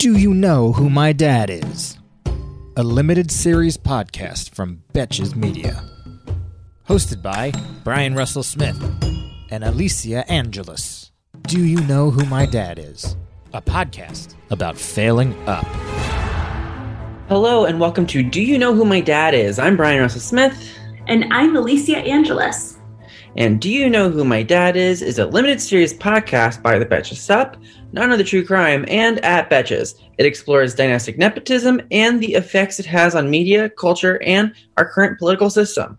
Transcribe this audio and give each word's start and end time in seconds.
Do 0.00 0.16
You 0.16 0.32
Know 0.32 0.72
Who 0.72 0.88
My 0.88 1.12
Dad 1.12 1.50
Is? 1.50 1.98
A 2.74 2.82
limited 2.82 3.30
series 3.30 3.76
podcast 3.76 4.54
from 4.54 4.82
Betches 4.94 5.36
Media. 5.36 5.84
Hosted 6.88 7.20
by 7.20 7.52
Bryan 7.84 8.14
Russell 8.14 8.42
Smith 8.42 8.82
and 9.50 9.62
Alicia 9.62 10.26
Angeles. 10.32 11.12
Do 11.42 11.62
You 11.62 11.82
Know 11.82 12.10
Who 12.10 12.24
My 12.24 12.46
Dad 12.46 12.78
Is? 12.78 13.14
A 13.52 13.60
podcast 13.60 14.36
about 14.48 14.78
failing 14.78 15.36
up. 15.46 15.66
Hello 17.28 17.66
and 17.66 17.78
welcome 17.78 18.06
to 18.06 18.22
Do 18.22 18.40
You 18.40 18.56
Know 18.56 18.74
Who 18.74 18.86
My 18.86 19.02
Dad 19.02 19.34
Is? 19.34 19.58
I'm 19.58 19.76
Bryan 19.76 20.00
Russell 20.00 20.22
Smith. 20.22 20.56
And 21.08 21.26
I'm 21.30 21.54
Alicia 21.54 21.98
Angeles. 21.98 22.79
And 23.36 23.60
Do 23.60 23.70
You 23.70 23.88
Know 23.88 24.10
Who 24.10 24.24
My 24.24 24.42
Dad 24.42 24.76
Is 24.76 25.02
is 25.02 25.20
a 25.20 25.26
limited 25.26 25.60
series 25.60 25.94
podcast 25.94 26.62
by 26.62 26.80
the 26.80 26.84
Betches 26.84 27.18
Sup, 27.18 27.56
None 27.92 28.10
of 28.10 28.18
the 28.18 28.24
True 28.24 28.44
Crime, 28.44 28.84
and 28.88 29.24
at 29.24 29.48
Betches. 29.48 29.94
It 30.18 30.26
explores 30.26 30.74
dynastic 30.74 31.16
nepotism 31.16 31.80
and 31.92 32.20
the 32.20 32.34
effects 32.34 32.80
it 32.80 32.86
has 32.86 33.14
on 33.14 33.30
media, 33.30 33.70
culture, 33.70 34.20
and 34.22 34.52
our 34.76 34.88
current 34.88 35.18
political 35.20 35.48
system. 35.48 35.96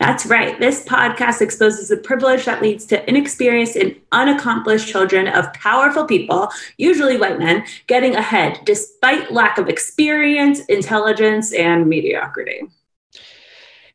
That's 0.00 0.24
right. 0.24 0.58
This 0.58 0.84
podcast 0.84 1.42
exposes 1.42 1.88
the 1.88 1.98
privilege 1.98 2.46
that 2.46 2.62
leads 2.62 2.86
to 2.86 3.08
inexperienced 3.08 3.76
and 3.76 3.94
unaccomplished 4.12 4.88
children 4.88 5.28
of 5.28 5.52
powerful 5.52 6.06
people, 6.06 6.48
usually 6.78 7.18
white 7.18 7.38
men, 7.38 7.64
getting 7.88 8.14
ahead 8.14 8.60
despite 8.64 9.32
lack 9.32 9.58
of 9.58 9.68
experience, 9.68 10.60
intelligence, 10.66 11.52
and 11.52 11.88
mediocrity. 11.88 12.62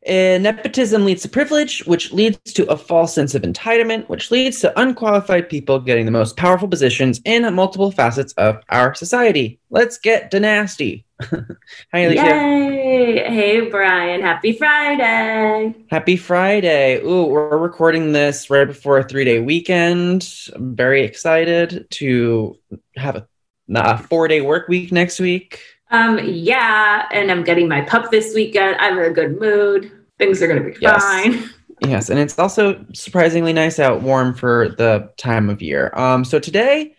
And 0.06 0.42
nepotism 0.42 1.04
leads 1.04 1.22
to 1.22 1.28
privilege, 1.28 1.84
which 1.84 2.10
leads 2.12 2.38
to 2.54 2.66
a 2.70 2.76
false 2.76 3.14
sense 3.14 3.34
of 3.34 3.42
entitlement, 3.42 4.08
which 4.08 4.30
leads 4.30 4.58
to 4.60 4.80
unqualified 4.80 5.50
people 5.50 5.78
getting 5.78 6.06
the 6.06 6.10
most 6.10 6.38
powerful 6.38 6.68
positions 6.68 7.20
in 7.26 7.52
multiple 7.54 7.90
facets 7.90 8.32
of 8.34 8.62
our 8.70 8.94
society. 8.94 9.60
Let's 9.68 9.98
get 9.98 10.30
dynasty. 10.30 11.04
Hi, 11.22 11.98
Alicia. 11.98 12.24
Yay! 12.24 13.24
Hey, 13.28 13.68
Bryan. 13.68 14.22
Happy 14.22 14.52
Friday. 14.52 15.74
Happy 15.90 16.16
Friday. 16.16 17.02
Ooh, 17.02 17.26
we're 17.26 17.58
recording 17.58 18.12
this 18.12 18.48
right 18.48 18.66
before 18.66 18.98
a 18.98 19.04
three 19.04 19.24
day 19.24 19.40
weekend. 19.40 20.26
I'm 20.54 20.74
very 20.74 21.02
excited 21.02 21.86
to 21.90 22.56
have 22.96 23.16
a, 23.16 23.28
a 23.74 23.98
four 23.98 24.28
day 24.28 24.40
work 24.40 24.68
week 24.68 24.92
next 24.92 25.20
week. 25.20 25.60
Um, 25.90 26.20
yeah, 26.22 27.08
and 27.12 27.30
I'm 27.30 27.42
getting 27.42 27.68
my 27.68 27.80
pup 27.82 28.10
this 28.10 28.34
weekend. 28.34 28.76
I'm 28.78 28.98
in 28.98 29.04
a 29.10 29.14
good 29.14 29.40
mood. 29.40 29.90
Things 30.18 30.42
are 30.42 30.46
going 30.46 30.62
to 30.62 30.70
be 30.70 30.76
Yes. 30.80 31.02
fine. 31.02 31.50
Yes, 31.82 32.10
and 32.10 32.18
it's 32.18 32.38
also 32.38 32.84
surprisingly 32.92 33.54
nice 33.54 33.78
out, 33.78 34.02
warm 34.02 34.34
for 34.34 34.68
the 34.68 35.10
time 35.16 35.48
of 35.48 35.62
year. 35.62 35.90
Um, 35.94 36.26
so 36.26 36.38
today, 36.38 36.94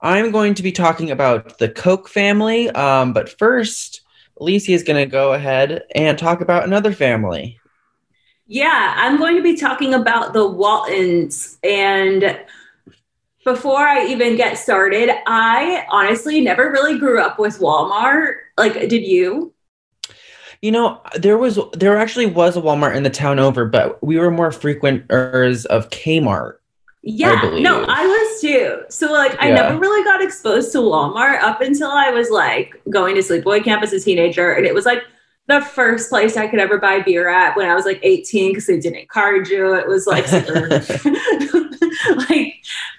I'm 0.00 0.30
going 0.30 0.54
to 0.54 0.62
be 0.62 0.72
talking 0.72 1.10
about 1.10 1.58
the 1.58 1.68
Koch 1.68 2.08
family. 2.08 2.70
Um, 2.70 3.12
but 3.12 3.38
first, 3.38 4.00
Alicia 4.40 4.72
is 4.72 4.84
going 4.84 4.96
to 4.96 5.10
go 5.10 5.34
ahead 5.34 5.82
and 5.94 6.16
talk 6.18 6.40
about 6.40 6.64
another 6.64 6.92
family. 6.92 7.60
Yeah, 8.46 8.94
I'm 8.96 9.18
going 9.18 9.36
to 9.36 9.42
be 9.42 9.54
talking 9.54 9.92
about 9.92 10.32
the 10.32 10.48
Waltons. 10.48 11.58
And 11.62 12.40
before 13.44 13.78
I 13.78 14.06
even 14.06 14.36
get 14.36 14.58
started, 14.58 15.10
I 15.26 15.84
honestly 15.90 16.40
never 16.40 16.70
really 16.70 16.98
grew 16.98 17.20
up 17.20 17.38
with 17.38 17.58
Walmart. 17.58 18.34
Like, 18.56 18.74
did 18.74 19.02
you? 19.04 19.52
You 20.60 20.70
know, 20.70 21.00
there 21.16 21.36
was 21.38 21.58
there 21.72 21.96
actually 21.96 22.26
was 22.26 22.56
a 22.56 22.60
Walmart 22.60 22.94
in 22.94 23.02
the 23.02 23.10
town 23.10 23.40
over, 23.40 23.64
but 23.64 24.02
we 24.04 24.16
were 24.16 24.30
more 24.30 24.52
frequenters 24.52 25.64
of 25.66 25.90
Kmart. 25.90 26.54
Yeah, 27.04 27.40
believe. 27.40 27.64
no, 27.64 27.84
I 27.88 28.06
was 28.06 28.40
too. 28.40 28.82
So, 28.88 29.10
like, 29.12 29.36
I 29.42 29.48
Yeah. 29.48 29.54
never 29.54 29.76
really 29.76 30.04
got 30.04 30.22
exposed 30.22 30.70
to 30.72 30.78
Walmart 30.78 31.42
up 31.42 31.60
until 31.60 31.90
I 31.90 32.10
was 32.10 32.30
like 32.30 32.80
going 32.90 33.16
to 33.16 33.22
Sleepaway 33.22 33.64
Camp 33.64 33.82
as 33.82 33.92
a 33.92 33.98
teenager. 33.98 34.52
And 34.52 34.64
it 34.64 34.72
was 34.72 34.86
like 34.86 35.02
the 35.48 35.60
first 35.60 36.08
place 36.08 36.36
I 36.36 36.46
could 36.46 36.60
ever 36.60 36.78
buy 36.78 37.00
beer 37.00 37.28
at 37.28 37.56
when 37.56 37.68
I 37.68 37.74
was 37.74 37.84
like 37.84 38.00
18 38.02 38.52
because 38.52 38.66
they 38.66 38.78
didn't 38.78 39.08
card 39.08 39.48
you. 39.48 39.74
It 39.74 39.88
was 39.88 40.06
like, 40.06 40.30
like 42.28 42.54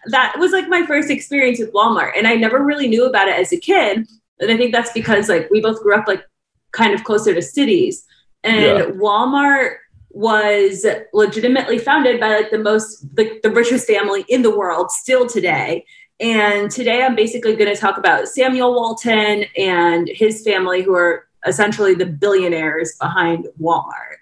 that 0.08 0.36
was 0.38 0.52
like 0.52 0.68
my 0.68 0.86
first 0.86 1.10
experience 1.10 1.60
with 1.60 1.72
Walmart. 1.74 2.12
And 2.18 2.28
I 2.28 2.36
never 2.36 2.64
really 2.64 2.88
knew 2.88 3.06
about 3.06 3.30
it 3.30 3.40
as 3.40 3.54
a 3.54 3.58
kid. 3.58 4.08
And 4.40 4.52
I 4.52 4.58
think 4.58 4.74
that's 4.74 4.92
because 4.92 5.30
like 5.30 5.50
we 5.52 5.62
both 5.62 5.82
grew 5.82 5.96
up 5.96 6.08
like 6.08 6.26
kind 6.72 6.94
of 6.94 7.04
closer 7.04 7.34
to 7.34 7.42
cities. 7.42 8.06
And 8.44 8.78
Yeah. 8.78 8.86
Walmart 8.96 9.76
was 10.10 10.86
legitimately 11.14 11.80
founded 11.80 12.20
by 12.20 12.36
like 12.36 12.52
the 12.52 12.60
most 12.60 13.06
like 13.18 13.42
the 13.42 13.50
richest 13.50 13.88
family 13.88 14.26
in 14.28 14.42
the 14.42 14.56
world 14.56 14.92
still 14.92 15.28
today. 15.28 15.86
And 16.20 16.70
today 16.70 17.02
I'm 17.04 17.16
basically 17.16 17.56
going 17.56 17.74
to 17.74 17.80
talk 17.80 17.98
about 17.98 18.28
Samuel 18.28 18.74
Walton 18.76 19.46
and 19.58 20.08
his 20.08 20.44
family 20.44 20.84
who 20.84 20.94
are 20.94 21.28
essentially 21.46 21.94
the 21.94 22.06
billionaires 22.06 22.96
behind 23.00 23.48
Walmart. 23.62 24.18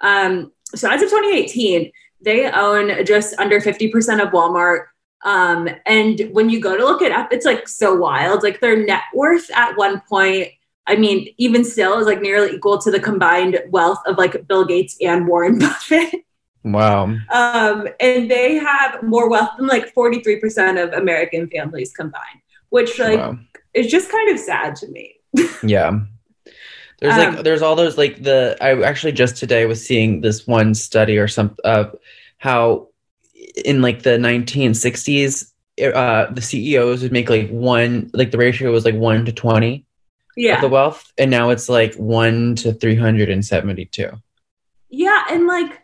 Um, 0.00 0.52
so 0.74 0.90
as 0.90 1.02
of 1.02 1.10
2018, 1.10 1.90
they 2.20 2.50
own 2.50 3.04
just 3.04 3.38
under 3.38 3.60
50% 3.60 4.22
of 4.22 4.32
Walmart. 4.32 4.86
Um, 5.24 5.68
and 5.86 6.28
when 6.32 6.50
you 6.50 6.60
go 6.60 6.76
to 6.76 6.84
look 6.84 7.02
it 7.02 7.12
up, 7.12 7.32
it's 7.32 7.46
like 7.46 7.68
so 7.68 7.94
wild. 7.94 8.42
Like 8.42 8.60
their 8.60 8.84
net 8.84 9.02
worth 9.14 9.50
at 9.54 9.76
one 9.76 10.00
point, 10.08 10.48
I 10.86 10.96
mean, 10.96 11.28
even 11.38 11.64
still 11.64 11.98
is 11.98 12.06
like 12.06 12.20
nearly 12.20 12.56
equal 12.56 12.78
to 12.78 12.90
the 12.90 13.00
combined 13.00 13.60
wealth 13.70 14.00
of 14.06 14.18
like 14.18 14.46
Bill 14.48 14.64
Gates 14.64 14.96
and 15.00 15.28
Warren 15.28 15.58
Buffett. 15.60 16.24
wow. 16.64 17.04
Um, 17.30 17.88
and 18.00 18.30
they 18.30 18.54
have 18.54 19.02
more 19.02 19.28
wealth 19.28 19.50
than 19.58 19.66
like 19.66 19.94
43% 19.94 20.82
of 20.82 20.92
American 20.92 21.48
families 21.48 21.92
combined, 21.92 22.40
which 22.70 22.98
like 22.98 23.18
wow. 23.18 23.38
is 23.74 23.86
just 23.86 24.10
kind 24.10 24.30
of 24.30 24.38
sad 24.38 24.76
to 24.76 24.88
me. 24.88 25.16
Yeah. 25.62 26.00
There's 27.02 27.14
Um, 27.18 27.34
like 27.34 27.44
there's 27.44 27.62
all 27.62 27.74
those 27.74 27.98
like 27.98 28.22
the 28.22 28.56
I 28.60 28.80
actually 28.82 29.10
just 29.12 29.36
today 29.36 29.66
was 29.66 29.84
seeing 29.84 30.20
this 30.20 30.46
one 30.46 30.72
study 30.74 31.18
or 31.18 31.26
some 31.26 31.56
of 31.64 31.96
how 32.38 32.88
in 33.64 33.82
like 33.82 34.02
the 34.02 34.10
1960s 34.18 35.50
uh 35.94 36.26
the 36.30 36.40
CEOs 36.40 37.02
would 37.02 37.10
make 37.12 37.28
like 37.28 37.50
one 37.50 38.08
like 38.14 38.30
the 38.30 38.38
ratio 38.38 38.70
was 38.70 38.84
like 38.84 38.94
1 38.94 39.24
to 39.24 39.32
20 39.32 39.84
Yeah. 40.36 40.54
of 40.54 40.60
the 40.60 40.68
wealth 40.68 41.10
and 41.18 41.28
now 41.28 41.50
it's 41.50 41.68
like 41.68 41.94
1 41.96 42.54
to 42.56 42.72
372. 42.72 44.10
Yeah, 44.90 45.24
and 45.30 45.46
like 45.48 45.80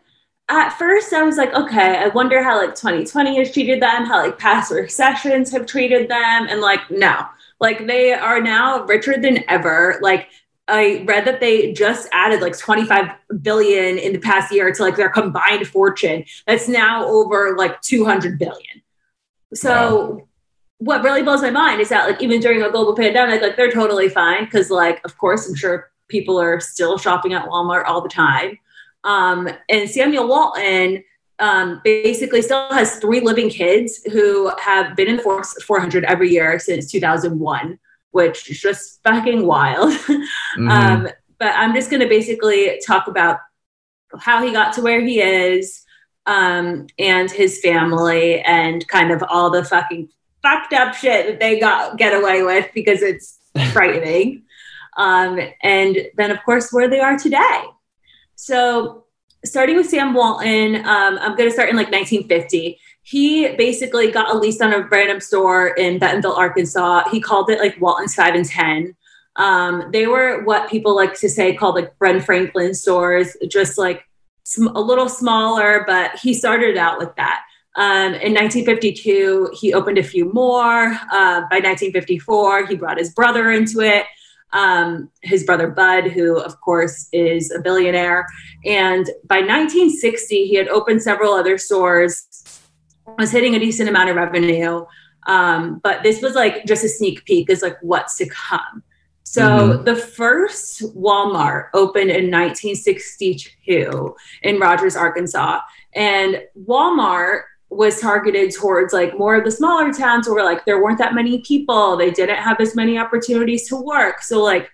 at 0.47 0.69
first 0.77 1.11
I 1.13 1.23
was 1.23 1.35
like, 1.37 1.53
okay, 1.53 1.97
I 1.97 2.07
wonder 2.07 2.41
how 2.43 2.57
like 2.57 2.75
2020 2.75 3.37
has 3.39 3.51
treated 3.51 3.81
them, 3.81 4.05
how 4.05 4.23
like 4.23 4.37
past 4.39 4.71
recessions 4.71 5.51
have 5.51 5.65
treated 5.65 6.09
them, 6.09 6.47
and 6.49 6.61
like 6.61 6.89
no, 6.89 7.25
like 7.59 7.85
they 7.87 8.13
are 8.13 8.41
now 8.41 8.83
richer 8.85 9.19
than 9.19 9.43
ever. 9.49 9.99
Like 10.01 10.29
I 10.69 11.03
read 11.05 11.25
that 11.25 11.39
they 11.39 11.73
just 11.73 12.07
added 12.11 12.41
like 12.41 12.57
25 12.57 13.11
billion 13.41 13.97
in 13.97 14.13
the 14.13 14.19
past 14.19 14.53
year 14.53 14.71
to 14.71 14.81
like 14.81 14.95
their 14.95 15.09
combined 15.09 15.67
fortune. 15.67 16.25
That's 16.47 16.67
now 16.67 17.05
over 17.05 17.55
like 17.57 17.81
200 17.81 18.37
billion. 18.37 18.81
So 19.53 20.27
what 20.77 21.03
really 21.03 21.23
blows 21.23 21.41
my 21.41 21.49
mind 21.49 21.81
is 21.81 21.89
that 21.89 22.07
like 22.07 22.21
even 22.21 22.39
during 22.39 22.61
a 22.61 22.71
global 22.71 22.95
pandemic, 22.95 23.41
like 23.41 23.57
they're 23.57 23.71
totally 23.71 24.09
fine 24.09 24.45
because 24.45 24.69
like 24.69 25.01
of 25.03 25.17
course 25.17 25.47
I'm 25.47 25.55
sure 25.55 25.91
people 26.07 26.39
are 26.39 26.59
still 26.59 26.97
shopping 26.97 27.33
at 27.33 27.47
Walmart 27.47 27.85
all 27.85 28.01
the 28.01 28.09
time. 28.09 28.57
Um, 29.03 29.49
and 29.69 29.89
Samuel 29.89 30.27
Walton 30.27 31.03
um, 31.39 31.81
basically 31.83 32.41
still 32.41 32.69
has 32.71 32.97
three 32.97 33.21
living 33.21 33.49
kids 33.49 34.03
who 34.11 34.51
have 34.59 34.95
been 34.95 35.07
in 35.07 35.17
the 35.17 35.23
Forbes 35.23 35.53
400 35.63 36.03
every 36.03 36.29
year 36.29 36.59
since 36.59 36.91
2001, 36.91 37.79
which 38.11 38.49
is 38.49 38.59
just 38.59 39.01
fucking 39.03 39.45
wild. 39.45 39.93
Mhm. 40.57 40.69
Um, 40.69 41.07
but 41.37 41.53
I'm 41.55 41.73
just 41.73 41.89
going 41.89 42.01
to 42.01 42.07
basically 42.09 42.81
talk 42.85 43.07
about 43.07 43.37
how 44.19 44.43
he 44.43 44.51
got 44.51 44.73
to 44.73 44.81
where 44.81 44.99
he 45.01 45.21
is 45.21 45.83
um, 46.25 46.87
and 46.97 47.31
his 47.31 47.61
family 47.61 48.41
and 48.41 48.85
kind 48.87 49.11
of 49.11 49.23
all 49.29 49.49
the 49.49 49.63
fucking 49.63 50.09
fucked 50.41 50.73
up 50.73 50.93
shit 50.95 51.27
that 51.27 51.39
they 51.39 51.59
got 51.59 51.97
get 51.97 52.13
away 52.13 52.43
with 52.43 52.69
because 52.73 53.01
it's 53.01 53.39
frightening. 53.71 54.43
Um, 54.97 55.39
and 55.63 55.97
then, 56.17 56.31
of 56.31 56.43
course, 56.43 56.71
where 56.71 56.89
they 56.89 56.99
are 56.99 57.17
today. 57.17 57.63
So, 58.35 59.05
starting 59.45 59.77
with 59.77 59.89
Sam 59.89 60.13
Walton, 60.13 60.75
um, 60.77 61.17
I'm 61.19 61.35
going 61.37 61.47
to 61.49 61.53
start 61.53 61.69
in 61.69 61.77
like 61.77 61.91
1950. 61.91 62.79
He 63.09 63.55
basically 63.55 64.11
got 64.11 64.35
a 64.35 64.37
lease 64.37 64.61
on 64.61 64.71
a 64.71 64.81
random 64.83 65.19
store 65.19 65.69
in 65.69 65.97
Bentonville, 65.97 66.35
Arkansas. 66.35 67.09
He 67.09 67.19
called 67.19 67.49
it 67.49 67.57
like 67.57 67.81
Walton's 67.81 68.13
Five 68.13 68.35
and 68.35 68.45
Ten. 68.45 68.95
Um, 69.35 69.89
they 69.91 70.05
were 70.05 70.43
what 70.43 70.69
people 70.69 70.95
like 70.95 71.19
to 71.21 71.27
say 71.27 71.55
called 71.55 71.73
like 71.73 71.97
Ben 71.97 72.21
Franklin 72.21 72.75
stores, 72.75 73.35
just 73.47 73.79
like 73.79 74.03
sm- 74.43 74.67
a 74.67 74.79
little 74.79 75.09
smaller, 75.09 75.83
but 75.87 76.19
he 76.19 76.35
started 76.35 76.77
out 76.77 76.99
with 76.99 77.15
that. 77.15 77.41
Um, 77.75 78.13
in 78.13 78.35
1952, 78.35 79.55
he 79.59 79.73
opened 79.73 79.97
a 79.97 80.03
few 80.03 80.31
more. 80.31 80.91
Uh, 81.11 81.41
by 81.49 81.57
1954, 81.57 82.67
he 82.67 82.75
brought 82.75 82.99
his 82.99 83.11
brother 83.15 83.51
into 83.51 83.79
it, 83.79 84.05
um, 84.53 85.09
his 85.23 85.43
brother 85.43 85.67
Bud, 85.67 86.11
who, 86.11 86.39
of 86.39 86.61
course, 86.61 87.07
is 87.11 87.51
a 87.51 87.59
billionaire. 87.59 88.27
And 88.65 89.07
by 89.27 89.37
1960, 89.37 90.45
he 90.45 90.55
had 90.55 90.67
opened 90.67 91.01
several 91.01 91.33
other 91.33 91.57
stores 91.57 92.38
was 93.17 93.31
hitting 93.31 93.55
a 93.55 93.59
decent 93.59 93.89
amount 93.89 94.09
of 94.09 94.15
revenue. 94.15 94.85
Um, 95.27 95.79
but 95.83 96.03
this 96.03 96.21
was 96.21 96.35
like 96.35 96.65
just 96.65 96.83
a 96.83 96.89
sneak 96.89 97.25
peek 97.25 97.49
is 97.49 97.61
like 97.61 97.77
what's 97.81 98.17
to 98.17 98.27
come. 98.27 98.83
So 99.23 99.41
mm-hmm. 99.41 99.83
the 99.83 99.95
first 99.95 100.81
Walmart 100.95 101.67
opened 101.75 102.09
in 102.09 102.31
1962 102.31 104.15
in 104.41 104.59
Rogers, 104.59 104.95
Arkansas. 104.95 105.61
And 105.93 106.41
Walmart 106.65 107.43
was 107.69 108.01
targeted 108.01 108.51
towards 108.51 108.91
like 108.91 109.17
more 109.19 109.35
of 109.35 109.43
the 109.43 109.51
smaller 109.51 109.93
towns 109.93 110.27
where 110.27 110.43
like 110.43 110.65
there 110.65 110.81
weren't 110.81 110.97
that 110.97 111.13
many 111.13 111.41
people. 111.41 111.95
They 111.95 112.09
didn't 112.09 112.37
have 112.37 112.59
as 112.59 112.75
many 112.75 112.97
opportunities 112.97 113.67
to 113.67 113.75
work. 113.75 114.23
So 114.23 114.41
like 114.41 114.69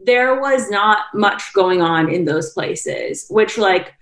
there 0.00 0.40
was 0.40 0.68
not 0.68 1.04
much 1.14 1.52
going 1.52 1.80
on 1.80 2.12
in 2.12 2.24
those 2.24 2.52
places, 2.52 3.26
which 3.30 3.56
like 3.56 3.94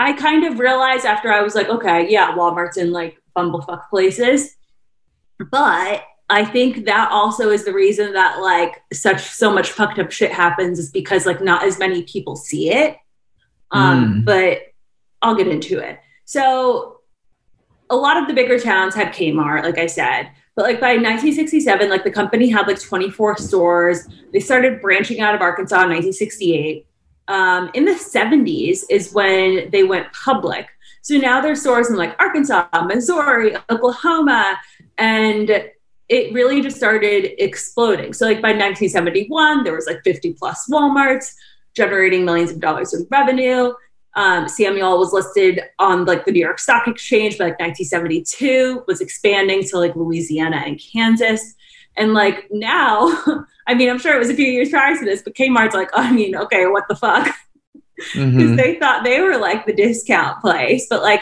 I 0.00 0.14
kind 0.14 0.44
of 0.44 0.58
realized 0.58 1.04
after 1.04 1.30
I 1.30 1.42
was 1.42 1.54
like, 1.54 1.68
okay, 1.68 2.10
yeah, 2.10 2.32
Walmart's 2.32 2.78
in 2.78 2.90
like 2.90 3.18
bumblefuck 3.36 3.90
places. 3.90 4.56
But 5.50 6.04
I 6.30 6.42
think 6.46 6.86
that 6.86 7.10
also 7.12 7.50
is 7.50 7.66
the 7.66 7.74
reason 7.74 8.14
that 8.14 8.40
like 8.40 8.82
such 8.94 9.20
so 9.20 9.52
much 9.52 9.72
fucked 9.72 9.98
up 9.98 10.10
shit 10.10 10.32
happens 10.32 10.78
is 10.78 10.90
because 10.90 11.26
like 11.26 11.42
not 11.42 11.64
as 11.64 11.78
many 11.78 12.02
people 12.04 12.34
see 12.34 12.72
it. 12.72 12.96
Um, 13.72 14.22
mm. 14.22 14.24
but 14.24 14.62
I'll 15.20 15.34
get 15.34 15.48
into 15.48 15.78
it. 15.78 16.00
So 16.24 17.00
a 17.90 17.96
lot 17.96 18.16
of 18.16 18.26
the 18.26 18.32
bigger 18.32 18.58
towns 18.58 18.94
had 18.94 19.12
Kmart, 19.12 19.64
like 19.64 19.76
I 19.76 19.86
said. 19.86 20.30
But 20.56 20.62
like 20.62 20.80
by 20.80 20.92
1967, 20.92 21.90
like 21.90 22.04
the 22.04 22.10
company 22.10 22.48
had 22.48 22.66
like 22.66 22.80
24 22.80 23.36
stores. 23.36 24.08
They 24.32 24.40
started 24.40 24.80
branching 24.80 25.20
out 25.20 25.34
of 25.34 25.42
Arkansas 25.42 25.76
in 25.76 25.90
1968 25.90 26.86
um, 27.28 27.70
in 27.74 27.84
the 27.84 27.92
70s 27.92 28.84
is 28.90 29.12
when 29.12 29.70
they 29.70 29.84
went 29.84 30.12
public. 30.12 30.66
So 31.02 31.16
now 31.16 31.40
there's 31.40 31.60
stores 31.60 31.90
in 31.90 31.96
like 31.96 32.14
Arkansas, 32.20 32.68
Missouri, 32.86 33.56
Oklahoma, 33.70 34.58
and 34.98 35.50
it 36.08 36.32
really 36.34 36.60
just 36.60 36.76
started 36.76 37.42
exploding. 37.42 38.12
So 38.12 38.26
like 38.26 38.42
by 38.42 38.48
1971, 38.48 39.64
there 39.64 39.74
was 39.74 39.86
like 39.86 40.02
50 40.04 40.34
plus 40.34 40.68
Walmarts 40.68 41.32
generating 41.74 42.24
millions 42.24 42.50
of 42.50 42.60
dollars 42.60 42.92
in 42.92 43.06
revenue. 43.10 43.72
Um, 44.14 44.48
Samuel 44.48 44.98
was 44.98 45.12
listed 45.12 45.60
on 45.78 46.04
like 46.04 46.24
the 46.24 46.32
New 46.32 46.40
York 46.40 46.58
Stock 46.58 46.88
Exchange 46.88 47.38
by 47.38 47.44
like 47.44 47.60
1972, 47.60 48.84
was 48.88 49.00
expanding 49.00 49.62
to 49.64 49.78
like 49.78 49.94
Louisiana 49.94 50.62
and 50.66 50.80
Kansas. 50.80 51.54
And 52.00 52.14
like 52.14 52.48
now, 52.50 53.22
I 53.66 53.74
mean, 53.74 53.90
I'm 53.90 53.98
sure 53.98 54.16
it 54.16 54.18
was 54.18 54.30
a 54.30 54.34
few 54.34 54.46
years 54.46 54.70
prior 54.70 54.96
to 54.96 55.04
this, 55.04 55.22
but 55.22 55.34
Kmart's 55.34 55.74
like, 55.74 55.90
oh, 55.92 56.02
I 56.02 56.10
mean, 56.10 56.34
okay, 56.34 56.66
what 56.66 56.84
the 56.88 56.96
fuck? 56.96 57.32
Because 58.14 58.32
mm-hmm. 58.32 58.56
they 58.56 58.76
thought 58.76 59.04
they 59.04 59.20
were 59.20 59.36
like 59.36 59.66
the 59.66 59.74
discount 59.74 60.40
place, 60.40 60.86
but 60.88 61.02
like 61.02 61.20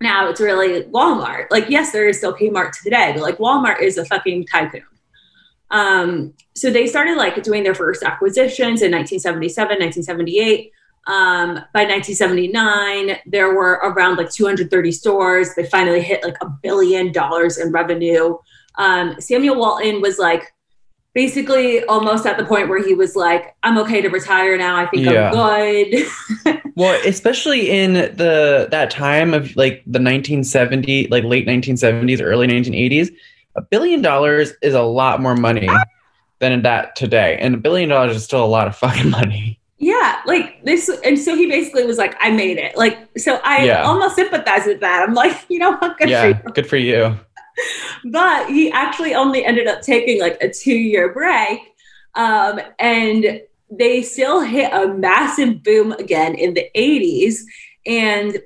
now 0.00 0.26
it's 0.30 0.40
really 0.40 0.84
Walmart. 0.84 1.48
Like, 1.50 1.68
yes, 1.68 1.92
there 1.92 2.08
is 2.08 2.16
still 2.16 2.32
Kmart 2.32 2.72
today, 2.82 3.12
but 3.12 3.20
like 3.20 3.36
Walmart 3.36 3.82
is 3.82 3.98
a 3.98 4.06
fucking 4.06 4.46
tycoon. 4.46 4.86
Um, 5.70 6.32
so 6.54 6.70
they 6.70 6.86
started 6.86 7.18
like 7.18 7.42
doing 7.42 7.62
their 7.62 7.74
first 7.74 8.02
acquisitions 8.02 8.80
in 8.80 8.90
1977, 8.90 9.68
1978. 9.80 10.72
Um, 11.08 11.56
by 11.74 11.84
1979, 11.84 13.18
there 13.26 13.54
were 13.54 13.72
around 13.84 14.16
like 14.16 14.30
230 14.30 14.92
stores. 14.92 15.54
They 15.54 15.66
finally 15.66 16.00
hit 16.00 16.24
like 16.24 16.38
a 16.40 16.48
billion 16.62 17.12
dollars 17.12 17.58
in 17.58 17.70
revenue 17.70 18.38
um, 18.76 19.20
Samuel 19.20 19.56
Walton 19.56 20.00
was 20.00 20.18
like 20.18 20.52
basically 21.14 21.84
almost 21.84 22.26
at 22.26 22.38
the 22.38 22.44
point 22.44 22.68
where 22.68 22.84
he 22.84 22.94
was 22.94 23.14
like, 23.14 23.54
I'm 23.62 23.78
okay 23.78 24.00
to 24.00 24.08
retire 24.08 24.56
now. 24.56 24.76
I 24.76 24.86
think 24.86 25.04
yeah. 25.04 25.30
I'm 25.30 25.90
good. 25.90 26.62
well, 26.76 27.00
especially 27.04 27.70
in 27.70 27.94
the 27.94 28.68
that 28.70 28.90
time 28.90 29.34
of 29.34 29.54
like 29.56 29.82
the 29.84 30.00
1970, 30.00 31.08
like 31.08 31.24
late 31.24 31.46
1970s, 31.46 32.20
early 32.22 32.46
1980s, 32.46 33.10
a 33.56 33.62
billion 33.62 34.00
dollars 34.00 34.52
is 34.62 34.74
a 34.74 34.82
lot 34.82 35.20
more 35.20 35.36
money 35.36 35.68
than 36.38 36.62
that 36.62 36.96
today. 36.96 37.36
And 37.40 37.54
a 37.54 37.58
billion 37.58 37.88
dollars 37.88 38.16
is 38.16 38.24
still 38.24 38.44
a 38.44 38.46
lot 38.46 38.66
of 38.66 38.76
fucking 38.76 39.10
money. 39.10 39.58
Yeah, 39.78 40.20
like 40.26 40.64
this, 40.64 40.88
and 41.04 41.18
so 41.18 41.34
he 41.34 41.48
basically 41.48 41.84
was 41.84 41.98
like, 41.98 42.14
"I 42.20 42.30
made 42.30 42.56
it." 42.56 42.76
Like, 42.76 42.98
so 43.18 43.40
I 43.42 43.64
yeah. 43.64 43.82
almost 43.82 44.14
sympathize 44.14 44.64
with 44.64 44.78
that. 44.78 45.02
I'm 45.02 45.12
like, 45.12 45.36
you 45.48 45.58
know 45.58 45.72
what? 45.72 45.98
Good 45.98 46.08
yeah, 46.08 46.40
for 46.40 46.50
good 46.52 46.68
for 46.68 46.76
you 46.76 47.18
but 48.04 48.48
he 48.48 48.70
actually 48.70 49.14
only 49.14 49.44
ended 49.44 49.66
up 49.66 49.82
taking 49.82 50.20
like 50.20 50.38
a 50.42 50.50
two 50.50 50.74
year 50.74 51.12
break. 51.12 51.60
Um, 52.14 52.60
and 52.78 53.42
they 53.70 54.02
still 54.02 54.40
hit 54.40 54.72
a 54.72 54.92
massive 54.92 55.62
boom 55.62 55.92
again 55.92 56.34
in 56.34 56.54
the 56.54 56.68
80s. 56.76 57.40
And 57.86 58.38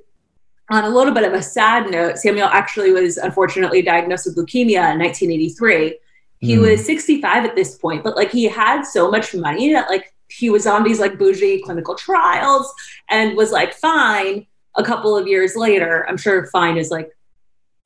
on 0.71 0.85
a 0.85 0.89
little 0.89 1.13
bit 1.13 1.25
of 1.25 1.33
a 1.33 1.43
sad 1.43 1.91
note, 1.91 2.19
Samuel 2.19 2.49
actually 2.49 2.93
was 2.93 3.17
unfortunately 3.17 3.83
diagnosed 3.83 4.27
with 4.27 4.37
leukemia 4.37 4.93
in 4.93 4.99
1983. 4.99 5.99
He 6.39 6.57
mm. 6.57 6.61
was 6.61 6.85
65 6.85 7.45
at 7.45 7.57
this 7.57 7.77
point, 7.77 8.05
but 8.05 8.17
like 8.17 8.31
he 8.31 8.45
had 8.45 8.83
so 8.83 9.11
much 9.11 9.35
money 9.35 9.73
that 9.73 9.89
like 9.89 10.13
he 10.29 10.51
was 10.51 10.67
on 10.67 10.83
these 10.83 11.01
like 11.01 11.19
bougie 11.19 11.63
clinical 11.63 11.95
trials 11.95 12.73
and 13.09 13.37
was 13.37 13.53
like 13.53 13.75
fine 13.75 14.47
a 14.77 14.85
couple 14.85 15.17
of 15.17 15.27
years 15.27 15.57
later. 15.57 16.05
I'm 16.09 16.17
sure 16.17 16.47
fine 16.47 16.77
is 16.77 16.91
like 16.91 17.11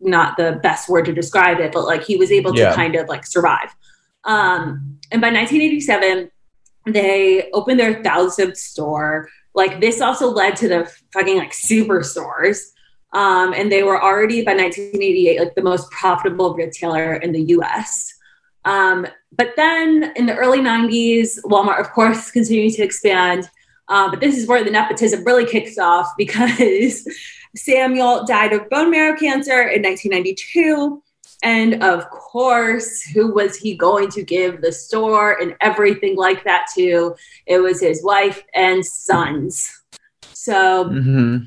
not 0.00 0.36
the 0.36 0.58
best 0.62 0.88
word 0.88 1.04
to 1.06 1.12
describe 1.12 1.60
it, 1.60 1.72
but 1.72 1.84
like 1.84 2.02
he 2.02 2.16
was 2.16 2.32
able 2.32 2.52
to 2.54 2.74
kind 2.74 2.96
of 2.96 3.08
like 3.08 3.26
survive. 3.26 3.74
Um, 4.24 4.98
and 5.10 5.20
by 5.20 5.30
1987, 5.30 6.30
they 6.86 7.50
opened 7.52 7.78
their 7.78 8.02
thousandth 8.02 8.56
store. 8.56 9.28
Like 9.54 9.80
this 9.80 10.00
also 10.00 10.30
led 10.30 10.56
to 10.56 10.68
the 10.68 10.92
fucking 11.12 11.38
like 11.38 11.52
superstores. 11.52 12.60
Um, 13.12 13.52
and 13.54 13.70
they 13.70 13.82
were 13.82 14.02
already 14.02 14.44
by 14.44 14.54
1988 14.54 15.40
like 15.40 15.54
the 15.54 15.62
most 15.62 15.90
profitable 15.90 16.54
retailer 16.54 17.14
in 17.14 17.32
the 17.32 17.42
US. 17.42 18.14
Um, 18.64 19.06
but 19.32 19.54
then 19.56 20.12
in 20.16 20.26
the 20.26 20.36
early 20.36 20.60
90s, 20.60 21.38
Walmart, 21.44 21.80
of 21.80 21.90
course, 21.90 22.30
continued 22.30 22.74
to 22.74 22.82
expand. 22.82 23.48
Uh, 23.88 24.08
but 24.08 24.20
this 24.20 24.38
is 24.38 24.46
where 24.46 24.62
the 24.62 24.70
nepotism 24.70 25.24
really 25.24 25.44
kicks 25.44 25.78
off 25.78 26.12
because 26.18 27.06
Samuel 27.56 28.24
died 28.24 28.52
of 28.52 28.68
bone 28.70 28.90
marrow 28.90 29.16
cancer 29.16 29.62
in 29.68 29.82
1992. 29.82 31.02
And 31.42 31.82
of 31.82 32.08
course, 32.10 33.02
who 33.02 33.32
was 33.32 33.56
he 33.56 33.74
going 33.74 34.10
to 34.10 34.22
give 34.22 34.60
the 34.60 34.72
store 34.72 35.40
and 35.40 35.56
everything 35.60 36.16
like 36.16 36.44
that 36.44 36.66
to? 36.74 37.14
It 37.46 37.58
was 37.58 37.80
his 37.80 38.04
wife 38.04 38.44
and 38.54 38.84
sons. 38.84 39.82
So 40.34 40.84
mm-hmm. 40.84 41.44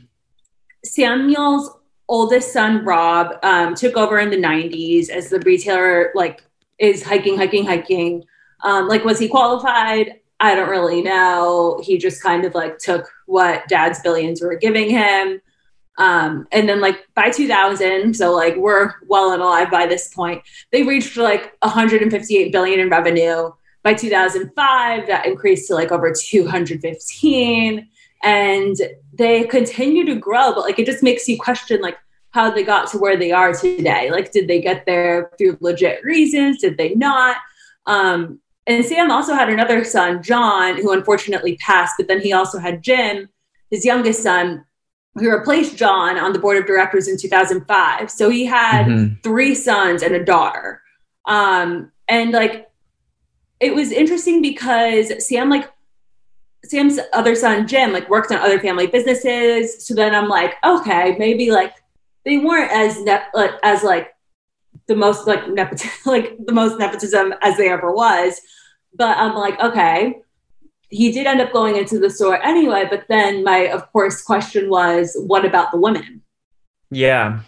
Samuel's 0.83 1.69
oldest 2.10 2.51
son, 2.51 2.83
Rob, 2.83 3.38
um, 3.43 3.75
took 3.75 3.95
over 3.95 4.19
in 4.19 4.29
the 4.29 4.38
90s 4.38 5.10
as 5.10 5.29
the 5.29 5.39
retailer, 5.39 6.12
like, 6.15 6.43
is 6.79 7.03
hiking, 7.03 7.38
hiking, 7.38 7.65
hiking. 7.65 8.24
Um, 8.63 8.88
like, 8.88 9.05
was 9.05 9.19
he 9.19 9.27
qualified? 9.27 10.19
I 10.39 10.55
don't 10.55 10.69
really 10.69 11.01
know. 11.01 11.81
He 11.83 11.98
just 11.98 12.22
kind 12.22 12.43
of 12.43 12.53
like 12.53 12.77
took 12.77 13.10
what 13.27 13.67
dad's 13.69 14.01
billions 14.01 14.41
were 14.41 14.55
giving 14.55 14.89
him. 14.89 15.39
Um, 15.98 16.48
and 16.52 16.68
then 16.68 16.82
like 16.82 17.08
by 17.14 17.30
2000, 17.30 18.16
so 18.16 18.34
like 18.34 18.56
we're 18.56 18.94
well 19.08 19.32
and 19.32 19.42
alive 19.42 19.70
by 19.70 19.86
this 19.86 20.14
point, 20.14 20.42
they 20.72 20.84
reached 20.84 21.18
like 21.18 21.56
158 21.62 22.52
billion 22.52 22.80
in 22.80 22.90
revenue. 22.90 23.52
By 23.84 23.94
2005, 23.94 25.08
that 25.08 25.26
increased 25.26 25.68
to 25.68 25.76
like 25.76 25.92
over 25.92 26.14
215. 26.14 27.88
And 28.24 28.76
they 29.14 29.44
continue 29.44 30.06
to 30.06 30.16
grow, 30.16 30.54
but 30.54 30.62
like 30.62 30.80
it 30.80 30.86
just 30.86 31.04
makes 31.04 31.28
you 31.28 31.38
question 31.38 31.82
like 31.82 31.98
how 32.34 32.50
they 32.50 32.64
got 32.64 32.90
to 32.90 32.98
where 32.98 33.16
they 33.16 33.32
are 33.32 33.54
today. 33.54 34.10
Like, 34.10 34.32
did 34.32 34.48
they 34.48 34.60
get 34.60 34.86
there 34.86 35.32
through 35.38 35.58
legit 35.62 36.04
reasons? 36.04 36.60
Did 36.60 36.78
they 36.78 36.96
not? 36.96 37.38
Um, 37.86 38.40
and 38.66 38.84
Sam 38.84 39.12
also 39.12 39.34
had 39.34 39.50
another 39.50 39.84
son, 39.84 40.24
John, 40.24 40.82
who 40.82 40.94
unfortunately 40.94 41.58
passed, 41.58 41.96
but 41.98 42.08
then 42.08 42.22
he 42.22 42.34
also 42.34 42.58
had 42.58 42.82
Jim, 42.82 43.30
his 43.70 43.86
youngest 43.86 44.24
son, 44.24 44.66
he 45.20 45.29
replaced 45.29 45.77
John 45.77 46.17
on 46.17 46.34
the 46.34 46.39
board 46.39 46.58
of 46.58 46.65
directors 46.65 47.08
in 47.08 47.17
2005. 47.17 48.10
So 48.10 48.29
he 48.29 48.46
had 48.46 48.86
mm-hmm. 48.86 49.15
three 49.22 49.53
sons 49.53 50.01
and 50.01 50.15
a 50.15 50.24
daughter. 50.24 50.82
Um, 51.25 51.91
and 52.08 52.32
like, 52.32 52.70
it 53.60 53.75
was 53.75 53.91
interesting 53.91 54.41
because 54.41 55.25
Sam, 55.25 55.50
like, 55.50 55.72
Sam's 56.65 57.00
other 57.13 57.36
son, 57.36 57.67
Jim, 57.67 57.93
like, 57.93 58.10
worked 58.10 58.32
on 58.32 58.39
other 58.39 58.60
family 58.60 58.88
businesses. 58.88 59.86
So 59.86 59.93
then 59.93 60.15
I'm 60.15 60.27
like, 60.27 60.55
okay, 60.65 61.15
maybe 61.20 61.51
like 61.51 61.74
they 62.25 62.38
weren't 62.38 62.72
as 62.72 63.00
ne- 63.01 63.27
like, 63.34 63.51
as 63.63 63.84
like 63.84 64.13
the 64.88 64.96
most 64.96 65.27
like 65.27 65.48
nepotism, 65.50 65.91
like 66.05 66.38
the 66.46 66.53
most 66.53 66.79
nepotism 66.79 67.34
as 67.41 67.58
they 67.58 67.70
ever 67.70 67.93
was. 67.93 68.39
But 68.96 69.17
I'm 69.17 69.36
like, 69.36 69.60
okay, 69.60 70.22
he 70.94 71.12
did 71.12 71.26
end 71.28 71.42
up 71.42 71.52
going 71.52 71.76
into 71.76 72.00
the 72.00 72.10
store 72.10 72.42
anyway. 72.44 72.86
But 72.90 73.06
then 73.10 73.44
my, 73.44 73.68
of 73.70 73.92
course, 73.92 74.22
question 74.22 74.70
was, 74.70 75.16
what 75.26 75.44
about 75.46 75.72
the 75.72 75.78
women? 75.78 76.22
Yeah. 76.92 77.40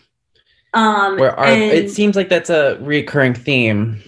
Um, 0.74 1.18
Where 1.18 1.38
are, 1.40 1.46
and- 1.46 1.62
it 1.72 1.90
seems 1.92 2.16
like 2.16 2.30
that's 2.30 2.50
a 2.50 2.78
recurring 2.82 3.34
theme 3.34 4.02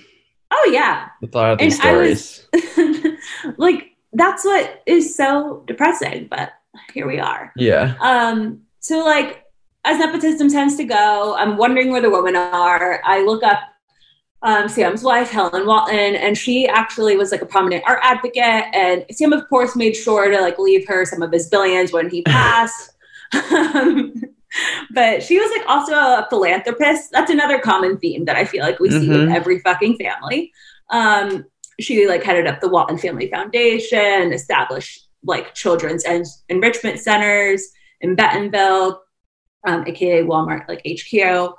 oh 0.52 0.70
yeah, 0.74 1.10
with 1.22 1.34
a 1.36 1.38
lot 1.38 1.52
of 1.54 1.60
these 1.60 1.80
And 1.80 1.88
I 1.90 1.94
was- 1.98 2.48
stories. 2.52 3.18
like 3.58 3.96
that's 4.14 4.44
what 4.44 4.82
is 4.86 5.16
so 5.16 5.64
depressing. 5.68 6.28
But 6.30 6.52
here 6.94 7.08
we 7.08 7.20
are. 7.20 7.52
yeah. 7.56 7.96
Um, 8.02 8.62
so 8.80 9.04
like 9.06 9.44
as 9.86 10.00
nepotism 10.00 10.50
tends 10.50 10.76
to 10.78 10.84
go, 10.84 11.36
I'm 11.38 11.58
wondering 11.58 11.92
where 11.92 12.02
the 12.02 12.10
women 12.10 12.36
are. 12.36 13.02
I 13.06 13.24
look 13.24 13.44
up 13.44 13.60
um, 14.44 14.70
Sam's 14.70 15.04
wife, 15.04 15.30
Helen 15.32 15.66
Walton, 15.66 16.16
and 16.16 16.38
she 16.38 16.68
actually 16.68 17.18
was 17.18 17.32
like 17.32 17.42
a 17.42 17.46
prominent 17.46 17.84
art 17.88 18.00
advocate. 18.04 18.66
And 18.74 19.04
Sam, 19.12 19.34
of 19.34 19.48
course, 19.50 19.76
made 19.76 19.96
sure 19.96 20.30
to 20.30 20.40
like 20.42 20.60
leave 20.60 20.88
her 20.88 21.06
some 21.06 21.22
of 21.22 21.32
his 21.32 21.48
billions 21.50 21.92
when 21.92 22.10
he 22.10 22.22
passed. 22.24 22.92
um, 23.52 24.14
but 24.94 25.22
she 25.22 25.40
was 25.40 25.52
like 25.58 25.68
also 25.68 25.94
a 25.94 26.28
philanthropist. 26.30 27.12
That's 27.12 27.32
another 27.32 27.60
common 27.60 27.98
theme 27.98 28.26
that 28.26 28.36
I 28.36 28.46
feel 28.46 28.64
like 28.64 28.80
we 28.80 28.90
see 28.90 29.10
with 29.10 29.28
Mhm. 29.28 29.36
every 29.36 29.60
fucking 29.60 29.98
family. 29.98 30.52
Um, 30.90 31.46
she 31.80 32.08
like 32.08 32.24
headed 32.24 32.48
up 32.48 32.62
the 32.62 32.70
Walton 32.70 32.98
Family 32.98 33.30
Foundation, 33.30 34.34
established 34.34 35.08
like 35.24 35.54
children's 35.54 36.06
en- 36.06 36.24
enrichment 36.50 37.00
centers 37.00 37.68
in 38.02 38.16
Bentonville, 38.16 39.02
um, 39.66 39.84
aka 39.86 40.24
Walmart, 40.24 40.68
like 40.68 40.82
HQ. 40.88 41.54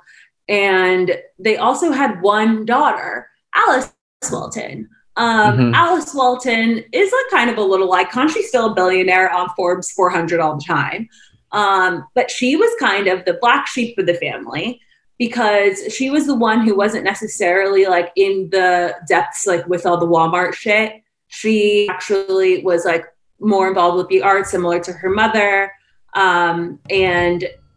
And 0.49 1.15
they 1.37 1.55
also 1.57 1.91
had 1.91 2.21
one 2.21 2.65
daughter, 2.65 3.27
Alice 3.55 3.93
Walton. 4.31 4.89
Um, 5.15 5.57
Mhm. 5.57 5.73
Alice 5.75 6.13
Walton 6.13 6.83
is 6.91 7.11
like 7.11 7.29
kind 7.29 7.49
of 7.49 7.57
a 7.57 7.61
little 7.63 7.93
icon. 7.93 8.27
She's 8.29 8.47
still 8.47 8.71
a 8.71 8.73
billionaire 8.73 9.31
on 9.31 9.49
Forbes 9.55 9.91
400 9.91 10.39
all 10.39 10.55
the 10.57 10.63
time. 10.65 11.07
Um, 11.51 12.05
but 12.15 12.29
she 12.31 12.55
was 12.55 12.69
kind 12.79 13.07
of 13.07 13.25
the 13.25 13.33
black 13.41 13.67
sheep 13.67 13.97
of 13.97 14.05
the 14.05 14.13
family 14.15 14.81
because 15.17 15.93
she 15.93 16.09
was 16.09 16.25
the 16.25 16.35
one 16.35 16.61
who 16.61 16.75
wasn't 16.75 17.03
necessarily 17.03 17.85
like 17.85 18.11
in 18.15 18.49
the 18.51 18.95
depths, 19.07 19.45
like 19.45 19.67
with 19.67 19.85
all 19.85 19.97
the 19.97 20.07
Walmart 20.07 20.53
shit. 20.53 20.93
She 21.27 21.87
actually 21.89 22.63
was 22.63 22.85
like 22.85 23.05
more 23.39 23.67
involved 23.67 23.97
with 23.97 24.07
the 24.07 24.21
arts, 24.21 24.51
similar 24.51 24.79
to 24.79 24.93
her 24.93 25.09
mother. 25.09 25.71
Um, 26.15 26.79
and 26.89 27.47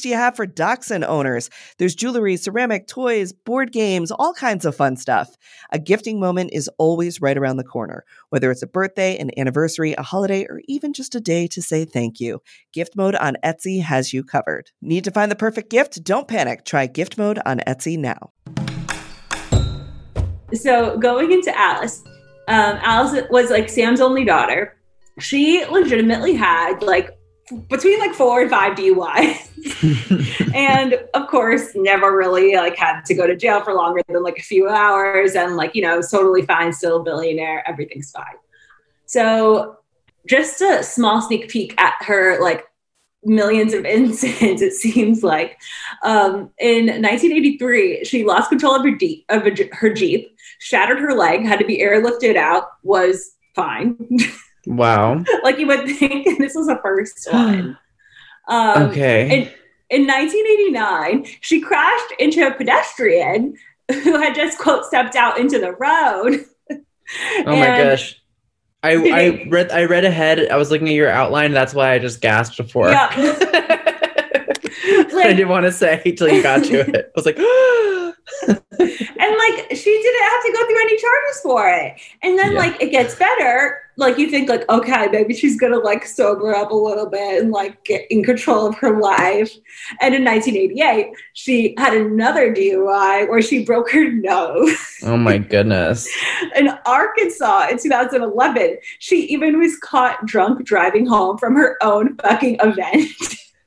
do 0.00 0.08
you 0.08 0.14
have 0.14 0.36
for 0.36 0.46
dachshund 0.46 1.04
owners? 1.04 1.50
There's 1.78 1.94
jewelry, 1.94 2.36
ceramic, 2.36 2.86
toys, 2.86 3.32
board 3.32 3.72
games, 3.72 4.10
all 4.10 4.32
kinds 4.32 4.64
of 4.64 4.74
fun 4.74 4.96
stuff. 4.96 5.36
A 5.70 5.78
gifting 5.78 6.18
moment 6.18 6.50
is 6.52 6.70
always 6.78 7.20
right 7.20 7.36
around 7.36 7.56
the 7.56 7.64
corner, 7.64 8.04
whether 8.30 8.50
it's 8.50 8.62
a 8.62 8.66
birthday, 8.66 9.16
an 9.18 9.30
anniversary, 9.38 9.92
a 9.94 10.02
holiday, 10.02 10.46
or 10.48 10.60
even 10.66 10.92
just 10.92 11.14
a 11.14 11.20
day 11.20 11.46
to 11.48 11.60
say 11.60 11.84
thank 11.84 12.20
you. 12.20 12.40
Gift 12.72 12.96
mode 12.96 13.14
on 13.16 13.36
Etsy 13.44 13.82
has 13.82 14.12
you 14.12 14.24
covered. 14.24 14.70
Need 14.80 15.04
to 15.04 15.10
find 15.10 15.30
the 15.30 15.36
perfect 15.36 15.70
gift? 15.70 16.02
Don't 16.02 16.28
panic. 16.28 16.64
Try 16.64 16.86
gift 16.86 17.18
mode 17.18 17.38
on 17.44 17.58
Etsy 17.66 17.98
now. 17.98 18.32
So 20.54 20.98
going 20.98 21.32
into 21.32 21.56
Alice, 21.58 22.02
um, 22.48 22.78
Alice 22.82 23.24
was 23.30 23.50
like 23.50 23.68
Sam's 23.68 24.00
only 24.00 24.24
daughter. 24.24 24.76
She 25.18 25.64
legitimately 25.66 26.34
had 26.34 26.82
like 26.82 27.10
between 27.68 27.98
like 27.98 28.14
four 28.14 28.42
and 28.42 28.50
five 28.50 28.76
DUIs. 28.76 29.48
and 30.54 30.94
of 31.14 31.28
course, 31.28 31.70
never 31.74 32.16
really 32.16 32.56
like 32.56 32.76
had 32.76 33.02
to 33.06 33.14
go 33.14 33.26
to 33.26 33.36
jail 33.36 33.62
for 33.62 33.74
longer 33.74 34.00
than 34.08 34.22
like 34.22 34.38
a 34.38 34.42
few 34.42 34.68
hours 34.68 35.34
and 35.34 35.56
like, 35.56 35.74
you 35.74 35.82
know, 35.82 36.00
totally 36.00 36.42
fine, 36.42 36.72
still 36.72 37.00
a 37.00 37.02
billionaire, 37.02 37.66
everything's 37.68 38.10
fine. 38.10 38.36
So 39.06 39.78
just 40.26 40.60
a 40.60 40.82
small 40.82 41.20
sneak 41.20 41.48
peek 41.48 41.78
at 41.80 41.94
her 42.00 42.40
like 42.40 42.64
millions 43.24 43.72
of 43.72 43.84
incidents, 43.86 44.62
it 44.62 44.72
seems 44.72 45.22
like. 45.22 45.58
Um, 46.02 46.50
in 46.58 46.86
1983, 46.86 48.04
she 48.04 48.24
lost 48.24 48.50
control 48.50 48.76
of 48.76 48.84
her, 48.84 48.96
Jeep, 48.96 49.24
of 49.28 49.46
her 49.72 49.92
Jeep, 49.92 50.36
shattered 50.58 50.98
her 50.98 51.14
leg, 51.14 51.44
had 51.44 51.58
to 51.58 51.66
be 51.66 51.78
airlifted 51.78 52.36
out, 52.36 52.68
was 52.82 53.36
fine. 53.54 53.96
Wow. 54.66 55.24
like 55.42 55.58
you 55.58 55.66
would 55.66 55.86
think 55.96 56.26
this 56.38 56.54
was 56.54 56.68
a 56.68 56.78
first 56.82 57.28
one. 57.32 57.78
Um, 58.48 58.82
Okay. 58.84 59.50
In, 59.90 60.02
in 60.02 60.06
1989, 60.06 61.26
she 61.40 61.60
crashed 61.60 62.12
into 62.18 62.46
a 62.46 62.52
pedestrian 62.54 63.56
who 63.90 64.18
had 64.18 64.34
just 64.34 64.58
quote 64.58 64.84
stepped 64.86 65.16
out 65.16 65.38
into 65.38 65.58
the 65.58 65.72
road. 65.72 66.44
oh 66.70 67.56
my 67.56 67.66
gosh. 67.66 68.18
I, 68.84 68.94
I 68.94 69.48
read 69.48 69.70
I 69.70 69.84
read 69.84 70.04
ahead. 70.04 70.48
I 70.48 70.56
was 70.56 70.72
looking 70.72 70.88
at 70.88 70.94
your 70.94 71.08
outline. 71.08 71.52
That's 71.52 71.72
why 71.72 71.92
I 71.92 72.00
just 72.00 72.20
gasped 72.20 72.56
before. 72.56 72.90
Yeah. 72.90 73.78
I 74.84 75.32
didn't 75.34 75.48
want 75.48 75.64
to 75.66 75.72
say 75.72 76.00
till 76.16 76.28
you 76.28 76.42
got 76.42 76.64
to 76.64 76.80
it. 76.80 76.96
I 76.96 77.10
was 77.14 77.26
like, 77.26 77.38
and 78.48 78.56
like 78.78 79.76
she 79.76 80.02
didn't 80.02 80.22
have 80.30 80.44
to 80.44 80.52
go 80.54 80.66
through 80.66 80.80
any 80.80 80.96
charges 80.98 81.40
for 81.42 81.68
it. 81.68 81.94
And 82.22 82.38
then 82.38 82.52
Yeah. 82.52 82.58
like 82.58 82.82
it 82.82 82.90
gets 82.90 83.14
better. 83.14 83.78
Like 83.96 84.16
you 84.18 84.30
think 84.30 84.48
like 84.48 84.66
okay, 84.70 85.08
maybe 85.12 85.34
she's 85.34 85.58
gonna 85.60 85.78
like 85.78 86.06
sober 86.06 86.54
up 86.54 86.70
a 86.70 86.74
little 86.74 87.06
bit 87.10 87.42
and 87.42 87.50
like 87.52 87.84
get 87.84 88.06
in 88.10 88.24
control 88.24 88.66
of 88.66 88.74
her 88.76 88.98
life. 89.00 89.52
And 90.00 90.14
in 90.14 90.24
1988, 90.24 91.08
she 91.34 91.74
had 91.78 91.94
another 91.94 92.54
DUI 92.54 93.28
where 93.28 93.42
she 93.42 93.64
broke 93.64 93.90
her 93.92 94.10
nose. 94.10 94.98
oh 95.04 95.16
my 95.16 95.38
goodness. 95.52 96.08
in 96.56 96.70
Arkansas 96.86 97.68
in 97.70 97.78
2011, 97.78 98.78
she 98.98 99.24
even 99.26 99.58
was 99.58 99.76
caught 99.78 100.24
drunk 100.26 100.64
driving 100.64 101.06
home 101.06 101.36
from 101.38 101.54
her 101.56 101.76
own 101.82 102.16
fucking 102.16 102.56
event. 102.62 103.10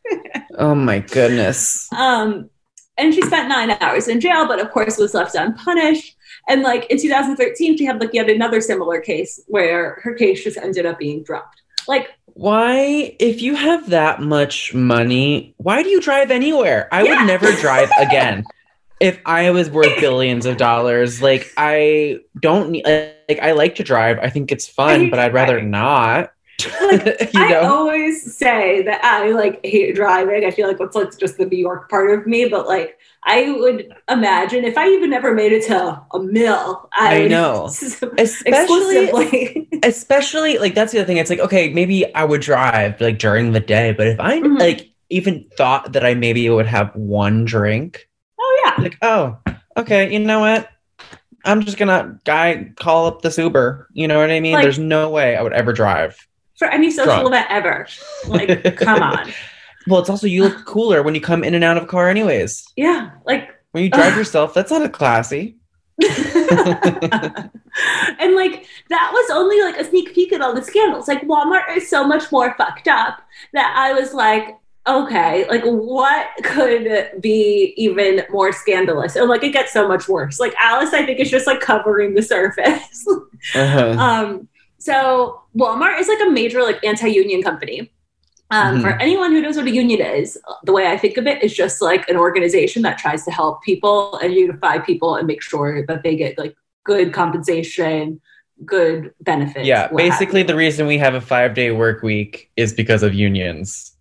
Oh 0.58 0.76
my 0.76 1.00
goodness. 1.00 1.92
um, 1.94 2.50
and 2.98 3.14
she 3.14 3.22
spent 3.24 3.50
nine 3.50 3.72
hours 3.82 4.08
in 4.08 4.22
jail, 4.22 4.48
but 4.48 4.60
of 4.62 4.72
course 4.72 4.98
was 4.98 5.14
left 5.14 5.36
unpunished. 5.36 6.16
And 6.48 6.62
like 6.62 6.86
in 6.90 6.98
2013, 7.00 7.78
she 7.78 7.84
had 7.86 8.00
like 8.00 8.14
yet 8.14 8.30
another 8.30 8.62
similar 8.62 9.02
case 9.02 9.42
where 9.48 10.00
her 10.04 10.14
case 10.14 10.44
just 10.44 10.58
ended 10.58 10.86
up 10.86 10.98
being 11.00 11.24
dropped. 11.24 11.62
Like, 11.88 12.10
Why, 12.28 13.16
if 13.20 13.42
you 13.42 13.56
have 13.56 13.90
that 13.90 14.22
much 14.22 14.74
money, 14.74 15.54
why 15.58 15.84
do 15.84 15.90
you 15.90 16.00
drive 16.02 16.32
anywhere? 16.32 16.88
I 16.92 17.04
Yeah. 17.04 17.20
would 17.20 17.28
never 17.28 17.52
drive 17.54 17.90
again. 18.00 18.44
If 19.02 19.20
I 19.26 19.52
was 19.52 19.70
worth 19.70 20.00
billions 20.00 20.46
of 20.46 20.56
dollars, 20.56 21.22
like 21.22 21.52
I 21.58 22.20
don't 22.40 22.70
need, 22.72 22.86
like 22.86 23.40
I 23.42 23.52
like 23.52 23.76
to 23.76 23.84
drive. 23.84 24.20
I 24.20 24.30
think 24.30 24.54
it's 24.54 24.68
fun, 24.68 25.10
but 25.10 25.20
I'd 25.20 25.34
rather 25.34 25.56
driving. 25.56 25.72
not. 25.72 26.32
Like, 26.82 27.34
you 27.34 27.44
I 27.44 27.56
always 27.56 28.36
say 28.36 28.82
that 28.84 29.04
I 29.04 29.32
like 29.32 29.60
hate 29.66 29.96
driving. 29.96 30.46
I 30.46 30.52
feel 30.52 30.68
like 30.68 30.78
that's 30.78 30.96
like 30.96 31.18
just 31.18 31.38
the 31.38 31.46
New 31.46 31.58
York 31.58 31.90
part 31.90 32.12
of 32.12 32.26
me, 32.26 32.48
but 32.48 32.68
like 32.68 32.98
I 33.26 33.52
would 33.52 33.94
imagine 34.10 34.64
if 34.64 34.78
I 34.78 34.88
even 34.90 35.10
never 35.10 35.34
made 35.34 35.52
it 35.52 35.66
to 35.68 36.02
a 36.14 36.20
mill, 36.20 36.88
I, 36.94 37.24
I 37.24 37.28
know. 37.28 37.66
especially 38.18 38.52
exclusively. 39.08 39.70
especially 39.84 40.58
like 40.58 40.76
that's 40.76 40.92
the 40.92 41.00
other 41.00 41.06
thing 41.08 41.18
it's 41.18 41.30
like 41.30 41.40
okay 41.40 41.72
maybe 41.74 42.14
i 42.16 42.24
would 42.24 42.42
drive 42.42 43.00
like 43.02 43.20
during 43.20 43.52
the 43.52 43.60
day 43.60 43.92
but 43.92 44.08
if 44.08 44.20
i 44.20 44.40
Mhm. 44.40 44.58
like 44.60 44.90
even 45.10 45.46
thought 45.58 45.94
that 45.94 46.06
i 46.06 46.14
maybe 46.14 46.50
would 46.50 46.66
have 46.66 46.96
one 46.96 47.46
drink 47.46 48.08
oh 48.40 48.62
yeah. 48.66 48.84
like 48.84 48.98
oh 49.02 49.38
okay 49.78 50.12
you 50.12 50.20
know 50.20 50.40
what 50.40 50.70
I'm 51.48 51.64
just 51.64 51.78
gonna 51.78 52.20
guy 52.24 52.72
call 52.76 53.06
up 53.06 53.22
this 53.22 53.38
Uber. 53.38 53.88
You 53.94 54.08
know 54.08 54.18
what 54.20 54.32
I 54.32 54.40
mean? 54.40 54.54
Like- 54.54 54.64
There's 54.64 54.80
no 54.80 55.12
way 55.12 55.36
I 55.36 55.44
would 55.44 55.54
ever 55.54 55.74
drive. 55.74 56.18
For 56.58 56.68
any 56.68 56.92
social 56.92 57.14
Drunk. 57.14 57.28
event 57.28 57.48
ever. 57.50 57.88
Like, 58.28 58.76
come 58.78 59.02
on. 59.04 59.32
Well, 59.88 60.00
it's 60.00 60.10
also 60.10 60.28
you 60.28 60.44
look 60.44 60.66
cooler 60.66 61.04
when 61.04 61.16
you 61.16 61.22
come 61.22 61.44
in 61.44 61.54
and 61.54 61.64
out 61.64 61.78
of 61.78 61.84
a 61.84 61.88
car, 61.88 62.10
anyways. 62.10 62.66
Yeah. 62.76 63.12
Like 63.26 63.50
When 63.72 63.84
you 63.84 63.90
drive 63.90 64.14
Ugh. 64.14 64.18
yourself, 64.20 64.54
that's 64.54 64.72
not 64.72 64.84
a 64.84 64.90
classy. 64.90 65.58
and 66.02 66.12
like 68.36 68.66
that 68.90 69.10
was 69.14 69.30
only 69.32 69.62
like 69.62 69.78
a 69.78 69.86
sneak 69.86 70.14
peek 70.14 70.34
at 70.34 70.42
all 70.42 70.54
the 70.54 70.62
scandals. 70.62 71.08
Like 71.08 71.22
Walmart 71.24 71.76
is 71.76 71.90
so 71.90 72.06
much 72.06 72.32
more 72.32 72.54
fucked 72.58 72.88
up 72.88 73.20
that 73.54 73.74
I 73.78 73.94
was 73.94 74.14
like, 74.14 74.58
okay, 74.88 75.48
like 75.50 75.64
what 75.64 76.28
could 76.44 77.20
be 77.22 77.74
even 77.78 78.24
more 78.30 78.52
scandalous? 78.52 79.16
And 79.16 79.30
like 79.30 79.44
it 79.44 79.54
gets 79.54 79.74
so 79.74 79.88
much 79.88 80.08
worse. 80.08 80.40
Like 80.40 80.54
Alice, 80.60 80.94
I 80.94 81.06
think 81.06 81.20
is 81.20 81.32
just 81.32 81.48
like 81.48 81.62
covering 81.62 82.14
the 82.14 82.22
surface. 82.24 83.06
Uh-huh. 83.54 83.92
um, 84.00 84.48
so 84.78 85.42
Walmart 85.58 86.00
is 86.00 86.08
like 86.08 86.20
a 86.26 86.30
major 86.30 86.62
like 86.62 86.84
anti-union 86.84 87.42
company. 87.44 87.92
Um, 88.52 88.82
For 88.82 88.92
anyone 89.02 89.32
who 89.32 89.42
knows 89.42 89.58
what 89.58 89.66
a 89.66 89.72
union 89.72 90.00
is, 90.02 90.38
the 90.66 90.72
way 90.72 90.86
I 90.88 90.98
think 90.98 91.18
of 91.18 91.26
it 91.26 91.44
is 91.44 91.52
just 91.54 91.82
like 91.82 92.08
an 92.10 92.16
organization 92.16 92.84
that 92.84 92.98
tries 93.00 93.26
to 93.26 93.32
help 93.32 93.64
people 93.64 94.18
and 94.18 94.34
unify 94.34 94.78
people 94.78 95.16
and 95.16 95.26
make 95.26 95.42
sure 95.42 95.84
that 95.88 96.04
they 96.04 96.16
get 96.16 96.38
like 96.38 96.56
good 96.84 97.12
compensation, 97.12 98.22
good 98.64 99.12
benefits. 99.22 99.66
yeah, 99.66 99.88
basically 99.88 100.44
the 100.44 100.56
reason 100.56 100.86
we 100.86 101.00
have 101.00 101.16
a 101.16 101.22
five 101.22 101.56
day 101.56 101.72
work 101.72 102.04
week 102.04 102.52
is 102.56 102.72
because 102.72 103.02
of 103.02 103.16
unions. 103.16 103.94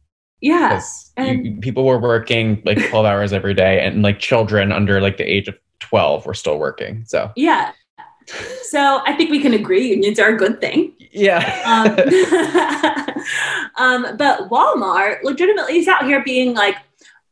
yeah, 0.43 0.69
'Cause 0.75 1.13
you- 1.17 1.57
people 1.63 1.87
were 1.87 1.99
working 1.99 2.61
like 2.67 2.79
12 2.91 3.07
hours 3.07 3.33
every 3.33 3.55
day, 3.55 3.81
and 3.81 4.03
like 4.03 4.19
children 4.19 4.73
under 4.73 5.01
like 5.01 5.17
the 5.17 5.25
age 5.25 5.49
of 5.49 5.55
12 5.81 6.27
were 6.27 6.35
still 6.35 6.59
working. 6.59 7.03
So 7.07 7.31
yeah. 7.35 7.73
So 8.63 9.03
I 9.07 9.15
think 9.15 9.31
we 9.31 9.41
can 9.41 9.55
agree 9.55 9.89
unions 9.89 10.19
are 10.19 10.31
a 10.31 10.37
good 10.37 10.61
thing. 10.61 10.95
yeah. 11.13 11.41
Um, 11.67 11.95
um, 13.77 14.17
but 14.17 14.49
Walmart 14.51 15.23
legitimately 15.23 15.79
is 15.79 15.89
out 15.89 16.05
here 16.05 16.23
being 16.25 16.55
like, 16.55 16.77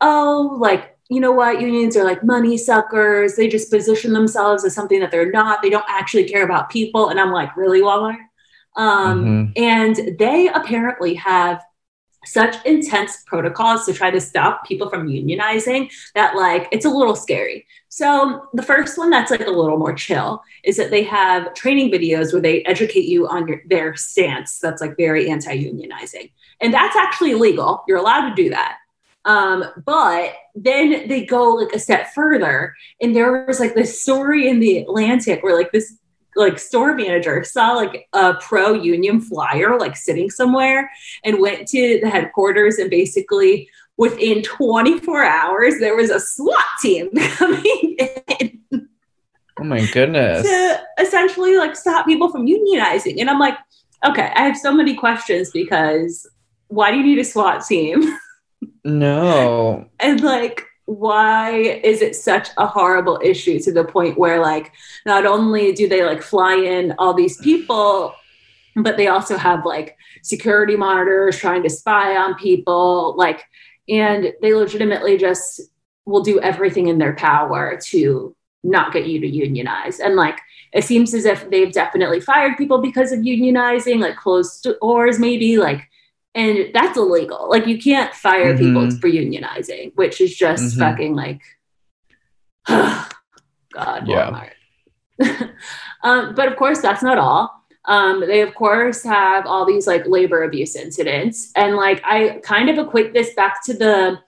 oh, 0.01 0.57
like, 0.61 0.97
you 1.09 1.21
know 1.21 1.33
what? 1.33 1.61
Unions 1.61 1.97
are 1.97 2.05
like 2.05 2.23
money 2.25 2.57
suckers. 2.57 3.37
They 3.37 3.49
just 3.49 3.71
position 3.71 4.13
themselves 4.13 4.65
as 4.65 4.75
something 4.75 5.01
that 5.01 5.11
they're 5.11 5.31
not. 5.31 5.63
They 5.63 5.71
don't 5.71 5.85
actually 5.89 6.25
care 6.25 6.45
about 6.45 6.71
people. 6.71 7.09
And 7.09 7.21
I'm 7.21 7.33
like, 7.33 7.57
really, 7.57 7.81
Walmart? 7.81 8.19
Um, 8.77 9.53
And 9.57 10.17
they 10.19 10.49
apparently 10.49 11.15
have 11.15 11.63
such 12.25 12.55
intense 12.64 13.23
protocols 13.26 13.85
to 13.87 13.93
try 13.93 14.11
to 14.11 14.21
stop 14.21 14.67
people 14.67 14.88
from 14.88 15.09
unionizing 15.09 15.91
that 16.14 16.37
like 16.37 16.69
it's 16.73 16.85
a 16.85 16.91
little 16.91 17.17
scary. 17.17 17.67
So 17.88 18.49
the 18.55 18.62
first 18.62 18.97
one 18.97 19.11
that's 19.11 19.31
like 19.31 19.47
a 19.47 19.50
little 19.50 19.79
more 19.79 19.93
chill 19.93 20.43
is 20.64 20.76
that 20.76 20.91
they 20.91 21.02
have 21.02 21.52
training 21.55 21.91
videos 21.91 22.33
where 22.33 22.41
they 22.41 22.62
educate 22.64 23.05
you 23.05 23.29
on 23.29 23.47
your, 23.49 23.62
their 23.69 23.97
stance 23.97 24.59
that's 24.59 24.81
like 24.81 24.97
very 24.97 25.29
anti-unionizing. 25.29 26.31
And 26.61 26.73
that's 26.73 26.97
actually 26.97 27.33
illegal. 27.33 27.85
You're 27.87 27.99
allowed 27.99 28.29
to 28.31 28.35
do 28.35 28.50
that. 28.50 28.79
Um, 29.25 29.64
but 29.85 30.35
then 30.55 31.09
they 31.09 31.25
go 31.25 31.50
like 31.50 31.73
a 31.73 31.79
step 31.79 32.12
further 32.12 32.75
and 33.00 33.14
there 33.14 33.45
was 33.47 33.61
like 33.61 33.75
this 33.75 34.02
story 34.02 34.49
in 34.49 34.59
the 34.59 34.79
Atlantic 34.79 35.43
where 35.43 35.57
like 35.57 35.71
this 35.71 35.97
like 36.37 36.59
store 36.59 36.95
manager 36.95 37.45
saw 37.45 37.73
like 37.73 38.09
a 38.12 38.35
pro 38.35 38.73
union 38.73 39.21
flyer 39.21 39.79
like 39.79 39.97
sitting 39.97 40.31
somewhere 40.31 40.91
and 41.25 41.41
went 41.41 41.69
to 41.69 42.01
the 42.01 42.09
headquarters 42.09 42.79
and 42.79 42.91
basically 42.91 43.69
within 43.97 44.43
24 44.43 45.25
hours 45.25 45.79
there 45.79 45.97
was 45.97 46.11
a 46.11 46.19
SWAT 46.21 46.65
team 46.81 47.11
coming 47.37 47.97
in 47.99 48.89
oh 49.59 49.65
my 49.65 49.85
goodness. 49.87 50.43
to 50.47 50.81
essentially 50.99 51.57
like 51.57 51.77
stop 51.77 52.07
people 52.07 52.31
from 52.31 52.47
unionizing 52.47 53.21
and 53.21 53.29
I'm 53.29 53.39
like 53.39 53.57
okay 54.05 54.33
I 54.35 54.43
have 54.43 54.57
so 54.57 54.73
many 54.73 54.95
questions 54.95 55.51
because 55.51 56.29
why 56.69 56.91
do 56.91 56.97
you 56.97 57.05
need 57.05 57.19
a 57.19 57.25
SWAT 57.25 57.65
team 57.67 58.03
No. 58.85 59.87
and 60.01 60.21
like 60.23 60.66
why 60.87 61.53
is 61.53 62.03
it 62.03 62.16
such 62.16 62.49
a 62.59 62.66
horrible 62.66 63.21
issue 63.23 63.59
to 63.61 63.73
the 63.73 63.85
point 63.85 64.18
where 64.18 64.40
like 64.40 64.73
not 65.07 65.25
only 65.25 65.73
do 65.73 65.88
they 65.88 66.05
like 66.05 66.23
fly 66.23 66.55
in 66.55 66.95
all 66.99 67.14
these 67.14 67.37
people 67.38 68.14
but 68.77 68.97
they 68.97 69.07
also 69.07 69.37
have 69.37 69.64
like 69.64 69.97
security 70.23 70.77
monitors 70.77 71.38
trying 71.38 71.62
to 71.62 71.71
spy 71.71 72.16
on 72.16 72.35
people 72.35 73.14
like 73.16 73.45
and 73.88 74.33
they 74.40 74.55
legitimately 74.55 75.18
just 75.18 75.61
will 76.05 76.23
do 76.23 76.40
everything 76.40 76.88
in 76.88 76.99
their 76.99 77.14
power 77.14 77.79
to 77.88 78.35
not 78.64 78.92
get 78.92 79.07
you 79.07 79.21
to 79.21 79.27
unionize. 79.27 80.01
And 80.01 80.14
like 80.16 80.38
it 80.73 80.85
seems 80.85 81.12
as 81.14 81.25
if 81.25 81.51
they've 81.51 81.73
definitely 81.73 82.21
fired 82.21 82.57
people 82.57 82.81
because 82.81 83.12
of 83.12 83.21
unionizing 83.21 84.01
like 84.01 84.16
closed 84.16 84.66
doors 84.81 85.18
maybe 85.18 85.59
like 85.59 85.88
and 86.35 86.71
that's 86.73 86.97
illegal 86.97 87.49
like 87.51 87.66
you 87.66 87.79
can't 87.79 88.14
fire 88.14 88.57
people 88.57 88.83
Mhm. 88.83 89.01
for 89.01 89.09
unionizing 89.09 89.92
which 89.97 90.21
is 90.21 90.35
just 90.35 90.75
Mhm. 90.77 90.79
fucking 90.79 91.14
like 91.14 91.40
god 92.68 94.07
Yeah. 94.07 94.31
Walmart. 94.31 94.51
um, 96.03 96.35
but 96.35 96.49
of 96.49 96.57
course 96.57 96.81
that's 96.81 97.03
not 97.03 97.18
all 97.18 97.51
um, 97.85 98.21
they 98.21 98.40
of 98.42 98.55
course 98.55 99.03
have 99.03 99.45
all 99.47 99.64
these 99.66 99.87
like 99.87 100.07
labor 100.07 100.45
abuse 100.45 100.77
incidents 100.77 101.51
and 101.57 101.77
like 101.77 102.01
i 102.05 102.40
kind 102.42 102.71
of 102.71 102.79
equate 102.79 103.12
this 103.12 103.35
back 103.35 103.62
to 103.64 103.75
the 103.75 104.18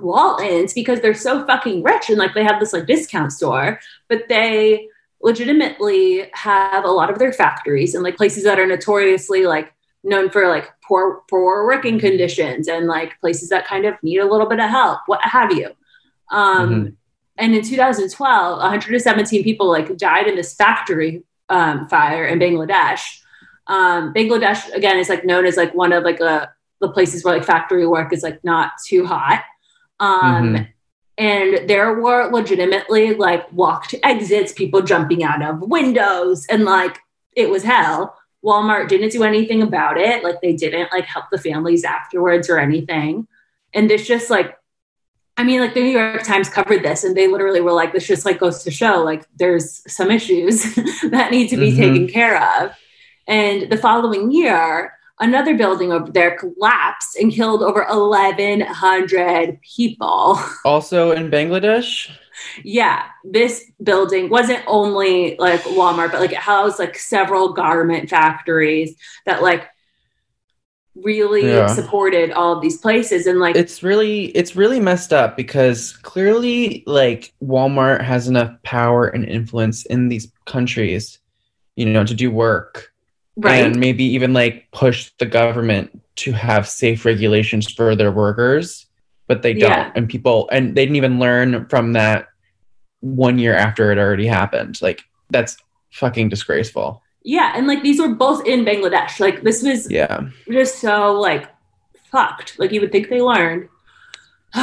Waltons 0.00 0.72
because 0.72 1.00
they're 1.00 1.14
so 1.14 1.46
fucking 1.46 1.84
rich 1.84 2.08
and 2.10 2.18
like 2.18 2.34
they 2.34 2.42
have 2.42 2.58
this 2.58 2.72
like 2.72 2.86
discount 2.86 3.32
store, 3.32 3.78
but 4.08 4.22
they 4.28 4.88
legitimately 5.20 6.28
have 6.32 6.84
a 6.84 6.90
lot 6.90 7.08
of 7.08 7.20
their 7.20 7.32
factories 7.32 7.94
and 7.94 8.02
like 8.02 8.16
places 8.16 8.42
that 8.42 8.58
are 8.58 8.66
notoriously 8.66 9.46
like 9.46 9.72
known 10.02 10.28
for 10.28 10.48
like 10.48 10.68
poor 10.92 11.22
poor 11.30 11.66
working 11.66 11.98
conditions 11.98 12.68
and 12.68 12.86
like 12.86 13.18
places 13.20 13.48
that 13.48 13.66
kind 13.66 13.84
of 13.86 13.94
need 14.02 14.18
a 14.18 14.26
little 14.32 14.46
bit 14.48 14.60
of 14.60 14.68
help, 14.68 14.98
what 15.06 15.20
have 15.24 15.50
you. 15.52 15.68
Um, 16.30 16.96
And 17.38 17.54
in 17.54 17.62
2012, 17.64 18.58
117 18.58 19.42
people 19.42 19.66
like 19.70 19.96
died 19.96 20.26
in 20.28 20.36
this 20.36 20.52
factory 20.54 21.22
um, 21.48 21.88
fire 21.88 22.26
in 22.26 22.38
Bangladesh. 22.38 23.00
Um, 23.66 24.12
Bangladesh 24.12 24.70
again 24.74 24.98
is 24.98 25.08
like 25.08 25.24
known 25.24 25.46
as 25.46 25.56
like 25.56 25.74
one 25.74 25.92
of 25.94 26.04
like 26.04 26.20
a 26.20 26.52
the 26.82 26.90
places 26.90 27.24
where 27.24 27.34
like 27.36 27.44
factory 27.46 27.86
work 27.86 28.12
is 28.12 28.22
like 28.22 28.38
not 28.44 28.72
too 28.86 29.06
hot. 29.06 29.40
Um, 30.00 30.54
Mhm. 30.54 30.68
and 31.16 31.68
there 31.70 31.94
were 32.04 32.28
legitimately 32.30 33.14
like 33.14 33.50
walked 33.52 33.94
exits, 34.02 34.52
people 34.52 34.82
jumping 34.82 35.22
out 35.24 35.42
of 35.42 35.60
windows, 35.62 36.44
and 36.50 36.64
like 36.64 36.98
it 37.42 37.48
was 37.48 37.62
hell. 37.62 38.14
Walmart 38.44 38.88
didn't 38.88 39.10
do 39.12 39.22
anything 39.24 39.62
about 39.62 39.96
it. 39.98 40.24
Like 40.24 40.40
they 40.40 40.54
didn't 40.54 40.90
like 40.92 41.04
help 41.04 41.26
the 41.30 41.38
families 41.38 41.84
afterwards 41.84 42.50
or 42.50 42.58
anything. 42.58 43.26
And 43.74 43.88
this 43.88 44.06
just 44.06 44.30
like, 44.30 44.56
I 45.36 45.44
mean, 45.44 45.60
like 45.60 45.74
the 45.74 45.80
New 45.80 45.90
York 45.98 46.22
Times 46.24 46.48
covered 46.48 46.82
this 46.82 47.04
and 47.04 47.16
they 47.16 47.26
literally 47.28 47.60
were 47.60 47.72
like, 47.72 47.92
this 47.92 48.06
just 48.06 48.24
like 48.26 48.38
goes 48.38 48.62
to 48.64 48.70
show 48.70 49.02
like 49.02 49.24
there's 49.36 49.82
some 49.90 50.10
issues 50.10 50.74
that 51.10 51.30
need 51.30 51.48
to 51.48 51.56
be 51.56 51.72
Mhm. 51.72 51.76
taken 51.76 52.08
care 52.08 52.42
of. 52.60 52.72
And 53.26 53.70
the 53.70 53.76
following 53.76 54.30
year, 54.32 54.92
another 55.20 55.56
building 55.56 55.92
over 55.92 56.10
there 56.10 56.36
collapsed 56.36 57.16
and 57.16 57.32
killed 57.32 57.62
over 57.62 57.84
1,100 57.88 59.60
people. 59.62 60.38
Also 60.64 61.12
in 61.12 61.30
Bangladesh. 61.30 62.10
Yeah, 62.64 63.04
this 63.24 63.70
building 63.82 64.28
wasn't 64.28 64.62
only 64.66 65.36
like 65.38 65.60
Walmart, 65.62 66.12
but 66.12 66.20
like 66.20 66.32
it 66.32 66.38
housed 66.38 66.78
like 66.78 66.96
several 66.98 67.52
garment 67.52 68.08
factories 68.10 68.94
that 69.26 69.42
like 69.42 69.68
really 70.94 71.46
Yeah. 71.46 71.66
supported 71.68 72.32
all 72.32 72.52
of 72.54 72.60
these 72.62 72.78
places. 72.78 73.26
And 73.26 73.38
like, 73.40 73.56
It's 73.56 73.82
really 73.82 74.26
it's 74.26 74.54
really 74.56 74.80
messed 74.80 75.12
up 75.12 75.36
because 75.36 75.96
clearly 76.02 76.82
like 76.86 77.32
Walmart 77.42 78.02
has 78.02 78.28
enough 78.28 78.52
power 78.62 79.06
and 79.08 79.24
influence 79.24 79.86
in 79.86 80.08
these 80.08 80.30
countries, 80.46 81.18
you 81.76 81.86
know, 81.86 82.04
to 82.04 82.14
do 82.14 82.30
work. 82.30 82.92
right. 83.36 83.64
and 83.64 83.80
maybe 83.80 84.04
even 84.04 84.34
like 84.34 84.68
push 84.72 85.10
the 85.18 85.24
government 85.24 85.98
to 86.16 86.32
have 86.32 86.68
safe 86.68 87.06
regulations 87.06 87.72
for 87.72 87.96
their 87.96 88.12
workers 88.12 88.86
but 89.32 89.40
they 89.42 89.54
don't 89.54 89.70
Yeah. 89.70 89.92
and 89.96 90.08
people 90.08 90.48
and 90.52 90.74
they 90.74 90.84
didn't 90.84 90.96
even 90.96 91.18
learn 91.18 91.66
from 91.72 91.92
that 91.94 92.28
one 93.00 93.38
year 93.38 93.54
after 93.54 93.90
it 93.92 93.98
already 93.98 94.26
happened 94.26 94.74
like 94.82 95.00
that's 95.30 95.56
fucking 95.90 96.28
disgraceful 96.28 97.02
yeah. 97.24 97.52
And 97.54 97.68
like 97.68 97.82
these 97.84 98.00
were 98.00 98.08
both 98.08 98.44
in 98.46 98.64
Bangladesh. 98.64 99.20
Like 99.20 99.42
this 99.42 99.62
was 99.62 99.88
yeah 99.88 100.22
just 100.50 100.80
so 100.80 101.12
like 101.20 101.48
fucked. 102.10 102.58
Like 102.58 102.72
you 102.72 102.80
would 102.80 102.90
think 102.90 103.08
they 103.08 103.22
learned. 103.22 103.68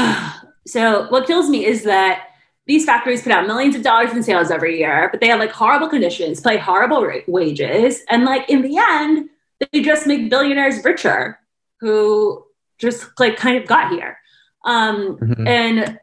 so 0.67 1.07
what 1.09 1.25
kills 1.25 1.49
me 1.49 1.65
is 1.65 1.83
that 1.83 2.27
these 2.67 2.85
factories 2.85 3.23
put 3.23 3.31
out 3.31 3.47
millions 3.47 3.75
of 3.75 3.81
dollars 3.81 4.11
in 4.11 4.21
sales 4.21 4.51
every 4.51 4.77
year, 4.77 5.07
but 5.09 5.21
they 5.21 5.27
have 5.27 5.39
like 5.39 5.51
horrible 5.51 5.87
conditions, 5.87 6.41
pay 6.41 6.57
horrible 6.57 7.03
ra- 7.05 7.25
wages, 7.27 8.01
and 8.09 8.25
like 8.25 8.47
in 8.49 8.61
the 8.61 8.77
end, 8.77 9.29
they 9.71 9.81
just 9.81 10.05
make 10.05 10.29
billionaires 10.29 10.83
richer 10.83 11.39
who 11.79 12.43
just 12.77 13.07
like 13.19 13.37
kind 13.37 13.57
of 13.57 13.65
got 13.65 13.91
here. 13.91 14.18
Um, 14.65 15.17
Mhm. 15.17 15.47
and 15.47 15.99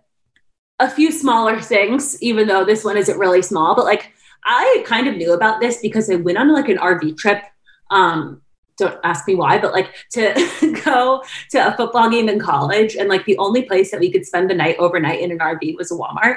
a 0.81 0.90
few 0.90 1.11
smaller 1.12 1.61
things, 1.61 2.21
even 2.23 2.47
though 2.49 2.64
this 2.64 2.85
one 2.85 2.97
isn't 2.97 3.19
really 3.19 3.42
small, 3.42 3.75
but 3.75 3.85
like 3.85 4.12
I 4.45 4.83
kind 4.87 5.09
of 5.09 5.16
knew 5.16 5.33
about 5.33 5.61
this 5.61 5.79
because 5.81 6.09
I 6.11 6.16
went 6.16 6.38
on 6.38 6.53
like 6.53 6.69
an 6.69 6.79
RV 6.79 7.16
trip. 7.19 7.42
Um, 7.90 8.42
don't 8.79 8.99
ask 9.05 9.27
me 9.27 9.35
why, 9.35 9.59
but 9.59 9.73
like 9.73 9.92
to 10.12 10.33
go 10.85 11.23
to 11.51 11.66
a 11.69 11.77
football 11.77 12.11
game 12.11 12.29
in 12.29 12.38
college, 12.38 12.95
and 12.95 13.09
like 13.09 13.25
the 13.25 13.38
only 13.38 13.62
place 13.62 13.90
that 13.90 14.01
we 14.01 14.11
could 14.11 14.27
spend 14.27 14.49
the 14.51 14.55
night 14.55 14.77
overnight 14.79 15.21
in 15.21 15.31
an 15.33 15.38
RV 15.38 15.77
was 15.77 15.90
a 15.90 15.95
Walmart. 15.95 16.37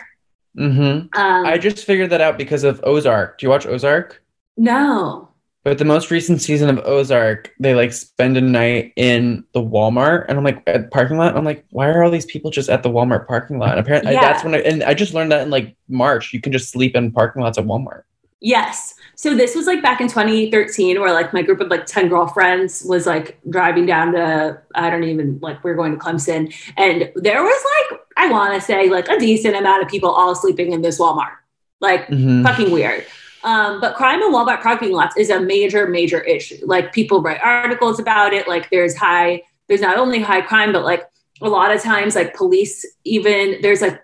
Mm-hmm. 0.57 1.19
Um, 1.19 1.45
I 1.45 1.57
just 1.57 1.85
figured 1.85 2.09
that 2.09 2.21
out 2.21 2.37
because 2.37 2.63
of 2.63 2.79
Ozark. 2.83 3.37
Do 3.37 3.45
you 3.45 3.49
watch 3.49 3.65
Ozark? 3.67 4.21
no. 4.57 5.28
But 5.63 5.77
the 5.77 5.85
most 5.85 6.09
recent 6.09 6.41
season 6.41 6.69
of 6.69 6.79
Ozark, 6.85 7.53
they 7.59 7.75
like 7.75 7.91
spend 7.91 8.37
a 8.37 8.41
night 8.41 8.93
in 8.95 9.43
the 9.53 9.61
Walmart, 9.61 10.25
and 10.29 10.37
I'm 10.37 10.43
like 10.43 10.63
at 10.67 10.89
parking 10.89 11.17
lot. 11.17 11.35
I'm 11.35 11.43
like, 11.43 11.65
why 11.71 11.89
are 11.89 12.01
all 12.01 12.09
these 12.11 12.25
people 12.25 12.49
just 12.49 12.69
at 12.69 12.81
the 12.81 12.89
Walmart 12.89 13.27
parking 13.27 13.59
lot? 13.59 13.71
And 13.71 13.79
apparently, 13.79 14.13
Yeah. 14.13 14.21
that's 14.21 14.43
when 14.43 14.55
I, 14.55 14.59
and 14.59 14.83
I 14.83 14.93
just 14.93 15.13
learned 15.13 15.33
that 15.33 15.41
in 15.41 15.49
like 15.49 15.75
March, 15.89 16.33
you 16.33 16.39
can 16.39 16.53
just 16.53 16.71
sleep 16.71 16.95
in 16.95 17.11
parking 17.11 17.41
lots 17.41 17.57
at 17.57 17.65
Walmart. 17.65 18.03
Yes. 18.41 18.95
So 19.15 19.35
this 19.35 19.53
was 19.53 19.67
like 19.67 19.81
back 19.81 19.99
in 19.99 20.07
2013 20.07 21.01
where 21.01 21.11
like 21.11 21.33
my 21.33 21.41
group 21.41 21.59
of 21.59 21.67
like 21.67 21.85
10 21.85 22.07
girlfriends 22.07 22.85
was 22.87 23.05
like 23.05 23.37
driving 23.49 23.85
down 23.85 24.13
to 24.13 24.61
I 24.75 24.89
don't 24.89 25.03
even 25.03 25.39
like 25.41 25.61
we 25.61 25.71
are 25.71 25.75
going 25.75 25.91
to 25.91 25.97
Clemson 25.97 26.53
and 26.77 27.11
there 27.15 27.43
was 27.43 27.63
like 27.91 27.99
I 28.15 28.31
want 28.31 28.53
to 28.53 28.61
say 28.61 28.89
like 28.89 29.09
a 29.09 29.19
decent 29.19 29.57
amount 29.57 29.83
of 29.83 29.89
people 29.89 30.09
all 30.09 30.33
sleeping 30.35 30.71
in 30.71 30.81
this 30.81 30.99
Walmart. 31.01 31.33
Like 31.81 32.07
Mhm. 32.07 32.43
fucking 32.43 32.71
weird. 32.71 33.05
Um, 33.43 33.79
but 33.79 33.95
crime 33.95 34.21
in 34.21 34.31
Walmart 34.31 34.61
parking 34.61 34.91
lots 34.91 35.15
is 35.17 35.29
a 35.29 35.39
major, 35.39 35.87
major 35.87 36.21
issue. 36.21 36.57
Like 36.65 36.93
people 36.93 37.21
write 37.21 37.39
articles 37.41 37.99
about 37.99 38.33
it. 38.33 38.47
Like 38.47 38.69
there's 38.69 38.95
high, 38.95 39.43
there's 39.67 39.81
not 39.81 39.97
only 39.97 40.21
high 40.21 40.41
crime, 40.41 40.73
but 40.73 40.83
like 40.83 41.03
a 41.41 41.49
lot 41.49 41.73
of 41.73 41.81
times, 41.81 42.15
like 42.15 42.35
police, 42.35 42.85
even 43.05 43.57
there's 43.61 43.81
like 43.81 44.03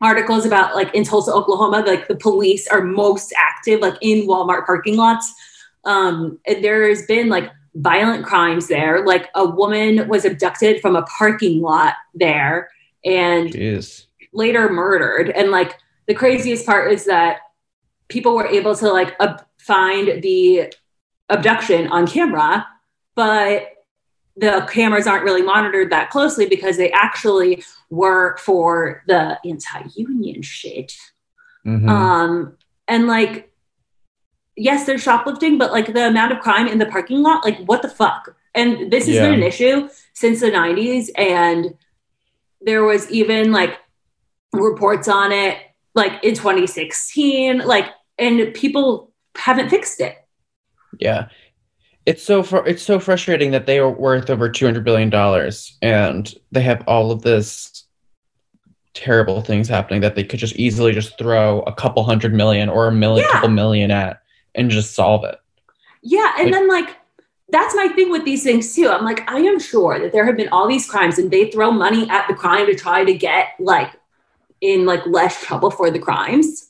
articles 0.00 0.46
about 0.46 0.76
like 0.76 0.94
in 0.94 1.04
Tulsa, 1.04 1.32
Oklahoma, 1.32 1.82
like 1.86 2.06
the 2.08 2.16
police 2.16 2.68
are 2.68 2.80
most 2.80 3.34
active 3.36 3.80
like 3.80 3.96
in 4.00 4.26
Walmart 4.28 4.64
parking 4.64 4.96
lots. 4.96 5.32
Um, 5.84 6.38
and 6.46 6.62
there's 6.62 7.04
been 7.06 7.28
like 7.28 7.50
violent 7.74 8.24
crimes 8.24 8.68
there. 8.68 9.04
Like 9.04 9.28
a 9.34 9.44
woman 9.44 10.08
was 10.08 10.24
abducted 10.24 10.80
from 10.80 10.96
a 10.96 11.02
parking 11.02 11.60
lot 11.60 11.94
there 12.14 12.70
and 13.04 13.50
Jeez. 13.50 14.06
later 14.32 14.68
murdered. 14.68 15.30
And 15.30 15.50
like 15.50 15.78
the 16.06 16.14
craziest 16.14 16.66
part 16.66 16.92
is 16.92 17.04
that 17.06 17.40
people 18.08 18.34
were 18.34 18.46
able 18.46 18.74
to 18.76 18.90
like 18.90 19.14
ab- 19.20 19.44
find 19.58 20.22
the 20.22 20.72
abduction 21.28 21.88
on 21.88 22.06
camera, 22.06 22.66
but 23.14 23.68
the 24.36 24.66
cameras 24.70 25.06
aren't 25.06 25.24
really 25.24 25.42
monitored 25.42 25.90
that 25.90 26.10
closely 26.10 26.46
because 26.46 26.76
they 26.76 26.90
actually 26.92 27.62
were 27.90 28.36
for 28.38 29.02
the 29.06 29.38
anti-union 29.44 30.42
shit. 30.42 30.94
Mhm. 31.66 31.88
Um, 31.88 32.56
and 32.86 33.06
like, 33.08 33.52
yes, 34.56 34.86
they're 34.86 34.98
shoplifting, 34.98 35.58
but 35.58 35.72
like 35.72 35.92
the 35.92 36.06
amount 36.06 36.32
of 36.32 36.38
crime 36.40 36.68
in 36.68 36.78
the 36.78 36.86
parking 36.86 37.20
lot, 37.22 37.44
like 37.44 37.58
what 37.64 37.82
the 37.82 37.88
fuck? 37.88 38.34
And 38.54 38.90
this 38.90 39.06
has 39.06 39.16
Yeah. 39.16 39.22
been 39.22 39.34
an 39.34 39.42
issue 39.42 39.88
since 40.14 40.40
the 40.40 40.50
90s. 40.50 41.10
And 41.16 41.74
there 42.60 42.84
was 42.84 43.10
even 43.10 43.52
like 43.52 43.76
reports 44.52 45.08
on 45.08 45.32
it 45.32 45.58
like 45.94 46.22
in 46.22 46.34
2016, 46.34 47.58
like, 47.58 47.86
and 48.18 48.52
people 48.54 49.12
haven't 49.36 49.70
fixed 49.70 50.00
it. 50.00 50.16
yeah. 50.98 51.28
It's 52.06 52.22
so 52.22 52.42
fr- 52.42 52.66
it's 52.66 52.82
so 52.82 52.98
frustrating 52.98 53.50
that 53.50 53.66
they 53.66 53.78
are 53.78 53.90
worth 53.90 54.30
over 54.30 54.48
two 54.48 54.64
hundred 54.64 54.82
billion 54.82 55.10
dollars, 55.10 55.76
and 55.82 56.32
they 56.50 56.62
have 56.62 56.82
all 56.88 57.10
of 57.10 57.20
this 57.20 57.84
terrible 58.94 59.42
things 59.42 59.68
happening 59.68 60.00
that 60.00 60.14
they 60.14 60.24
could 60.24 60.38
just 60.40 60.56
easily 60.56 60.92
just 60.92 61.18
throw 61.18 61.60
a 61.60 61.72
couple 61.74 62.02
hundred 62.04 62.32
million 62.34 62.68
or 62.70 62.86
a 62.88 62.92
million, 62.92 63.26
Yeah. 63.26 63.32
couple 63.34 63.50
million 63.50 63.90
at, 63.90 64.22
and 64.54 64.70
just 64.70 64.94
solve 64.94 65.24
it. 65.24 65.38
Yeah. 66.02 66.32
And 66.38 66.46
Like- 66.50 66.52
then 66.54 66.68
like, 66.68 66.96
that's 67.50 67.74
my 67.74 67.88
thing 67.88 68.10
with 68.10 68.24
these 68.24 68.42
things 68.42 68.74
too. 68.74 68.88
I'm 68.88 69.04
like, 69.04 69.30
I 69.30 69.40
am 69.40 69.58
sure 69.60 69.98
that 70.00 70.12
there 70.12 70.24
have 70.24 70.36
been 70.36 70.48
all 70.48 70.66
these 70.66 70.88
crimes 70.88 71.18
and 71.18 71.30
they 71.30 71.50
throw 71.50 71.70
money 71.70 72.08
at 72.08 72.26
the 72.26 72.34
crime 72.34 72.66
to 72.66 72.74
try 72.74 73.04
to 73.04 73.12
get 73.14 73.48
like 73.58 73.92
in 74.62 74.86
like 74.86 75.06
less 75.06 75.42
trouble 75.44 75.70
for 75.70 75.90
the 75.90 75.98
crimes. 75.98 76.67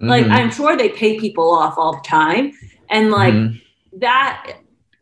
Like 0.00 0.26
Mhm. 0.26 0.30
I'm 0.32 0.50
sure 0.50 0.76
they 0.76 0.90
pay 0.90 1.18
people 1.18 1.50
off 1.50 1.74
all 1.76 1.94
the 1.94 2.06
time, 2.08 2.52
and 2.88 3.10
like 3.10 3.34
Mhm. 3.34 3.60
that 3.98 4.46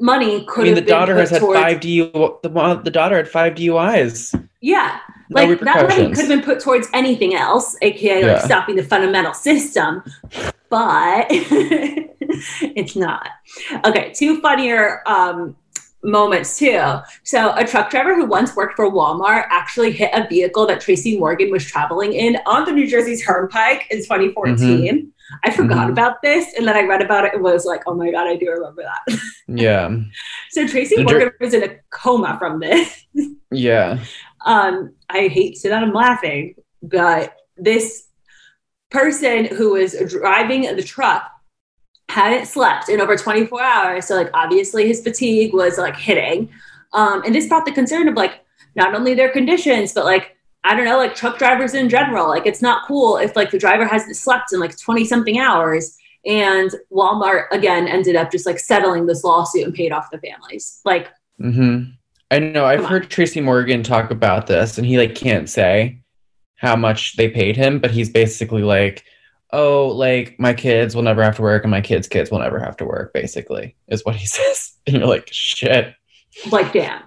money 0.00 0.44
could. 0.46 0.62
I 0.62 0.64
mean, 0.64 0.74
have 0.74 0.76
the 0.76 0.82
been 0.82 0.98
daughter 0.98 1.16
has 1.16 1.30
had 1.30 1.40
towards, 1.40 1.61
five 1.61 1.80
DU. 1.80 2.11
The, 2.42 2.80
the 2.82 2.90
daughter 2.90 3.16
had 3.16 3.28
five 3.28 3.54
DUIs. 3.54 4.35
Yeah, 4.62 4.98
No 5.30 5.42
like 5.44 5.61
that 5.61 5.88
money 5.88 6.09
could 6.09 6.18
have 6.18 6.28
been 6.28 6.42
put 6.42 6.61
towards 6.61 6.88
anything 6.94 7.35
else, 7.35 7.76
aka 7.82 8.22
like 8.22 8.24
Yeah. 8.24 8.38
stopping 8.38 8.76
the 8.76 8.82
fundamental 8.82 9.35
system, 9.35 10.02
but 10.70 11.26
it's 11.30 12.96
not. 12.96 13.28
Okay, 13.85 14.12
two 14.14 14.40
funnier 14.40 15.02
um, 15.06 15.56
moments 16.04 16.59
too. 16.59 16.80
So, 17.24 17.52
a 17.54 17.64
truck 17.66 17.90
driver 17.90 18.14
who 18.14 18.26
once 18.26 18.54
worked 18.54 18.76
for 18.76 18.90
Walmart 18.90 19.46
actually 19.50 19.92
hit 19.92 20.11
a 20.14 20.26
vehicle 20.28 20.66
that 20.66 20.80
Tracy 20.80 21.18
Morgan 21.18 21.50
was 21.50 21.64
traveling 21.64 22.12
in 22.12 22.38
on 22.46 22.64
the 22.64 22.72
New 22.72 22.87
Jersey 22.87 23.16
Turnpike 23.16 23.87
in 23.90 23.98
2014. 23.98 25.12
I 25.42 25.50
forgot 25.50 25.88
Mhm. 25.88 25.90
about 25.90 26.22
this, 26.22 26.54
and 26.56 26.68
then 26.68 26.76
I 26.76 26.82
read 26.82 27.02
about 27.02 27.24
it 27.24 27.35
and 27.35 27.42
was 27.42 27.64
like, 27.64 27.82
"Oh 27.88 27.94
my 27.94 28.11
god, 28.12 28.28
I 28.28 28.37
do 28.37 28.48
remember 28.50 28.82
that." 28.82 29.18
Yeah, 29.48 29.90
so 30.50 30.66
Tracy 30.66 31.02
Morgan 31.04 31.30
was 31.40 31.54
in 31.54 31.62
a 31.62 31.76
coma 31.90 32.37
from 32.38 32.59
this. 32.61 33.04
yeah. 33.50 33.98
um, 34.44 34.92
I 35.09 35.28
hate 35.28 35.56
to 35.61 35.68
that 35.68 35.82
I'm 35.82 35.92
laughing, 35.92 36.54
but 36.82 37.37
this 37.56 38.09
person 38.90 39.46
who 39.46 39.72
was 39.74 39.96
driving 40.09 40.62
the 40.76 40.82
truck 40.82 41.22
hadn't 42.08 42.46
slept 42.46 42.88
in 42.88 43.00
over 43.00 43.16
24 43.16 43.62
hours. 43.62 44.06
So, 44.06 44.14
like, 44.14 44.30
obviously 44.34 44.86
his 44.86 45.02
fatigue 45.02 45.52
was 45.52 45.78
like 45.78 45.96
hitting. 45.96 46.50
Um, 46.92 47.22
and 47.24 47.34
this 47.34 47.48
brought 47.48 47.66
the 47.66 47.72
concern 47.72 48.08
of 48.08 48.14
like 48.14 48.44
not 48.74 48.94
only 48.94 49.14
their 49.14 49.30
conditions, 49.30 49.92
but 49.92 50.04
like, 50.04 50.36
I 50.64 50.74
don't 50.74 50.84
know, 50.84 50.98
like 50.98 51.14
truck 51.14 51.38
drivers 51.38 51.74
in 51.74 51.88
general. 51.88 52.28
Like, 52.28 52.46
it's 52.46 52.62
not 52.62 52.86
cool 52.86 53.16
if 53.16 53.36
like 53.36 53.50
the 53.50 53.58
driver 53.58 53.86
hasn't 53.86 54.16
slept 54.16 54.52
in 54.52 54.60
like 54.60 54.78
20 54.78 55.04
something 55.04 55.38
hours. 55.38 55.96
And 56.24 56.70
Walmart 56.92 57.44
again 57.52 57.86
ended 57.86 58.16
up 58.16 58.32
just 58.32 58.46
like 58.46 58.58
settling 58.58 59.06
this 59.06 59.22
lawsuit 59.22 59.64
and 59.64 59.74
paid 59.74 59.92
off 59.92 60.10
the 60.10 60.18
families. 60.18 60.80
Like, 60.84 61.08
mm-hmm. 61.40 61.90
I 62.30 62.38
know. 62.40 62.64
I've 62.64 62.78
Come 62.78 62.86
on. 62.86 62.92
heard 62.92 63.10
Tracy 63.10 63.40
Morgan 63.40 63.82
talk 63.82 64.10
about 64.10 64.48
this, 64.48 64.78
and 64.78 64.86
he 64.86 64.98
like 64.98 65.14
can't 65.14 65.48
say 65.48 66.00
how 66.56 66.74
much 66.74 67.16
they 67.16 67.28
paid 67.28 67.56
him, 67.56 67.78
but 67.78 67.90
he's 67.90 68.10
basically 68.10 68.62
like, 68.62 69.04
"Oh, 69.56 69.88
like 69.88 70.38
my 70.38 70.54
kids 70.54 70.94
will 70.94 71.02
never 71.02 71.22
have 71.22 71.36
to 71.36 71.42
work, 71.42 71.64
and 71.64 71.70
my 71.70 71.80
kids' 71.80 72.08
kids 72.08 72.30
will 72.30 72.40
never 72.40 72.58
have 72.58 72.76
to 72.78 72.84
work." 72.84 73.12
Basically, 73.12 73.76
is 73.88 74.04
what 74.04 74.16
he 74.16 74.26
says, 74.38 74.74
and 74.86 74.96
you're 74.96 75.06
like, 75.06 75.28
"Shit." 75.32 75.94
like, 76.50 76.72
damn. 76.72 77.02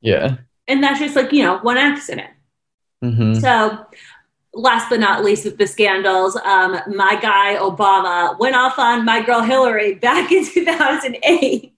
Yeah. 0.00 0.36
And 0.68 0.82
that's 0.82 1.00
just 1.00 1.16
like, 1.16 1.32
you 1.32 1.42
know, 1.42 1.58
one 1.58 1.78
accident. 1.78 2.30
hmm 3.02 3.34
So, 3.34 3.86
last 4.54 4.88
but 4.88 5.00
not 5.00 5.24
least, 5.24 5.44
with 5.44 5.58
the 5.58 5.66
scandals, 5.66 6.36
um, 6.36 6.78
my 6.88 7.18
guy 7.20 7.56
Obama 7.56 8.38
went 8.38 8.56
off 8.56 8.78
on 8.78 9.04
my 9.04 9.24
girl 9.24 9.42
Hillary 9.42 9.94
back 9.94 10.32
in 10.32 10.44
2008 10.52 11.72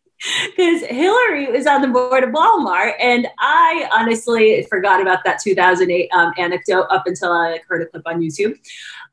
because 0.56 0.82
Hillary 0.87 1.50
was 1.50 1.66
on 1.66 1.80
the 1.80 1.88
board 1.88 2.24
of 2.24 2.30
Walmart, 2.30 2.94
and 3.00 3.28
I 3.38 3.88
honestly 3.92 4.66
forgot 4.68 5.00
about 5.00 5.22
that 5.24 5.40
2008 5.40 6.11
um, 6.12 6.32
anecdote 6.37 6.87
up 6.90 7.06
until 7.06 7.32
I 7.32 7.52
like, 7.52 7.64
heard 7.68 7.82
a 7.82 7.87
clip 7.87 8.02
on 8.06 8.20
YouTube. 8.20 8.58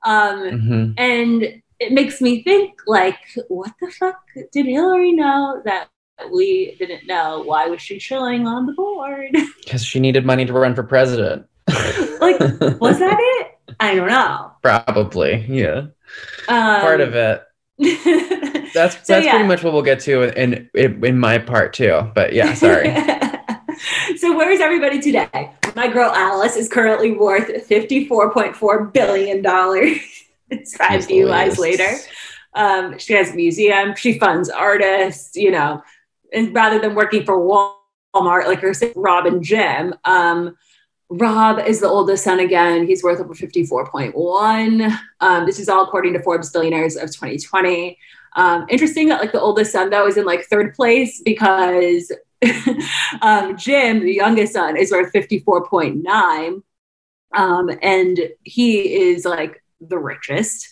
Um, 0.05 0.59
hmm 0.59 0.91
and 0.97 1.43
it 1.79 1.91
makes 1.91 2.21
me 2.21 2.41
think, 2.43 2.73
like, 2.87 3.17
what 3.49 3.71
the 3.81 3.91
fuck 3.91 4.21
did 4.53 4.65
Hillary 4.65 5.11
know 5.11 5.61
that 5.65 5.89
we 6.31 6.75
didn't 6.79 7.05
know? 7.07 7.43
Why 7.43 7.67
was 7.67 7.81
she 7.81 7.99
chilling 7.99 8.47
on 8.47 8.65
the 8.65 8.73
board? 8.73 9.31
Because 9.63 9.83
she 9.83 9.99
needed 9.99 10.25
money 10.25 10.45
to 10.45 10.53
run 10.53 10.75
for 10.75 10.83
president. 10.83 11.47
Like, 12.21 12.39
was 12.79 12.99
that 12.99 13.17
it? 13.19 13.75
I 13.79 13.93
don't 13.95 14.07
know. 14.07 14.51
Probably, 14.61 15.45
yeah. 15.49 15.87
Um, 16.47 16.81
Part 16.81 17.01
of 17.01 17.13
it. 17.13 17.43
That's 18.73 18.95
So, 19.05 19.13
that's 19.13 19.25
yeah. 19.25 19.31
pretty 19.31 19.47
much 19.47 19.63
what 19.63 19.73
we'll 19.73 19.81
get 19.81 19.99
to 20.01 20.23
in, 20.41 20.69
in 20.73 21.03
in 21.03 21.19
my 21.19 21.37
part 21.37 21.73
too. 21.73 22.09
But 22.15 22.33
yeah, 22.33 22.53
sorry. 22.53 22.89
So 24.25 24.35
where's 24.35 24.59
everybody 24.59 24.99
today? 24.99 25.51
My 25.75 25.87
girl 25.87 26.09
Alice 26.09 26.55
is 26.55 26.67
currently 26.67 27.11
worth 27.11 27.63
fifty-four 27.67 28.33
point 28.33 28.55
four 28.55 28.85
billion 28.85 29.43
dollars. 29.43 29.99
it's 30.49 30.75
five 30.75 31.01
Jeez 31.01 31.27
DUIs 31.27 31.59
later. 31.59 31.95
Um, 32.55 32.97
she 32.97 33.13
has 33.13 33.29
a 33.29 33.35
museum. 33.35 33.93
She 33.95 34.17
funds 34.17 34.49
artists. 34.49 35.35
You 35.35 35.51
know, 35.51 35.83
and 36.33 36.55
rather 36.55 36.79
than 36.79 36.95
working 36.95 37.23
for 37.23 37.37
Walmart 37.37 38.47
like 38.47 38.61
her 38.61 38.73
Rob 38.95 39.27
and 39.27 39.43
Jim, 39.43 39.93
um, 40.05 40.57
Rob 41.09 41.59
is 41.59 41.79
the 41.79 41.87
oldest 41.87 42.23
son 42.23 42.39
again. 42.39 42.87
He's 42.87 43.03
worth 43.03 43.19
over 43.19 43.35
54.1. 43.35 44.99
Um, 45.19 45.45
this 45.45 45.59
is 45.59 45.69
all 45.69 45.83
according 45.83 46.13
to 46.13 46.23
Forbes 46.23 46.49
Billionaires 46.49 46.95
of 46.95 47.11
2020. 47.11 47.95
Um, 48.35 48.65
interesting 48.69 49.07
that 49.09 49.21
like 49.21 49.33
the 49.33 49.39
oldest 49.39 49.71
son 49.71 49.91
though 49.91 50.07
is 50.07 50.17
in 50.17 50.25
like 50.25 50.45
third 50.45 50.73
place 50.73 51.21
because 51.23 52.11
um, 53.21 53.57
Jim, 53.57 54.01
the 54.01 54.13
youngest 54.13 54.53
son, 54.53 54.77
is 54.77 54.91
worth 54.91 55.11
54.9. 55.13 56.61
Um, 57.35 57.69
and 57.81 58.19
he 58.43 58.95
is 59.09 59.25
like 59.25 59.63
the 59.81 59.97
richest. 59.97 60.71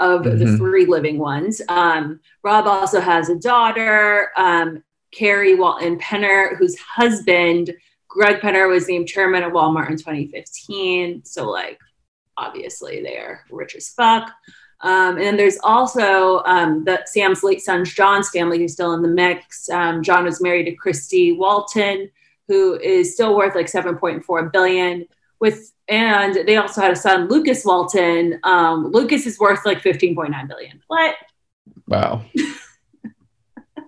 of 0.00 0.22
the 0.22 0.30
Mhm. 0.30 0.56
three 0.58 0.86
living 0.86 1.18
ones. 1.18 1.60
Um, 1.68 2.20
Rob 2.44 2.68
also 2.68 3.00
has 3.00 3.30
a 3.30 3.34
daughter, 3.34 4.30
um, 4.36 4.84
Carrie 5.10 5.56
Walton 5.56 5.98
Penner, 5.98 6.56
whose 6.56 6.78
husband, 6.78 7.74
Greg 8.06 8.40
Penner, 8.40 8.68
was 8.70 8.86
named 8.86 9.08
chairman 9.08 9.42
of 9.42 9.52
Walmart 9.52 9.90
in 9.90 9.96
2015. 9.96 11.24
So, 11.24 11.50
like, 11.50 11.80
obviously, 12.36 13.02
they're 13.02 13.44
rich 13.50 13.74
as 13.74 13.88
fuck. 13.88 14.30
Um, 14.80 15.16
and 15.16 15.22
then 15.22 15.36
there's 15.36 15.58
also 15.62 16.42
um, 16.44 16.84
the 16.84 17.02
Sam's 17.06 17.42
late 17.42 17.60
son, 17.60 17.84
John's 17.84 18.30
family, 18.30 18.58
who's 18.58 18.74
still 18.74 18.92
in 18.92 19.02
the 19.02 19.08
mix. 19.08 19.68
Um, 19.68 20.02
John 20.02 20.24
was 20.24 20.40
married 20.40 20.64
to 20.64 20.72
Christy 20.72 21.32
Walton, 21.32 22.10
who 22.46 22.78
is 22.78 23.14
still 23.14 23.36
worth 23.36 23.54
like 23.54 23.66
7.4 23.66 24.52
billion. 24.52 25.06
With 25.40 25.72
and 25.88 26.46
they 26.46 26.56
also 26.56 26.80
had 26.80 26.90
a 26.90 26.96
son, 26.96 27.28
Lucas 27.28 27.64
Walton. 27.64 28.38
Um, 28.44 28.88
Lucas 28.88 29.26
is 29.26 29.38
worth 29.38 29.64
like 29.64 29.80
15.9 29.80 30.48
billion. 30.48 30.82
What? 30.86 31.16
Wow. 31.86 32.24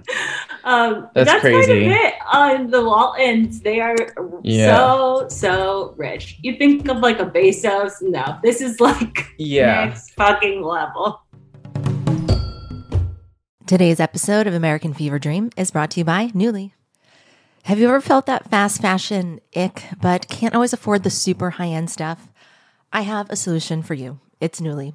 Um, 0.63 1.09
That's 1.15 1.31
that's, 1.31 1.41
crazy. 1.41 1.89
kind 1.89 1.93
of 1.93 1.99
it 1.99 2.15
on 2.31 2.71
the 2.71 2.85
Waltons. 2.85 3.61
They 3.63 3.81
are 3.81 3.97
Yeah. 4.43 4.77
so 4.77 5.27
so 5.31 5.95
rich. 5.97 6.39
You 6.43 6.57
think 6.57 6.87
of 6.89 6.99
like 6.99 7.19
a 7.19 7.25
Bezos? 7.25 7.93
No, 8.03 8.39
this 8.43 8.61
is 8.61 8.79
like 8.79 9.27
Yeah. 9.39 9.87
next 9.87 10.11
fucking 10.17 10.63
level. 10.63 11.23
Today's 13.67 14.01
episode 14.01 14.47
of 14.47 14.53
American 14.55 14.93
Fever 14.93 15.19
Dream 15.19 15.51
is 15.57 15.71
brought 15.71 15.91
to 15.93 16.01
you 16.01 16.05
by 16.05 16.27
Nuuly. 16.29 16.73
Have 17.65 17.79
you 17.79 17.89
ever 17.89 18.01
felt 18.01 18.27
that 18.27 18.51
fast 18.51 18.83
fashion 18.83 19.41
ick, 19.55 19.85
but 20.01 20.29
can't 20.29 20.55
always 20.55 20.73
afford 20.73 21.05
the 21.05 21.11
super 21.11 21.51
high 21.51 21.69
end 21.69 21.89
stuff? 21.89 22.29
I 22.93 23.03
have 23.03 23.31
a 23.31 23.37
solution 23.37 23.83
for 23.83 23.95
you. 23.95 24.19
It's 24.41 24.61
Nuuly. 24.61 24.95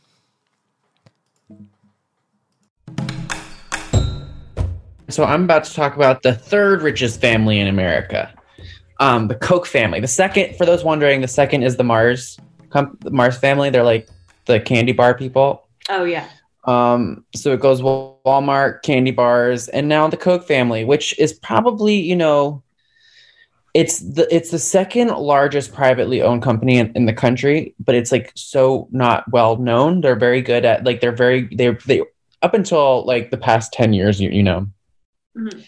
So 5.11 5.25
I'm 5.25 5.43
about 5.43 5.65
to 5.65 5.73
talk 5.73 5.95
about 5.95 6.23
the 6.23 6.33
third 6.33 6.81
richest 6.81 7.19
family 7.19 7.59
in 7.59 7.67
America, 7.67 8.33
um, 8.99 9.27
the 9.27 9.35
Koch 9.35 9.67
family. 9.67 9.99
The 9.99 10.07
second, 10.07 10.55
for 10.55 10.65
those 10.65 10.83
wondering, 10.83 11.21
the 11.21 11.27
second 11.27 11.63
is 11.63 11.75
the 11.75 11.83
Mars, 11.83 12.39
com- 12.69 12.97
the 13.01 13.11
Mars 13.11 13.37
family. 13.37 13.69
They're 13.69 13.83
like 13.83 14.07
the 14.45 14.59
candy 14.59 14.93
bar 14.93 15.13
people. 15.13 15.67
Oh 15.89 16.05
yeah. 16.05 16.27
Um, 16.65 17.25
so 17.35 17.51
it 17.51 17.59
goes 17.59 17.81
Walmart, 17.81 18.83
candy 18.83 19.11
bars, 19.11 19.67
and 19.69 19.89
now 19.89 20.07
the 20.07 20.17
Koch 20.17 20.45
family, 20.45 20.85
which 20.85 21.17
is 21.19 21.33
probably 21.33 21.95
you 21.95 22.15
know, 22.15 22.63
it's 23.73 23.99
the 23.99 24.33
it's 24.33 24.51
the 24.51 24.59
second 24.59 25.09
largest 25.09 25.73
privately 25.73 26.21
owned 26.21 26.43
company 26.43 26.77
in, 26.77 26.91
in 26.95 27.05
the 27.05 27.13
country, 27.13 27.73
but 27.79 27.95
it's 27.95 28.11
like 28.11 28.31
so 28.35 28.87
not 28.91 29.29
well 29.31 29.57
known. 29.57 30.01
They're 30.01 30.15
very 30.15 30.41
good 30.41 30.63
at 30.63 30.83
like 30.83 31.01
they're 31.01 31.11
very 31.11 31.53
they 31.53 31.71
they 31.85 32.01
up 32.41 32.53
until 32.53 33.05
like 33.05 33.31
the 33.31 33.37
past 33.37 33.73
ten 33.73 33.93
years, 33.93 34.21
you 34.21 34.29
you 34.29 34.43
know, 34.43 34.67
Mhm. 35.37 35.67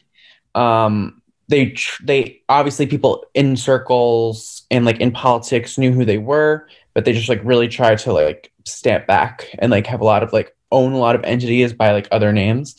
um 0.56 1.22
they 1.50 1.76
they 2.04 2.42
obviously 2.50 2.86
people 2.88 3.26
in 3.34 3.56
circles 3.58 4.64
and 4.72 4.86
like 4.86 5.00
in 5.00 5.12
politics 5.12 5.78
knew 5.78 5.92
who 5.92 6.06
they 6.06 6.18
were 6.18 6.68
but 6.94 7.06
they 7.06 7.14
just 7.14 7.30
like 7.30 7.42
really 7.44 7.68
tried 7.68 7.98
to 8.00 8.14
like 8.14 8.52
step 8.66 9.08
back 9.08 9.50
and 9.60 9.72
like 9.72 9.88
have 9.88 10.02
a 10.02 10.06
lot 10.06 10.24
of 10.24 10.32
like 10.34 10.56
own 10.72 10.94
a 10.94 10.98
lot 10.98 11.16
of 11.16 11.24
entities 11.24 11.74
by 11.74 11.92
like 11.92 12.08
other 12.12 12.32
names. 12.34 12.76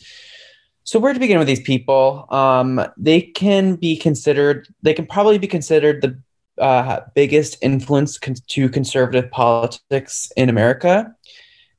So 0.83 0.99
where 0.99 1.13
to 1.13 1.19
begin 1.19 1.39
with 1.39 1.47
these 1.47 1.61
people? 1.61 2.25
Um 2.29 2.85
they 2.97 3.21
can 3.21 3.75
be 3.75 3.97
considered 3.97 4.67
they 4.81 4.93
can 4.93 5.05
probably 5.05 5.37
be 5.37 5.47
considered 5.47 6.01
the 6.01 6.19
uh, 6.61 7.01
biggest 7.13 7.57
influence 7.61 8.17
con- 8.17 8.35
to 8.47 8.69
conservative 8.69 9.29
politics 9.29 10.31
in 10.37 10.47
america. 10.47 11.13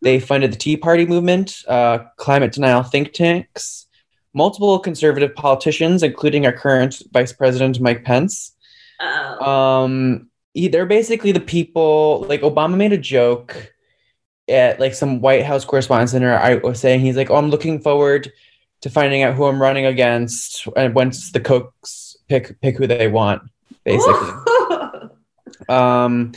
They 0.03 0.21
funded 0.21 0.53
the 0.53 0.57
tea 0.59 0.77
party 0.77 1.07
movement 1.07 1.57
uh, 1.67 2.01
climate 2.19 2.53
denial 2.53 2.83
think 2.83 3.13
tanks 3.15 3.86
multiple 4.37 4.79
conservative 4.79 5.35
politicians, 5.35 6.03
including 6.03 6.47
our 6.47 6.53
current 6.53 7.03
Vice 7.13 7.33
President 7.33 7.81
Mike 7.81 8.05
Pence. 8.05 8.55
Oh. 9.01 9.45
Um, 9.45 10.29
he- 10.55 10.69
they're 10.69 10.87
basically 10.87 11.33
the 11.33 11.41
people. 11.41 12.27
Like 12.29 12.43
Obama 12.43 12.77
made 12.77 12.93
a 12.93 12.99
joke 12.99 13.73
at 14.49 14.79
like 14.79 14.95
some 14.95 15.21
White 15.21 15.45
House 15.45 15.65
Correspondents' 15.65 16.13
Dinner. 16.13 16.37
I 16.37 16.57
was 16.57 16.79
saying 16.79 17.01
he's 17.01 17.17
like, 17.17 17.31
"Oh, 17.31 17.37
I'm 17.37 17.51
looking 17.51 17.81
forward 17.81 18.31
to 18.83 18.91
finding 18.91 19.23
out 19.23 19.35
who 19.35 19.47
I'm 19.47 19.61
running 19.61 19.87
against, 19.87 20.69
and 20.77 20.95
once 20.95 21.33
the 21.33 21.41
Kochs 21.41 22.17
pick 22.29 22.61
pick 22.61 22.77
who 22.77 22.87
they 22.87 23.09
want." 23.09 23.43
Basically. 23.85 24.31
Um, 25.69 26.33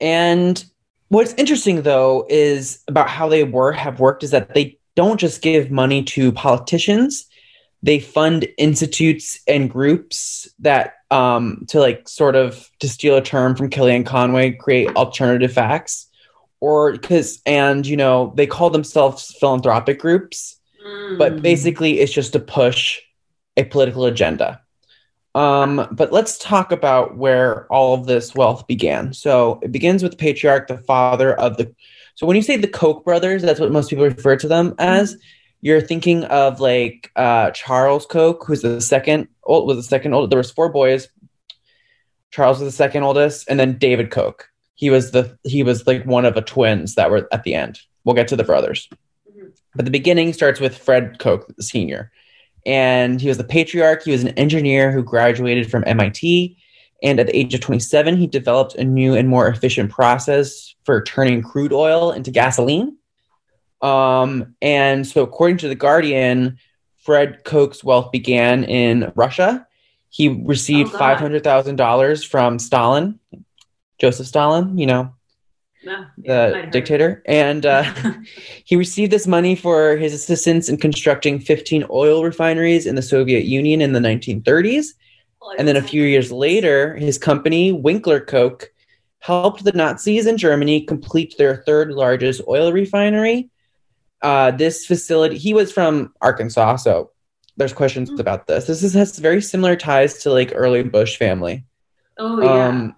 and 0.00 0.64
what's 1.08 1.34
interesting 1.34 1.82
though 1.82 2.26
is 2.28 2.82
about 2.88 3.08
how 3.08 3.28
they 3.28 3.44
were 3.44 3.72
have 3.72 4.00
worked 4.00 4.22
is 4.22 4.30
that 4.30 4.54
they 4.54 4.77
don't 5.00 5.20
just 5.26 5.42
give 5.42 5.70
money 5.70 6.00
to 6.14 6.32
politicians; 6.32 7.26
they 7.82 7.98
fund 8.00 8.40
institutes 8.56 9.26
and 9.46 9.70
groups 9.70 10.48
that, 10.58 10.86
um, 11.10 11.64
to 11.68 11.76
like 11.86 12.08
sort 12.08 12.36
of 12.42 12.68
to 12.80 12.88
steal 12.88 13.16
a 13.16 13.22
term 13.22 13.54
from 13.56 13.70
Kellyanne 13.70 14.04
Conway, 14.04 14.52
create 14.64 14.94
alternative 14.96 15.52
facts, 15.52 15.94
or 16.60 16.92
because 16.92 17.40
and 17.46 17.86
you 17.86 17.96
know 17.96 18.32
they 18.36 18.46
call 18.46 18.70
themselves 18.70 19.34
philanthropic 19.40 19.98
groups 19.98 20.58
but 21.18 21.36
Mm. 21.36 21.42
basically 21.42 22.00
it's 22.00 22.12
just 22.12 22.32
to 22.32 22.40
push 22.40 23.00
a 23.56 23.64
political 23.64 24.04
agenda. 24.06 24.60
Um, 25.34 25.86
but 25.92 26.12
let's 26.12 26.38
talk 26.38 26.72
about 26.72 27.16
where 27.16 27.70
all 27.72 27.94
of 27.94 28.06
this 28.06 28.34
wealth 28.34 28.66
began. 28.66 29.12
So 29.12 29.60
it 29.62 29.70
begins 29.72 30.02
with 30.02 30.12
the 30.12 30.18
patriarch, 30.18 30.68
the 30.68 30.78
father 30.78 31.34
of 31.34 31.56
the. 31.56 31.74
So 32.18 32.26
when 32.26 32.34
you 32.34 32.42
say 32.42 32.56
the 32.56 32.66
Koch 32.66 33.04
brothers, 33.04 33.42
that's 33.42 33.60
what 33.60 33.70
most 33.70 33.90
people 33.90 34.04
refer 34.04 34.34
to 34.34 34.48
them 34.48 34.74
as. 34.80 35.16
You're 35.60 35.80
thinking 35.80 36.24
of 36.24 36.58
like 36.58 37.12
uh, 37.14 37.52
Charles 37.52 38.06
Koch, 38.06 38.44
who's 38.44 38.62
the 38.62 38.80
second 38.80 39.28
old 39.44 39.68
was 39.68 39.76
the 39.76 39.84
second 39.84 40.14
old. 40.14 40.28
There 40.28 40.38
was 40.38 40.50
four 40.50 40.68
boys. 40.68 41.06
Charles 42.32 42.58
was 42.58 42.72
the 42.72 42.76
second 42.76 43.04
oldest, 43.04 43.48
and 43.48 43.58
then 43.58 43.78
David 43.78 44.10
Koch. 44.10 44.48
He 44.74 44.90
was 44.90 45.12
the 45.12 45.38
he 45.44 45.62
was 45.62 45.86
like 45.86 46.06
one 46.06 46.24
of 46.24 46.34
the 46.34 46.42
twins 46.42 46.96
that 46.96 47.08
were 47.08 47.28
at 47.32 47.44
the 47.44 47.54
end. 47.54 47.78
We'll 48.02 48.16
get 48.16 48.26
to 48.28 48.36
the 48.36 48.42
brothers. 48.42 48.88
Mhm. 49.30 49.52
But 49.76 49.84
the 49.84 49.92
beginning 49.92 50.32
starts 50.32 50.58
with 50.58 50.76
Fred 50.76 51.20
Koch, 51.20 51.48
Sr. 51.60 52.10
And 52.66 53.20
he 53.20 53.28
was 53.28 53.38
the 53.38 53.44
patriarch. 53.44 54.02
He 54.02 54.10
was 54.10 54.24
an 54.24 54.36
engineer 54.36 54.90
who 54.90 55.04
graduated 55.04 55.70
from 55.70 55.84
MIT. 55.86 56.56
And 57.00 57.20
at 57.20 57.28
the 57.28 57.36
age 57.36 57.54
of 57.54 57.60
27, 57.60 58.16
he 58.16 58.26
developed 58.26 58.74
a 58.74 58.82
new 58.82 59.14
and 59.14 59.28
more 59.28 59.46
efficient 59.46 59.92
process 59.92 60.67
for 60.88 61.02
turning 61.02 61.42
crude 61.42 61.70
oil 61.70 62.12
into 62.12 62.30
gasoline. 62.30 62.96
Um, 63.82 64.54
and 64.62 65.06
so, 65.06 65.22
according 65.22 65.58
to 65.58 65.68
The 65.68 65.74
Guardian, 65.74 66.56
Fred 66.96 67.44
Koch's 67.44 67.84
wealth 67.84 68.10
began 68.10 68.64
in 68.64 69.12
Russia. 69.14 69.66
He 70.08 70.28
received 70.28 70.94
Oh, 70.94 70.98
$500,000 70.98 72.26
from 72.26 72.58
Stalin, 72.58 73.20
Joseph 73.98 74.26
Stalin, 74.26 74.78
you 74.78 74.86
know, 74.86 75.12
the 76.16 76.66
dictator, 76.72 77.22
and 77.26 77.66
uh, 77.66 77.84
he 78.64 78.74
received 78.74 79.12
this 79.12 79.26
money 79.26 79.54
for 79.54 79.98
his 79.98 80.14
assistance 80.14 80.70
in 80.70 80.78
constructing 80.78 81.38
15 81.38 81.84
oil 81.90 82.24
refineries 82.24 82.86
in 82.86 82.94
the 82.94 83.02
Soviet 83.02 83.44
Union 83.44 83.82
in 83.82 83.92
the 83.92 84.00
1930s. 84.00 84.94
And 85.58 85.68
then 85.68 85.76
a 85.76 85.82
few 85.82 86.04
years 86.04 86.32
later, 86.32 86.96
his 86.96 87.18
company, 87.18 87.72
Winkler 87.72 88.20
Koch, 88.20 88.70
helped 89.20 89.64
the 89.64 89.72
Nazis 89.72 90.26
in 90.26 90.36
Germany 90.36 90.82
complete 90.82 91.34
their 91.38 91.56
third 91.66 91.92
largest 91.92 92.40
oil 92.48 92.72
refinery. 92.72 93.50
Uh, 94.22 94.50
this 94.50 94.86
facility, 94.86 95.36
he 95.38 95.54
was 95.54 95.70
from 95.72 96.12
Arkansas, 96.20 96.76
so 96.76 97.10
there's 97.56 97.72
questions 97.72 98.10
Mm. 98.10 98.20
about 98.20 98.46
this. 98.46 98.66
This 98.66 98.82
is, 98.82 98.94
has 98.94 99.18
very 99.18 99.42
similar 99.42 99.76
ties 99.76 100.18
to 100.22 100.30
like 100.32 100.52
early 100.54 100.82
Bush 100.82 101.16
family. 101.16 101.64
Oh 102.18 102.42
yeah. 102.42 102.68
Um, 102.68 102.96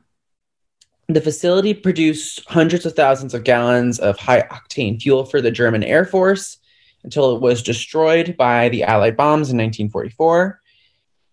the 1.08 1.20
facility 1.20 1.74
produced 1.74 2.42
hundreds 2.48 2.86
of 2.86 2.94
thousands 2.94 3.34
of 3.34 3.42
gallons 3.44 3.98
of 3.98 4.16
high 4.18 4.42
octane 4.42 5.00
fuel 5.00 5.24
for 5.24 5.40
the 5.40 5.50
German 5.50 5.82
Air 5.82 6.04
Force 6.04 6.58
until 7.02 7.34
it 7.34 7.40
was 7.42 7.62
destroyed 7.62 8.36
by 8.36 8.68
the 8.68 8.84
Allied 8.84 9.16
bombs 9.16 9.50
in 9.50 9.56
1944. 9.56 10.59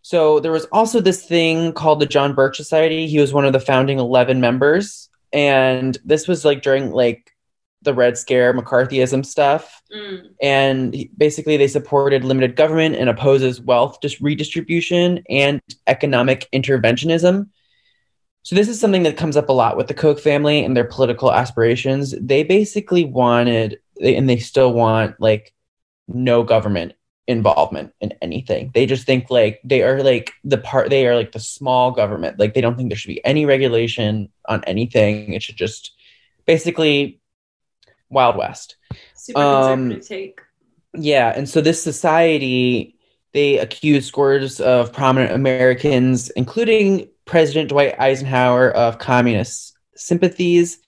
So 0.08 0.40
there 0.40 0.54
was 0.54 0.64
also 0.72 1.02
this 1.02 1.26
thing 1.26 1.74
called 1.74 2.00
the 2.00 2.06
John 2.06 2.34
Birch 2.34 2.56
Society. 2.56 3.08
He 3.08 3.20
was 3.20 3.34
one 3.34 3.44
of 3.44 3.52
the 3.52 3.60
founding 3.60 4.00
11 4.00 4.40
members. 4.40 5.10
And 5.34 5.98
this 6.06 6.30
was 6.30 6.46
like 6.46 6.62
during 6.62 6.92
like 6.92 7.36
the 7.82 7.94
Red 7.94 8.18
Scare, 8.18 8.54
McCarthyism 8.54 9.26
stuff 9.26 9.82
Mm. 9.94 10.30
and 10.42 10.94
he- 10.94 11.12
basically 11.18 11.56
they 11.58 11.68
supported 11.68 12.24
limited 12.24 12.56
government 12.56 12.96
and 12.96 13.10
opposes 13.10 13.60
wealth 13.62 14.00
dis- 14.02 14.22
redistribution 14.22 15.24
and 15.30 15.62
economic 15.88 16.48
interventionism 16.54 17.48
so 18.44 18.54
this 18.56 18.68
is 18.68 18.78
something 18.82 19.04
that 19.04 19.16
comes 19.16 19.38
up 19.38 19.48
a 19.48 19.54
lot 19.54 19.78
with 19.78 19.88
the 19.88 19.94
koch 19.94 20.20
family 20.20 20.62
and 20.66 20.76
their 20.76 20.84
political 20.84 21.32
aspirations 21.32 22.14
they 22.20 22.44
basically 22.44 23.06
wanted 23.06 23.80
and 24.04 24.30
they 24.30 24.36
still 24.40 24.74
want 24.74 25.16
like 25.22 25.54
no 26.10 26.44
government 26.44 26.92
involvement 27.28 27.94
in 28.00 28.14
anything 28.22 28.72
they 28.74 28.86
just 28.86 29.06
think 29.06 29.30
like 29.30 29.60
they 29.64 29.84
are 29.84 30.02
like 30.02 30.32
the 30.46 30.58
part 30.58 30.90
they 30.90 31.06
are 31.06 31.16
like 31.16 31.34
the 31.34 31.40
small 31.40 31.92
government 31.92 32.40
like 32.40 32.54
they 32.54 32.62
don't 32.62 32.78
think 32.78 32.90
there 32.90 32.98
should 32.98 33.10
be 33.10 33.24
any 33.26 33.46
regulation 33.46 34.30
on 34.48 34.64
anything 34.66 35.34
it 35.34 35.44
should 35.44 35.58
just 35.58 35.92
basically 36.46 37.20
wild 38.10 38.38
west 38.38 38.78
Super 39.16 39.40
Um, 39.42 39.90
conservative 39.90 40.08
take. 40.08 40.40
yeah, 40.94 41.34
and 41.36 41.50
so 41.50 41.60
this 41.60 41.84
society 41.84 42.96
they 43.34 43.60
accused 43.60 44.08
scores 44.08 44.60
of 44.62 44.94
prominent 44.94 45.34
Americans, 45.34 46.30
including 46.32 47.10
President 47.26 47.70
Dwight 47.70 48.00
Eisenhower, 48.00 48.72
of 48.72 48.98
communist 49.00 49.78
sympathies. 49.96 50.80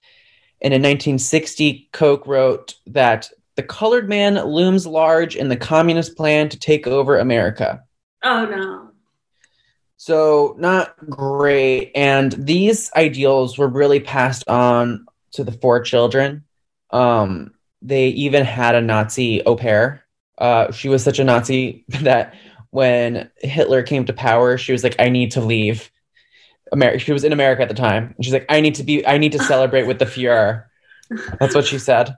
And 0.61 0.73
in 0.73 0.81
1960, 0.81 1.89
Koch 1.91 2.25
wrote 2.25 2.75
that 2.87 3.29
the 3.59 3.63
colored 3.63 4.07
man 4.07 4.35
looms 4.35 4.87
large 4.87 5.35
in 5.35 5.49
the 5.49 5.57
communist 5.57 6.15
plan 6.15 6.47
to 6.47 6.57
take 6.57 6.87
over 6.87 7.17
America. 7.17 7.83
Oh 8.23 8.45
no. 8.45 8.91
So, 9.97 10.55
not 10.57 10.95
great. 11.09 11.91
And 11.93 12.31
these 12.31 12.89
ideals 12.93 13.57
were 13.57 13.67
really 13.67 13.99
passed 13.99 14.47
on 14.47 15.05
to 15.33 15.43
the 15.43 15.51
four 15.51 15.81
children. 15.81 16.45
Um, 16.91 17.53
they 17.81 18.07
even 18.07 18.45
had 18.45 18.75
a 18.75 18.81
Nazi 18.81 19.43
au 19.43 19.57
pair. 19.57 20.05
Uh, 20.37 20.71
she 20.71 20.87
was 20.87 21.03
such 21.03 21.19
a 21.19 21.25
Nazi 21.25 21.83
that 21.89 22.35
when 22.69 23.29
Hitler 23.39 23.83
came 23.83 24.05
to 24.05 24.13
power, 24.13 24.57
she 24.57 24.71
was 24.71 24.85
like, 24.85 24.95
I 24.99 25.09
need 25.09 25.31
to 25.31 25.41
leave. 25.41 25.91
America. 26.71 26.99
She 26.99 27.11
was 27.11 27.25
in 27.25 27.33
America 27.33 27.61
at 27.63 27.67
the 27.67 27.73
time. 27.73 28.13
And 28.15 28.23
she's 28.23 28.33
like, 28.33 28.45
I 28.47 28.61
need 28.61 28.75
to 28.75 28.83
be, 28.83 29.05
I 29.05 29.17
need 29.17 29.33
to 29.33 29.39
celebrate 29.43 29.83
with 29.83 29.99
the 29.99 30.05
Fuhrer. 30.05 30.63
That's 31.41 31.55
what 31.55 31.65
she 31.65 31.77
said. 31.77 32.15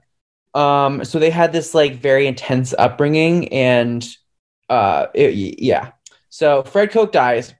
Um, 0.54 1.04
so 1.04 1.18
they 1.18 1.30
had 1.30 1.52
this 1.52 1.74
like 1.74 1.96
very 1.96 2.26
intense 2.26 2.74
upbringing, 2.78 3.48
and 3.52 4.06
uh, 4.68 5.06
it- 5.14 5.60
yeah. 5.60 5.92
So 6.28 6.62
Fred 6.62 6.90
Koch 6.90 7.12
dies, 7.12 7.54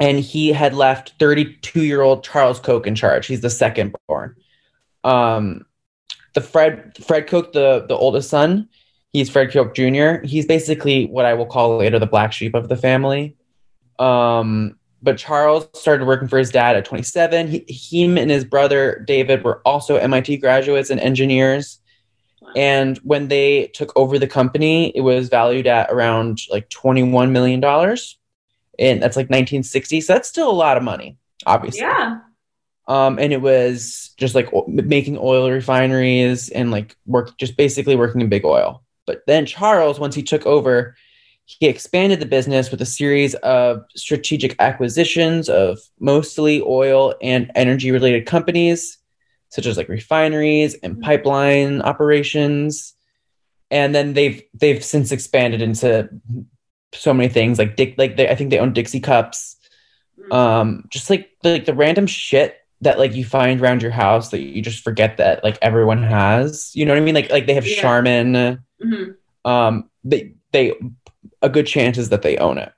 and 0.00 0.18
he 0.18 0.52
had 0.52 0.74
left 0.74 1.14
32 1.18 1.82
year 1.84 2.02
old 2.02 2.22
Charles 2.24 2.60
Koch 2.60 2.86
in 2.86 2.94
charge. 2.94 3.26
He's 3.26 3.40
the 3.40 3.50
second 3.50 3.94
born. 4.08 4.36
Um, 5.04 5.64
the 6.34 6.40
Fred 6.40 6.96
Fred 7.04 7.26
Koch, 7.28 7.52
the 7.52 7.86
the 7.88 7.96
oldest 7.96 8.28
son, 8.28 8.68
he's 9.12 9.30
Fred 9.30 9.50
Koch 9.52 9.74
Jr. 9.74 10.24
He's 10.26 10.46
basically 10.46 11.06
what 11.06 11.24
I 11.24 11.34
will 11.34 11.46
call 11.46 11.78
later 11.78 11.98
the 11.98 12.06
black 12.06 12.32
sheep 12.32 12.54
of 12.54 12.68
the 12.68 12.76
family. 12.76 13.36
Um, 13.98 14.76
but 15.02 15.16
Charles 15.18 15.68
started 15.74 16.06
working 16.06 16.28
for 16.28 16.38
his 16.38 16.50
dad 16.50 16.76
at 16.76 16.84
27. 16.84 17.48
He, 17.48 17.64
him 17.68 18.18
and 18.18 18.30
his 18.30 18.44
brother 18.44 19.02
David 19.06 19.44
were 19.44 19.60
also 19.64 19.96
MIT 19.96 20.38
graduates 20.38 20.90
and 20.90 21.00
engineers. 21.00 21.78
And 22.56 22.96
when 22.98 23.28
they 23.28 23.66
took 23.68 23.92
over 23.96 24.18
the 24.18 24.26
company, 24.26 24.90
it 24.96 25.02
was 25.02 25.28
valued 25.28 25.66
at 25.66 25.90
around 25.90 26.40
like 26.50 26.70
$21 26.70 27.30
million. 27.30 27.62
And 27.62 29.02
that's 29.02 29.16
like 29.16 29.26
1960. 29.26 30.00
So 30.00 30.14
that's 30.14 30.28
still 30.28 30.50
a 30.50 30.52
lot 30.52 30.78
of 30.78 30.82
money, 30.82 31.18
obviously. 31.44 31.82
Yeah. 31.82 32.20
Um, 32.88 33.18
and 33.18 33.32
it 33.32 33.42
was 33.42 34.14
just 34.16 34.34
like 34.34 34.48
o- 34.54 34.64
making 34.68 35.18
oil 35.20 35.50
refineries 35.50 36.48
and 36.48 36.70
like 36.70 36.96
work, 37.04 37.36
just 37.36 37.58
basically 37.58 37.94
working 37.94 38.22
in 38.22 38.30
big 38.30 38.46
oil. 38.46 38.82
But 39.06 39.22
then 39.26 39.44
Charles, 39.44 40.00
once 40.00 40.14
he 40.14 40.22
took 40.22 40.46
over, 40.46 40.96
he 41.44 41.66
expanded 41.66 42.20
the 42.20 42.26
business 42.26 42.70
with 42.70 42.80
a 42.80 42.86
series 42.86 43.34
of 43.36 43.84
strategic 43.94 44.56
acquisitions 44.60 45.50
of 45.50 45.78
mostly 46.00 46.62
oil 46.62 47.14
and 47.20 47.50
energy 47.54 47.90
related 47.90 48.24
companies, 48.26 48.98
such 49.48 49.66
as 49.66 49.76
like 49.76 49.88
refineries 49.88 50.74
and 50.74 51.00
pipeline 51.00 51.80
operations. 51.82 52.94
And 53.70 53.94
then 53.94 54.12
they've 54.14 54.42
they've 54.54 54.82
since 54.84 55.12
expanded 55.12 55.60
into 55.62 56.08
so 56.92 57.12
many 57.12 57.28
things 57.28 57.58
like 57.58 57.76
Dick 57.76 57.94
like 57.98 58.16
they, 58.16 58.28
I 58.28 58.34
think 58.34 58.50
they 58.50 58.58
own 58.58 58.72
Dixie 58.72 59.00
cups. 59.00 59.56
Um 60.30 60.84
just 60.90 61.10
like 61.10 61.30
like 61.42 61.64
the 61.64 61.74
random 61.74 62.06
shit 62.06 62.56
that 62.82 62.98
like 62.98 63.14
you 63.14 63.24
find 63.24 63.60
around 63.60 63.82
your 63.82 63.90
house 63.90 64.30
that 64.30 64.40
you 64.40 64.60
just 64.62 64.84
forget 64.84 65.16
that 65.16 65.42
like 65.42 65.58
everyone 65.62 66.02
has. 66.02 66.74
You 66.74 66.84
know 66.84 66.92
what 66.92 66.98
i 67.02 67.04
mean? 67.04 67.14
Like 67.14 67.30
like 67.30 67.46
they 67.46 67.54
have 67.54 67.66
Yeah. 67.66 67.80
charmin. 67.80 68.62
Mhm. 68.84 69.14
um 69.44 69.90
they 70.04 70.34
they 70.52 70.72
a 71.42 71.48
good 71.48 71.66
chance 71.66 71.98
is 71.98 72.10
that 72.10 72.22
they 72.22 72.36
own 72.38 72.58
it. 72.58 72.72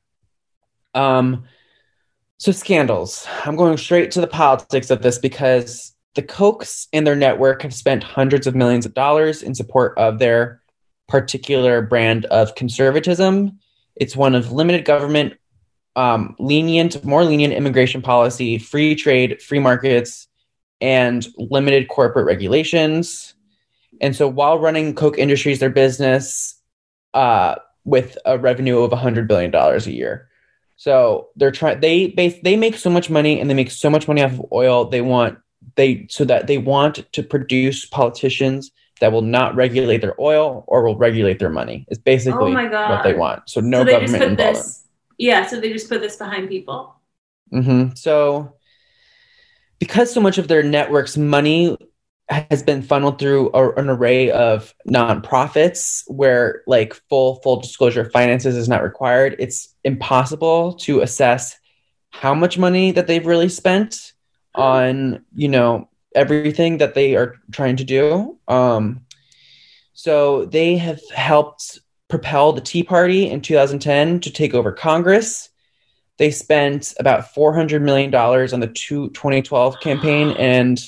Um 0.94 1.44
so 2.38 2.52
scandals. 2.52 3.26
I'm 3.44 3.56
going 3.56 3.76
straight 3.76 4.12
to 4.12 4.20
the 4.20 4.26
politics 4.28 4.90
of 4.90 5.02
this 5.02 5.18
because 5.18 5.92
the 6.14 6.22
Kochs 6.22 6.88
and 6.92 7.06
their 7.06 7.16
network 7.16 7.62
have 7.62 7.74
spent 7.74 8.02
hundreds 8.02 8.46
of 8.46 8.54
millions 8.54 8.86
of 8.86 8.94
dollars 8.94 9.42
in 9.42 9.54
support 9.54 9.96
of 9.98 10.18
their 10.18 10.62
particular 11.08 11.80
brand 11.80 12.24
of 12.26 12.54
conservatism 12.54 13.58
it's 13.98 14.16
one 14.16 14.34
of 14.34 14.52
limited 14.52 14.84
government 14.84 15.34
um, 15.96 16.36
lenient, 16.38 17.04
more 17.04 17.24
lenient 17.24 17.52
immigration 17.52 18.00
policy, 18.02 18.58
free 18.58 18.94
trade, 18.94 19.42
free 19.42 19.58
markets, 19.58 20.28
and 20.80 21.26
limited 21.36 21.88
corporate 21.88 22.26
regulations. 22.26 23.34
And 24.00 24.14
so, 24.14 24.28
while 24.28 24.60
running 24.60 24.94
Koch 24.94 25.18
Industries, 25.18 25.58
their 25.58 25.70
business, 25.70 26.54
uh, 27.14 27.56
with 27.84 28.16
a 28.24 28.38
revenue 28.38 28.82
of 28.82 28.92
hundred 28.92 29.26
billion 29.26 29.50
dollars 29.50 29.86
a 29.86 29.92
year, 29.92 30.28
so 30.76 31.30
they're 31.34 31.50
trying. 31.50 31.80
They 31.80 32.08
base 32.08 32.36
they 32.44 32.56
make 32.56 32.76
so 32.76 32.90
much 32.90 33.10
money, 33.10 33.40
and 33.40 33.50
they 33.50 33.54
make 33.54 33.72
so 33.72 33.90
much 33.90 34.06
money 34.06 34.22
off 34.22 34.34
of 34.34 34.46
oil. 34.52 34.84
They 34.84 35.00
want 35.00 35.38
they 35.76 36.06
so 36.08 36.24
that 36.24 36.46
they 36.46 36.58
want 36.58 37.10
to 37.12 37.22
produce 37.22 37.84
politicians 37.84 38.70
that 39.00 39.12
will 39.12 39.22
not 39.22 39.54
regulate 39.54 39.98
their 39.98 40.20
oil 40.20 40.64
or 40.66 40.84
will 40.84 40.96
regulate 40.96 41.38
their 41.38 41.50
money. 41.50 41.86
It's 41.88 42.00
basically 42.00 42.52
Oh 42.52 42.90
what 42.90 43.02
they 43.04 43.14
want. 43.14 43.48
So 43.48 43.60
no 43.60 43.78
so 43.78 43.84
they 43.84 44.00
just 44.00 44.12
government 44.12 44.22
put 44.22 44.30
involvement. 44.30 44.66
this. 44.66 44.84
Yeah. 45.18 45.46
So 45.46 45.60
they 45.60 45.72
just 45.72 45.88
put 45.88 46.00
this 46.00 46.16
behind 46.16 46.48
people. 46.48 46.94
hmm 47.50 47.88
So, 47.94 48.54
because 49.78 50.12
so 50.12 50.20
much 50.20 50.38
of 50.38 50.48
their 50.48 50.62
network's 50.62 51.16
money 51.16 51.76
has 52.28 52.62
been 52.62 52.82
funneled 52.82 53.18
through 53.18 53.50
a, 53.54 53.72
an 53.74 53.88
array 53.88 54.30
of 54.30 54.74
nonprofits 54.86 56.02
where 56.08 56.62
like 56.66 56.94
full 57.08 57.36
full 57.42 57.60
disclosure 57.60 58.02
of 58.02 58.12
finances 58.12 58.56
is 58.56 58.68
not 58.68 58.82
required, 58.82 59.36
it's 59.38 59.74
impossible 59.84 60.74
to 60.74 61.00
assess 61.00 61.56
how 62.10 62.34
much 62.34 62.58
money 62.58 62.90
that 62.90 63.06
they've 63.06 63.26
really 63.26 63.48
spent 63.48 64.12
on 64.54 65.24
you 65.34 65.48
know 65.48 65.88
everything 66.14 66.78
that 66.78 66.94
they 66.94 67.16
are 67.16 67.36
trying 67.52 67.76
to 67.76 67.84
do. 67.84 68.38
Um, 68.48 69.02
so 69.92 70.46
they 70.46 70.76
have 70.76 71.00
helped 71.10 71.80
propel 72.08 72.52
the 72.52 72.60
Tea 72.60 72.82
Party 72.82 73.28
in 73.28 73.40
2010 73.40 74.20
to 74.20 74.30
take 74.30 74.54
over 74.54 74.72
Congress. 74.72 75.50
They 76.16 76.30
spent 76.30 76.94
about 76.98 77.34
$400 77.34 77.82
million 77.82 78.12
on 78.14 78.60
the 78.60 78.68
two, 78.68 79.10
2012 79.10 79.80
campaign 79.80 80.30
and 80.38 80.80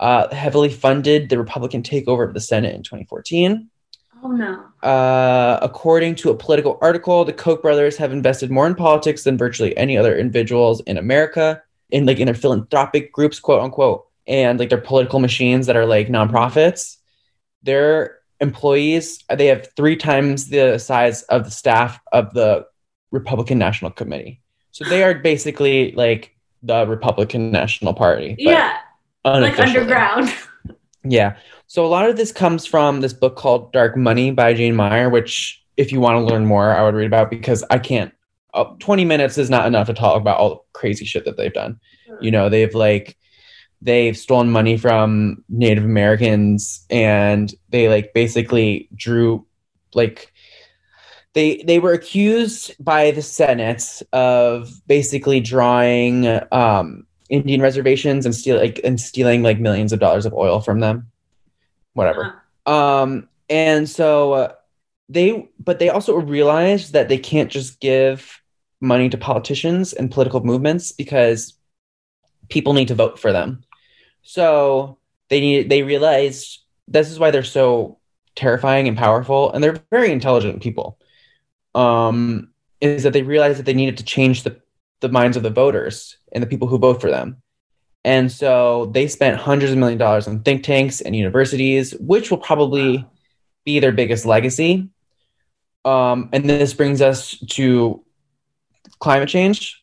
uh, 0.00 0.34
heavily 0.34 0.70
funded 0.70 1.28
the 1.28 1.38
Republican 1.38 1.82
takeover 1.82 2.26
of 2.26 2.34
the 2.34 2.40
Senate 2.40 2.74
in 2.74 2.82
2014. 2.82 3.68
Oh 4.22 4.32
no. 4.32 4.64
Uh, 4.86 5.58
according 5.62 6.14
to 6.16 6.30
a 6.30 6.34
political 6.34 6.78
article, 6.80 7.24
the 7.24 7.32
Koch 7.32 7.62
brothers 7.62 7.96
have 7.96 8.12
invested 8.12 8.50
more 8.50 8.66
in 8.66 8.74
politics 8.74 9.24
than 9.24 9.38
virtually 9.38 9.76
any 9.76 9.96
other 9.96 10.16
individuals 10.16 10.80
in 10.80 10.98
America, 10.98 11.62
in 11.90 12.06
like 12.06 12.18
in 12.18 12.26
their 12.26 12.34
philanthropic 12.34 13.12
groups, 13.12 13.40
quote 13.40 13.62
unquote. 13.62 14.06
and 14.26 14.58
like 14.58 14.68
their 14.68 14.80
political 14.80 15.18
machines 15.18 15.66
that 15.66 15.76
are 15.76 15.86
like 15.86 16.08
nonprofits, 16.08 16.96
their 17.62 18.18
employees 18.40 19.22
they 19.36 19.46
have 19.46 19.68
three 19.76 19.96
times 19.96 20.48
the 20.48 20.78
size 20.78 21.22
of 21.24 21.44
the 21.44 21.50
staff 21.50 22.00
of 22.12 22.32
the 22.32 22.66
Republican 23.10 23.58
National 23.58 23.90
Committee. 23.90 24.40
So 24.72 24.84
they 24.84 25.02
are 25.02 25.14
basically 25.14 25.92
like 25.92 26.34
the 26.62 26.86
Republican 26.86 27.50
National 27.50 27.92
Party. 27.92 28.36
Yeah, 28.38 28.78
like 29.24 29.58
underground. 29.58 30.32
Yeah. 31.02 31.36
So 31.66 31.86
a 31.86 31.88
lot 31.88 32.08
of 32.10 32.16
this 32.16 32.30
comes 32.32 32.66
from 32.66 33.00
this 33.00 33.12
book 33.12 33.36
called 33.36 33.72
Dark 33.72 33.96
Money 33.96 34.32
by 34.32 34.52
Jane 34.52 34.76
Mayer, 34.76 35.08
which 35.08 35.64
if 35.76 35.92
you 35.92 36.00
want 36.00 36.16
to 36.16 36.32
learn 36.32 36.44
more, 36.44 36.74
I 36.74 36.82
would 36.82 36.94
read 36.94 37.06
about 37.06 37.30
because 37.30 37.64
I 37.70 37.78
can't. 37.78 38.12
Uh, 38.54 38.64
20 38.78 39.04
minutes 39.04 39.38
is 39.38 39.50
not 39.50 39.66
enough 39.66 39.86
to 39.86 39.94
talk 39.94 40.20
about 40.20 40.38
all 40.38 40.50
the 40.50 40.60
crazy 40.72 41.04
shit 41.04 41.24
that 41.24 41.36
they've 41.36 41.52
done. 41.52 41.80
You 42.20 42.30
know, 42.30 42.48
they've 42.48 42.74
like 42.74 43.16
they've 43.82 44.16
stolen 44.16 44.50
money 44.50 44.76
from 44.76 45.44
Native 45.48 45.84
Americans 45.84 46.84
and 46.90 47.52
they 47.70 47.88
like 47.88 48.12
basically 48.12 48.88
drew 48.94 49.46
like 49.94 50.32
they 51.32 51.62
they 51.64 51.78
were 51.78 51.92
accused 51.92 52.74
by 52.82 53.10
the 53.12 53.22
Senate 53.22 54.02
of 54.12 54.70
basically 54.86 55.40
drawing 55.40 56.26
um 56.52 57.06
Indian 57.28 57.62
reservations 57.62 58.26
and 58.26 58.34
steal 58.34 58.56
like 58.56 58.80
and 58.84 59.00
stealing 59.00 59.42
like 59.42 59.60
millions 59.60 59.92
of 59.92 60.00
dollars 60.00 60.26
of 60.26 60.34
oil 60.34 60.60
from 60.60 60.80
them. 60.80 61.06
Whatever. 61.94 62.42
Um 62.66 63.28
and 63.48 63.88
so 63.88 64.32
uh, 64.32 64.52
they 65.08 65.48
but 65.58 65.78
they 65.78 65.88
also 65.88 66.16
realized 66.16 66.92
that 66.92 67.08
they 67.08 67.18
can't 67.18 67.50
just 67.50 67.80
give 67.80 68.39
money 68.80 69.08
to 69.08 69.18
politicians 69.18 69.92
and 69.92 70.10
political 70.10 70.44
movements 70.44 70.92
because 70.92 71.54
people 72.48 72.72
need 72.72 72.88
to 72.88 72.94
vote 72.94 73.18
for 73.18 73.32
them. 73.32 73.62
So 74.22 74.98
they 75.28 75.40
need 75.40 75.70
they 75.70 75.82
realized 75.82 76.60
this 76.88 77.10
is 77.10 77.18
why 77.18 77.30
they're 77.30 77.42
so 77.42 77.98
terrifying 78.34 78.88
and 78.88 78.96
powerful 78.96 79.52
and 79.52 79.62
they're 79.62 79.82
very 79.90 80.12
intelligent 80.12 80.62
people. 80.62 80.98
Um 81.74 82.50
is 82.80 83.02
that 83.02 83.12
they 83.12 83.22
realized 83.22 83.58
that 83.58 83.66
they 83.66 83.74
needed 83.74 83.98
to 83.98 84.04
change 84.04 84.42
the 84.42 84.60
the 85.00 85.08
minds 85.08 85.36
of 85.36 85.42
the 85.42 85.50
voters 85.50 86.16
and 86.32 86.42
the 86.42 86.46
people 86.46 86.68
who 86.68 86.78
vote 86.78 87.00
for 87.00 87.10
them. 87.10 87.42
And 88.04 88.32
so 88.32 88.86
they 88.94 89.08
spent 89.08 89.40
hundreds 89.40 89.72
of 89.72 89.78
million 89.78 89.98
dollars 89.98 90.26
on 90.26 90.40
think 90.40 90.62
tanks 90.62 91.00
and 91.00 91.14
universities, 91.14 91.92
which 92.00 92.30
will 92.30 92.38
probably 92.38 93.06
be 93.64 93.80
their 93.80 93.92
biggest 93.92 94.24
legacy. 94.24 94.88
Um, 95.84 96.30
and 96.32 96.48
this 96.48 96.74
brings 96.74 97.02
us 97.02 97.38
to 97.50 98.04
climate 99.00 99.28
change. 99.28 99.82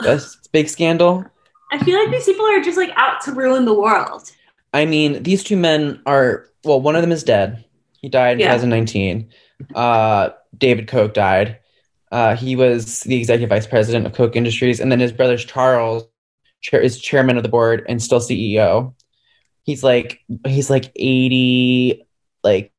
That's 0.00 0.36
a 0.36 0.48
big 0.52 0.68
scandal. 0.68 1.24
I 1.72 1.78
feel 1.84 1.98
like 1.98 2.10
these 2.10 2.24
people 2.24 2.46
are 2.46 2.60
just 2.60 2.76
like 2.78 2.90
out 2.96 3.20
to 3.22 3.32
ruin 3.32 3.64
the 3.64 3.74
world. 3.74 4.30
I 4.72 4.86
mean, 4.86 5.22
these 5.22 5.42
two 5.44 5.56
men 5.56 6.00
are 6.06 6.46
well, 6.64 6.80
one 6.80 6.96
of 6.96 7.02
them 7.02 7.12
is 7.12 7.22
dead. 7.24 7.64
He 8.00 8.08
died 8.08 8.34
in 8.34 8.40
Yeah. 8.40 8.52
2019. 8.54 9.28
Uh, 9.74 10.30
David 10.56 10.88
Koch 10.88 11.12
died. 11.12 11.58
Uh, 12.12 12.36
he 12.36 12.54
was 12.56 13.00
the 13.00 13.16
executive 13.16 13.48
vice 13.50 13.66
president 13.66 14.06
of 14.06 14.12
Koch 14.12 14.36
Industries, 14.36 14.80
and 14.80 14.90
then 14.90 15.00
his 15.00 15.12
brother 15.12 15.36
Charles 15.36 16.04
chair, 16.60 16.80
is 16.80 17.00
chairman 17.00 17.36
of 17.36 17.42
the 17.42 17.48
board 17.48 17.84
and 17.88 18.02
still 18.02 18.20
CEO. 18.20 18.94
He's 19.64 19.82
like 19.82 20.20
he's 20.46 20.70
like 20.70 20.92
80, 20.96 22.06
like 22.42 22.72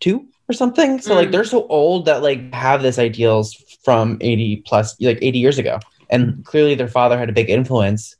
two 0.00 0.26
or 0.48 0.52
something. 0.52 1.00
So 1.00 1.14
like 1.14 1.28
Mm. 1.28 1.32
they're 1.32 1.44
so 1.44 1.66
old 1.68 2.06
that 2.06 2.22
like 2.22 2.52
have 2.54 2.82
this 2.82 2.98
ideals 2.98 3.54
from 3.82 4.18
80 4.20 4.56
plus 4.66 5.00
like 5.00 5.18
80 5.20 5.38
years 5.38 5.58
ago. 5.58 5.78
And 6.10 6.44
clearly 6.44 6.74
their 6.74 6.88
father 6.88 7.18
had 7.18 7.28
a 7.28 7.32
big 7.32 7.50
influence. 7.50 8.16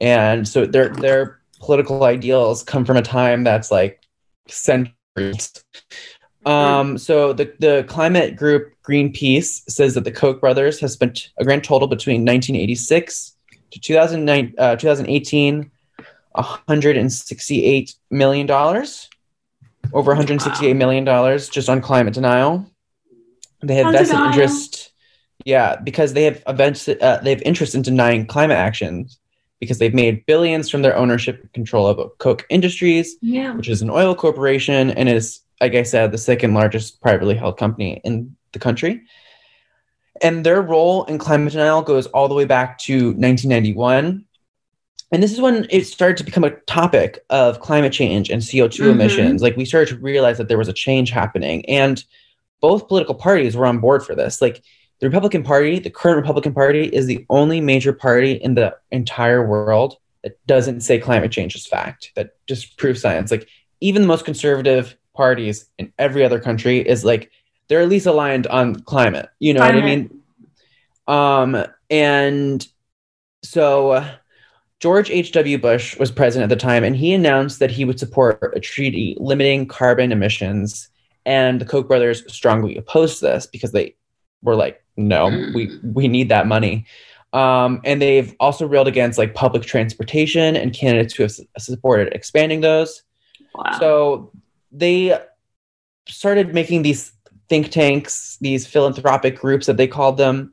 And 0.00 0.46
so 0.46 0.66
their 0.66 0.88
their 0.90 1.40
political 1.60 2.04
ideals 2.04 2.62
come 2.62 2.84
from 2.84 2.96
a 2.96 3.02
time 3.02 3.44
that's 3.44 3.70
like 3.70 4.02
centuries. 4.48 5.52
Um, 6.44 6.96
so 6.96 7.32
the, 7.32 7.52
the 7.58 7.84
climate 7.88 8.36
group 8.36 8.72
Greenpeace 8.84 9.68
says 9.68 9.94
that 9.94 10.04
the 10.04 10.12
Koch 10.12 10.40
brothers 10.40 10.78
have 10.80 10.92
spent 10.92 11.30
a 11.38 11.44
grand 11.44 11.64
total 11.64 11.88
between 11.88 12.20
1986 12.20 13.36
to 13.72 13.80
2009, 13.80 14.54
uh, 14.56 14.76
2018, 14.76 15.70
168 16.32 17.94
million 18.10 18.46
dollars, 18.46 19.08
over 19.92 20.10
168 20.12 20.74
million 20.74 21.04
dollars 21.04 21.48
just 21.48 21.68
on 21.68 21.80
climate 21.80 22.14
denial. 22.14 22.70
They 23.62 23.74
have 23.76 23.92
vested 23.92 24.20
interest, 24.20 24.92
yeah, 25.46 25.76
because 25.76 26.12
they 26.12 26.24
have 26.24 26.42
events, 26.48 26.88
uh, 26.88 27.20
they 27.22 27.30
have 27.30 27.40
interest 27.42 27.76
in 27.76 27.80
denying 27.82 28.26
climate 28.26 28.56
actions 28.56 29.16
because 29.60 29.78
they've 29.78 29.94
made 29.94 30.26
billions 30.26 30.68
from 30.68 30.82
their 30.82 30.96
ownership 30.96 31.40
and 31.40 31.52
control 31.52 31.86
of 31.86 32.18
Koch 32.18 32.44
Industries, 32.50 33.16
Yeah. 33.22 33.54
which 33.54 33.68
is 33.68 33.80
an 33.80 33.88
oil 33.88 34.16
corporation 34.16 34.90
and 34.90 35.08
is, 35.08 35.40
like 35.60 35.76
I 35.76 35.84
said, 35.84 36.10
the 36.10 36.18
second 36.18 36.52
largest 36.52 37.00
privately 37.00 37.36
held 37.36 37.56
company 37.58 38.00
in 38.02 38.34
the 38.52 38.58
country. 38.58 39.02
And 40.20 40.44
their 40.44 40.60
role 40.60 41.04
in 41.04 41.16
climate 41.18 41.52
denial 41.52 41.80
goes 41.80 42.06
all 42.08 42.26
the 42.26 42.34
way 42.34 42.44
back 42.44 42.78
to 42.80 43.12
1991. 43.12 44.24
And 45.12 45.22
this 45.22 45.32
is 45.32 45.40
when 45.40 45.68
it 45.70 45.86
started 45.86 46.16
to 46.16 46.24
become 46.24 46.42
a 46.42 46.50
topic 46.66 47.24
of 47.30 47.60
climate 47.60 47.92
change 47.92 48.30
and 48.30 48.42
CO2 48.42 48.86
Mhm. 48.86 48.90
emissions. 48.94 49.42
Like 49.42 49.56
we 49.56 49.64
started 49.64 49.94
to 49.94 50.00
realize 50.02 50.38
that 50.38 50.48
there 50.48 50.58
was 50.58 50.68
a 50.68 50.72
change 50.72 51.10
happening. 51.10 51.64
And 51.66 52.02
both 52.60 52.88
political 52.88 53.14
parties 53.14 53.56
were 53.56 53.66
on 53.66 53.78
board 53.78 54.04
for 54.04 54.16
this. 54.16 54.42
Like 54.42 54.60
the 55.00 55.06
Republican 55.06 55.42
Party, 55.42 55.78
the 55.78 55.90
current 55.90 56.16
Republican 56.16 56.54
Party, 56.54 56.84
is 56.84 57.06
the 57.06 57.26
only 57.28 57.60
major 57.60 57.92
party 57.92 58.32
in 58.32 58.54
the 58.54 58.76
entire 58.90 59.46
world 59.46 59.96
that 60.22 60.44
doesn't 60.46 60.80
say 60.80 60.98
climate 60.98 61.30
change 61.30 61.54
is 61.54 61.66
fact, 61.66 62.12
that 62.16 62.30
just 62.46 62.76
proves 62.78 63.00
science. 63.00 63.30
Like 63.30 63.48
even 63.80 64.02
the 64.02 64.08
most 64.08 64.24
conservative 64.24 64.96
parties 65.14 65.66
in 65.78 65.92
every 65.98 66.24
other 66.24 66.40
country 66.40 66.78
is 66.78 67.04
like 67.04 67.30
they're 67.68 67.80
at 67.80 67.88
least 67.88 68.06
aligned 68.06 68.46
on 68.46 68.80
climate. 68.80 69.28
You 69.38 69.54
know 69.54 69.60
what 69.60 69.74
I 69.74 69.80
Climate. 69.80 70.10
mean? 70.10 70.22
Um, 71.08 71.66
and 71.90 72.66
so 73.42 73.90
uh, 73.92 74.10
George 74.80 75.10
H.W. 75.10 75.58
Bush 75.58 75.98
was 75.98 76.10
president 76.10 76.50
at 76.50 76.56
the 76.56 76.60
time, 76.60 76.84
and 76.84 76.96
he 76.96 77.12
announced 77.12 77.58
that 77.60 77.70
he 77.70 77.84
would 77.84 77.98
support 77.98 78.52
a 78.56 78.60
treaty 78.60 79.16
limiting 79.18 79.66
carbon 79.66 80.12
emissions. 80.12 80.88
And 81.24 81.60
the 81.60 81.64
Koch 81.64 81.88
brothers 81.88 82.22
strongly 82.32 82.76
opposed 82.76 83.20
this 83.20 83.46
because 83.46 83.72
they 83.72 83.96
were 84.42 84.54
like, 84.54 84.82
no, 84.96 85.28
we, 85.54 85.78
we 85.82 86.08
need 86.08 86.28
that 86.28 86.46
money. 86.46 86.86
Um, 87.32 87.80
and 87.84 88.00
they've 88.00 88.34
also 88.40 88.66
railed 88.66 88.88
against 88.88 89.18
like 89.18 89.34
public 89.34 89.62
transportation 89.64 90.56
and 90.56 90.72
candidates 90.72 91.14
who 91.14 91.22
have 91.22 91.32
supported 91.58 92.14
expanding 92.14 92.60
those. 92.62 93.02
Wow. 93.54 93.78
So 93.78 94.32
they 94.72 95.18
started 96.08 96.54
making 96.54 96.82
these 96.82 97.12
think 97.48 97.70
tanks, 97.70 98.38
these 98.40 98.66
philanthropic 98.66 99.38
groups 99.38 99.66
that 99.66 99.76
they 99.76 99.86
called 99.86 100.16
them, 100.16 100.52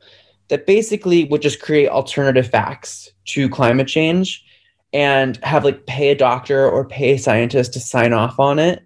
that 0.49 0.65
basically 0.65 1.23
would 1.25 1.41
just 1.41 1.61
create 1.61 1.89
alternative 1.89 2.47
facts 2.47 3.09
to 3.25 3.49
climate 3.49 3.87
change 3.87 4.43
and 4.91 5.37
have 5.37 5.63
like 5.63 5.85
pay 5.85 6.09
a 6.09 6.15
doctor 6.15 6.69
or 6.69 6.85
pay 6.85 7.13
a 7.13 7.19
scientist 7.19 7.73
to 7.73 7.79
sign 7.79 8.13
off 8.13 8.39
on 8.39 8.59
it. 8.59 8.83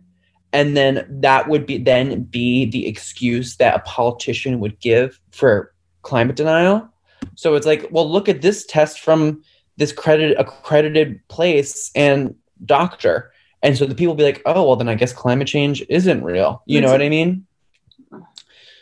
And 0.54 0.78
then 0.78 1.06
that 1.22 1.50
would 1.50 1.66
be 1.66 1.78
then 1.78 2.24
be 2.24 2.66
the 2.66 2.88
excuse 2.88 3.58
that 3.58 3.76
a 3.76 3.80
politician 3.80 4.60
would 4.60 4.80
give 4.80 5.20
for 5.32 5.74
climate 6.04 6.36
denial. 6.36 6.88
So 7.36 7.56
it's 7.56 7.66
like, 7.66 7.88
well, 7.92 8.10
look 8.10 8.30
at 8.30 8.42
this 8.42 8.66
test 8.66 9.00
from 9.00 9.44
this 9.78 9.92
credit 9.92 10.38
accredited 10.40 11.26
place 11.28 11.92
and 11.96 12.36
doctor. 12.66 13.32
And 13.62 13.78
so 13.78 13.86
the 13.86 13.96
people 13.96 14.16
be 14.16 14.24
like, 14.24 14.42
oh, 14.46 14.68
well, 14.68 14.76
then 14.76 14.90
I 14.90 14.96
guess 14.96 15.14
climate 15.14 15.48
change 15.48 15.84
isn't 15.90 16.24
real. 16.24 16.64
You 16.66 16.82
know 16.82 16.92
what 16.92 17.02
I 17.02 17.10
mean? 17.10 17.46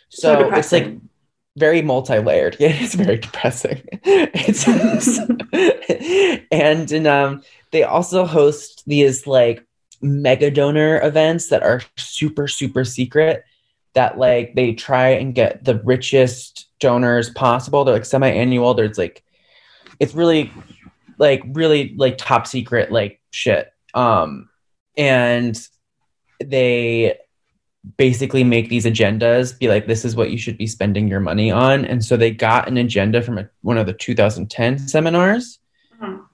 So 0.10 0.50
So, 0.50 0.54
it's 0.54 0.72
like 0.72 0.98
very 1.58 1.82
multi-layered. 1.82 2.58
Yeah, 2.60 2.70
it's 2.70 2.96
very 2.96 3.18
depressing. 3.18 3.82
It's 4.04 4.68
and 6.52 6.92
and 6.92 7.08
um, 7.08 7.44
they 7.72 7.84
also 7.84 8.26
host 8.26 8.84
these 8.86 9.26
like 9.26 9.65
mega 10.02 10.52
donor 10.52 11.02
events 11.02 11.50
that 11.50 11.64
are 11.64 11.82
super 11.98 12.48
super 12.48 12.86
secret. 12.86 13.44
That 13.94 14.18
like 14.18 14.56
they 14.56 14.74
try 14.74 15.10
and 15.10 15.34
get 15.34 15.64
the 15.64 15.80
richest 15.84 16.68
donors 16.80 17.30
possible. 17.30 17.84
They're 17.84 17.96
like 17.96 18.06
semi-annual. 18.06 18.74
There's 18.74 18.98
like 18.98 19.24
it's 20.00 20.14
really 20.14 20.52
like 21.18 21.44
really 21.48 21.96
like 21.98 22.18
top 22.18 22.48
secret 22.48 22.92
like 22.92 23.22
shit. 23.32 23.72
Um, 23.94 24.50
and 24.98 25.58
they 26.44 27.18
basically 27.98 28.44
make 28.44 28.70
these 28.70 28.86
agendas 28.86 29.58
be 29.58 29.68
like 29.68 29.88
this 29.88 30.04
is 30.04 30.16
what 30.16 30.32
you 30.32 30.38
should 30.38 30.58
be 30.58 30.66
spending 30.66 31.08
your 31.08 31.20
money 31.20 31.52
on 31.52 31.86
and 31.86 32.04
so 32.04 32.18
they 32.18 32.32
got 32.32 32.68
an 32.68 32.78
agenda 32.78 33.22
from 33.22 33.38
a, 33.38 33.48
one 33.62 33.78
of 33.78 33.86
the 33.86 33.94
2010 33.94 34.80
seminars. 34.80 35.60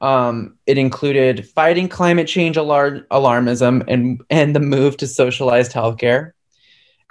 Um, 0.02 0.56
it 0.66 0.78
included 0.78 1.48
fighting 1.50 1.88
climate 1.88 2.28
change 2.28 2.56
alar- 2.56 3.06
alarmism 3.08 3.84
and 3.88 4.22
and 4.30 4.56
the 4.56 4.60
move 4.60 4.98
to 4.98 5.08
socialized 5.08 5.72
healthcare 5.72 6.32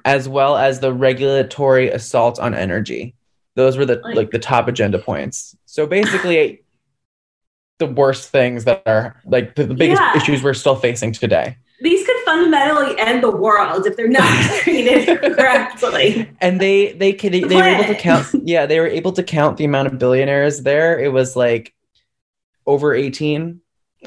as 0.04 0.28
well 0.28 0.56
as 0.56 0.80
the 0.80 0.92
regulatory 0.92 1.88
assault 1.90 2.38
on 2.38 2.54
energy 2.54 3.14
those 3.56 3.76
were 3.76 3.86
the 3.86 4.00
Like- 4.14 4.30
the 4.30 4.38
top 4.38 4.68
agenda 4.68 4.98
points 4.98 5.56
so 5.66 5.86
basically 5.86 6.62
the 7.78 7.86
worst 7.86 8.28
things 8.30 8.64
that 8.64 8.82
are 8.86 9.20
like 9.24 9.54
the, 9.56 9.64
the 9.64 9.74
biggest 9.74 10.00
Yeah. 10.00 10.16
issues 10.16 10.42
we're 10.42 10.54
still 10.54 10.76
facing 10.76 11.12
today. 11.12 11.56
These 11.80 12.06
could 12.06 12.16
fundamentally 12.26 12.94
end 12.98 13.22
the 13.22 13.30
world 13.30 13.86
if 13.86 13.96
they're 13.96 14.06
not 14.06 14.30
treated 14.60 15.18
correctly. 15.22 16.30
And 16.42 16.60
they 16.60 16.92
they 16.92 17.14
could 17.14 17.32
they, 17.32 17.40
were 17.56 17.62
able 17.62 17.84
to 17.84 17.94
count 17.94 18.26
yeah, 18.44 18.66
they 18.66 18.78
were 18.80 18.86
able 18.86 19.12
to 19.12 19.22
count 19.22 19.56
the 19.56 19.64
amount 19.64 19.88
of 19.88 19.98
billionaires 19.98 20.60
there. 20.60 21.00
It 21.00 21.10
was 21.10 21.36
like 21.36 21.72
over 22.70 22.94
18 22.94 23.60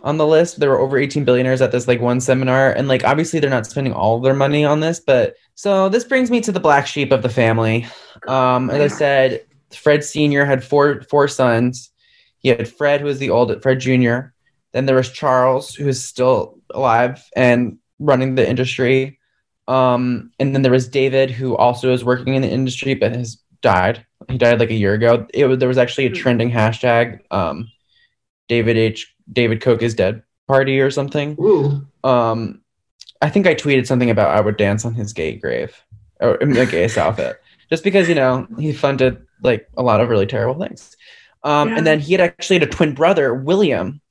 on 0.04 0.18
the 0.18 0.26
list. 0.26 0.60
There 0.60 0.70
were 0.70 0.80
over 0.80 0.98
18 0.98 1.24
billionaires 1.26 1.62
at 1.62 1.72
this 1.72 1.88
like 1.88 2.02
one 2.02 2.20
seminar 2.20 2.72
and 2.72 2.88
like 2.88 3.04
obviously 3.04 3.40
they're 3.40 3.50
not 3.58 3.68
spending 3.68 3.94
all 3.94 4.20
their 4.20 4.34
money 4.34 4.64
on 4.66 4.80
this, 4.80 5.00
but 5.00 5.36
so 5.56 5.90
this 5.90 6.04
brings 6.04 6.32
me 6.32 6.42
to 6.42 6.52
the 6.52 6.60
black 6.68 6.88
sheep 6.88 7.12
of 7.12 7.22
the 7.22 7.30
family. 7.30 7.86
Um 8.28 8.70
as 8.70 8.82
I 8.82 8.96
said, 8.96 9.46
Fred 9.84 10.04
Sr. 10.04 10.46
had 10.46 10.64
four 10.64 11.02
four 11.12 11.28
sons. 11.28 11.92
He 12.40 12.50
had 12.50 12.68
Fred, 12.68 13.02
who 13.02 13.08
was 13.08 13.20
the 13.20 13.30
oldest, 13.30 13.62
Fred 13.64 13.80
Jr. 13.80 14.18
Then 14.74 14.86
there 14.86 14.96
was 14.96 15.12
Charles, 15.12 15.76
who 15.76 15.88
is 15.88 16.04
still 16.04 16.60
alive 16.74 17.24
and 17.36 17.78
running 18.00 18.36
the 18.36 18.48
industry. 18.48 19.20
Um, 19.68 20.32
and 20.40 20.54
then 20.54 20.62
there 20.64 20.72
was 20.72 20.88
David, 20.90 21.32
who 21.32 21.56
also 21.56 21.94
is 21.94 22.04
working 22.04 22.34
in 22.36 22.42
the 22.42 22.50
industry 22.50 22.96
but 22.96 23.16
has 23.16 23.38
died. 23.62 24.06
He 24.30 24.38
died 24.38 24.60
like 24.60 24.72
a 24.72 24.82
year 24.84 24.94
ago. 24.94 25.26
It 25.34 25.46
was 25.46 25.58
there 25.60 25.70
was 25.70 25.78
actually 25.78 26.08
a 26.08 26.10
Hmm. 26.10 26.16
trending 26.16 26.52
hashtag, 26.52 27.20
um, 27.32 27.70
David 28.54 28.78
H. 28.78 29.16
David 29.32 29.62
Koch 29.62 29.82
is 29.82 29.96
dead 29.96 30.22
party 30.48 30.80
or 30.80 30.92
something. 30.92 31.36
Ooh. 31.40 31.88
Um, 32.04 32.62
I 33.20 33.30
think 33.32 33.48
I 33.48 33.56
tweeted 33.56 33.88
something 33.88 34.12
about 34.12 34.38
I 34.38 34.42
would 34.42 34.58
dance 34.58 34.86
on 34.86 34.94
his 34.94 35.12
gay 35.12 35.34
grave 35.34 35.76
or 36.20 36.36
in 36.36 36.52
the 36.52 36.68
gayest 36.68 37.00
outfit, 37.00 37.42
just 37.72 37.84
because 37.84 38.08
you 38.08 38.14
know 38.14 38.46
he 38.60 38.72
funded 38.72 39.26
like 39.42 39.68
a 39.76 39.82
lot 39.82 40.02
of 40.02 40.10
really 40.10 40.28
terrible 40.28 40.62
things. 40.64 40.96
Um, 41.44 41.70
Yeah. 41.70 41.78
And 41.78 41.88
then 41.88 42.00
he 42.00 42.14
had 42.14 42.22
actually 42.22 42.60
had 42.60 42.70
a 42.70 42.72
twin 42.72 42.94
brother, 42.94 43.34
William, 43.34 44.02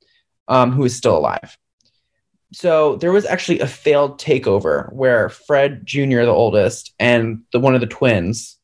um, 0.49 0.73
who 0.73 0.83
is 0.83 0.93
still 0.93 1.17
alive. 1.17 1.57
So 2.51 2.97
there 2.97 3.13
was 3.13 3.25
actually 3.25 3.61
a 3.61 3.67
failed 3.67 4.19
takeover 4.19 4.91
where 4.91 5.29
Fred 5.29 5.85
Jr., 5.85 6.23
the 6.23 6.27
oldest, 6.27 6.93
and 6.99 7.43
the 7.53 7.61
one 7.61 7.75
of 7.75 7.81
the 7.81 7.87
twins 7.87 8.57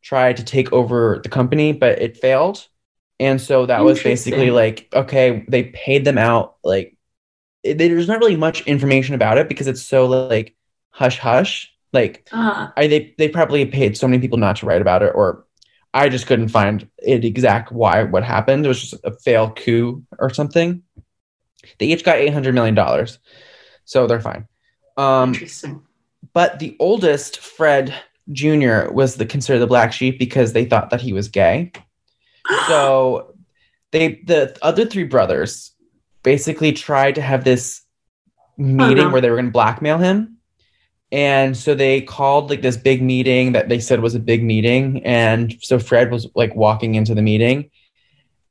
tried 0.00 0.38
to 0.38 0.44
take 0.44 0.72
over 0.72 1.20
the 1.22 1.28
company, 1.28 1.72
but 1.72 2.00
it 2.00 2.16
failed. 2.16 2.66
And 3.20 3.40
so 3.40 3.66
that 3.66 3.84
was 3.84 4.02
basically 4.02 4.50
like, 4.50 4.88
okay, 4.94 5.44
they 5.46 5.64
paid 5.64 6.04
them 6.06 6.18
out. 6.18 6.56
Like, 6.64 6.96
it, 7.62 7.76
there's 7.76 8.08
not 8.08 8.18
really 8.18 8.34
much 8.36 8.62
information 8.66 9.14
about 9.14 9.36
it 9.38 9.46
because 9.48 9.68
it's 9.68 9.82
so 9.82 10.06
like 10.06 10.56
hush 10.90 11.18
hush. 11.18 11.72
Like, 11.92 12.26
Uh, 12.32 12.68
I 12.76 12.86
they 12.86 13.14
they 13.18 13.28
probably 13.28 13.66
paid 13.66 13.96
so 13.96 14.08
many 14.08 14.20
people 14.20 14.38
not 14.38 14.56
to 14.56 14.66
write 14.66 14.80
about 14.80 15.02
it, 15.02 15.12
or 15.14 15.44
I 15.92 16.08
just 16.08 16.26
couldn't 16.26 16.48
find 16.48 16.88
it 16.98 17.24
exact 17.24 17.70
why 17.72 18.04
what 18.04 18.24
happened. 18.24 18.64
It 18.64 18.68
was 18.68 18.80
just 18.80 19.04
a 19.04 19.12
fail 19.12 19.50
coup 19.50 20.02
or 20.18 20.30
something. 20.30 20.82
They 21.78 21.86
each 21.86 22.04
got 22.04 22.16
eight 22.16 22.32
hundred 22.32 22.54
million 22.54 22.74
dollars, 22.74 23.18
so 23.84 24.06
they're 24.06 24.20
fine. 24.20 24.48
Um, 24.96 25.34
interesting. 25.34 25.82
but 26.32 26.58
the 26.58 26.74
oldest, 26.78 27.38
Fred 27.40 27.94
Jr., 28.32 28.90
was 28.92 29.16
the 29.16 29.26
considered 29.26 29.58
the 29.58 29.66
black 29.66 29.92
sheep 29.92 30.18
because 30.18 30.52
they 30.54 30.64
thought 30.64 30.90
that 30.90 31.00
he 31.02 31.12
was 31.12 31.28
gay. 31.28 31.72
So 32.68 33.34
they 33.90 34.20
the 34.24 34.56
other 34.62 34.86
three 34.86 35.04
brothers 35.04 35.72
basically 36.22 36.72
tried 36.72 37.14
to 37.16 37.22
have 37.22 37.44
this 37.44 37.82
meeting 38.56 39.04
no. 39.04 39.10
where 39.10 39.20
they 39.20 39.30
were 39.30 39.36
going 39.36 39.46
to 39.46 39.52
blackmail 39.52 39.98
him. 39.98 40.36
And 41.12 41.56
so 41.56 41.74
they 41.74 42.02
called 42.02 42.50
like 42.50 42.62
this 42.62 42.76
big 42.76 43.02
meeting 43.02 43.52
that 43.52 43.68
they 43.68 43.80
said 43.80 44.00
was 44.00 44.14
a 44.14 44.20
big 44.20 44.44
meeting. 44.44 45.04
And 45.04 45.56
so 45.60 45.78
Fred 45.78 46.10
was 46.10 46.28
like 46.34 46.54
walking 46.54 46.94
into 46.94 47.14
the 47.14 47.22
meeting 47.22 47.70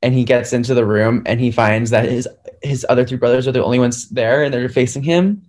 and 0.02 0.14
he 0.14 0.24
gets 0.24 0.52
into 0.52 0.74
the 0.74 0.84
room 0.84 1.22
and 1.26 1.40
he 1.40 1.50
finds 1.50 1.90
that 1.90 2.08
his 2.08 2.28
his 2.62 2.84
other 2.88 3.06
three 3.06 3.16
brothers 3.16 3.48
are 3.48 3.52
the 3.52 3.64
only 3.64 3.78
ones 3.78 4.08
there 4.10 4.42
and 4.42 4.52
they're 4.52 4.68
facing 4.68 5.02
him. 5.02 5.42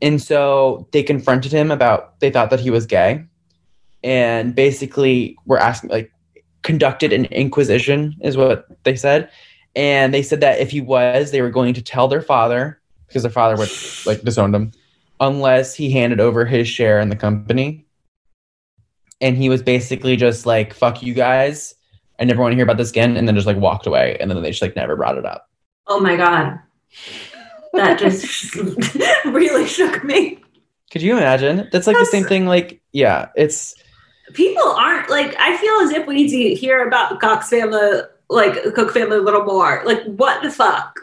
And 0.00 0.20
so 0.20 0.88
they 0.92 1.02
confronted 1.02 1.52
him 1.52 1.70
about 1.70 2.18
they 2.20 2.30
thought 2.30 2.50
that 2.50 2.60
he 2.60 2.70
was 2.70 2.86
gay 2.86 3.24
and 4.02 4.54
basically 4.54 5.36
were 5.44 5.58
asking 5.58 5.90
like 5.90 6.12
conducted 6.62 7.12
an 7.12 7.26
inquisition 7.26 8.16
is 8.20 8.36
what 8.36 8.66
they 8.84 8.96
said. 8.96 9.30
And 9.76 10.12
they 10.12 10.22
said 10.22 10.40
that 10.40 10.60
if 10.60 10.70
he 10.70 10.80
was, 10.80 11.30
they 11.30 11.42
were 11.42 11.50
going 11.50 11.74
to 11.74 11.82
tell 11.82 12.08
their 12.08 12.22
father 12.22 12.80
because 13.06 13.22
their 13.22 13.30
father 13.32 13.56
would 13.56 13.70
like 14.06 14.22
disowned 14.22 14.54
him 14.54 14.72
unless 15.20 15.74
he 15.74 15.90
handed 15.90 16.20
over 16.20 16.44
his 16.44 16.68
share 16.68 17.00
in 17.00 17.08
the 17.08 17.16
company. 17.16 17.86
And 19.20 19.36
he 19.36 19.48
was 19.48 19.62
basically 19.62 20.16
just 20.16 20.46
like, 20.46 20.74
fuck 20.74 21.02
you 21.02 21.14
guys. 21.14 21.74
I 22.20 22.24
never 22.24 22.40
want 22.40 22.52
to 22.52 22.56
hear 22.56 22.64
about 22.64 22.76
this 22.76 22.90
again. 22.90 23.16
And 23.16 23.26
then 23.26 23.34
just 23.34 23.46
like 23.46 23.56
walked 23.56 23.86
away. 23.86 24.16
And 24.20 24.30
then 24.30 24.40
they 24.42 24.50
just 24.50 24.62
like 24.62 24.76
never 24.76 24.96
brought 24.96 25.18
it 25.18 25.26
up. 25.26 25.48
Oh 25.86 26.00
my 26.00 26.16
god. 26.16 26.58
That 27.72 27.98
just 27.98 28.54
really 29.26 29.66
shook 29.66 30.04
me. 30.04 30.42
Could 30.90 31.02
you 31.02 31.16
imagine? 31.16 31.68
That's 31.70 31.86
like 31.86 31.94
That's- 31.94 32.10
the 32.10 32.16
same 32.18 32.24
thing. 32.24 32.46
Like, 32.46 32.80
yeah, 32.92 33.28
it's 33.36 33.74
People 34.34 34.70
aren't 34.70 35.10
like 35.10 35.34
I 35.38 35.56
feel 35.56 35.74
as 35.80 35.90
if 35.90 36.06
we 36.06 36.14
need 36.14 36.30
to 36.30 36.54
hear 36.54 36.86
about 36.86 37.10
the 37.10 37.16
Cox 37.16 37.48
family 37.48 38.00
like 38.28 38.54
Cook 38.74 38.92
family 38.92 39.16
a 39.16 39.22
little 39.22 39.44
more. 39.44 39.82
Like 39.84 40.04
what 40.04 40.42
the 40.42 40.50
fuck? 40.50 40.98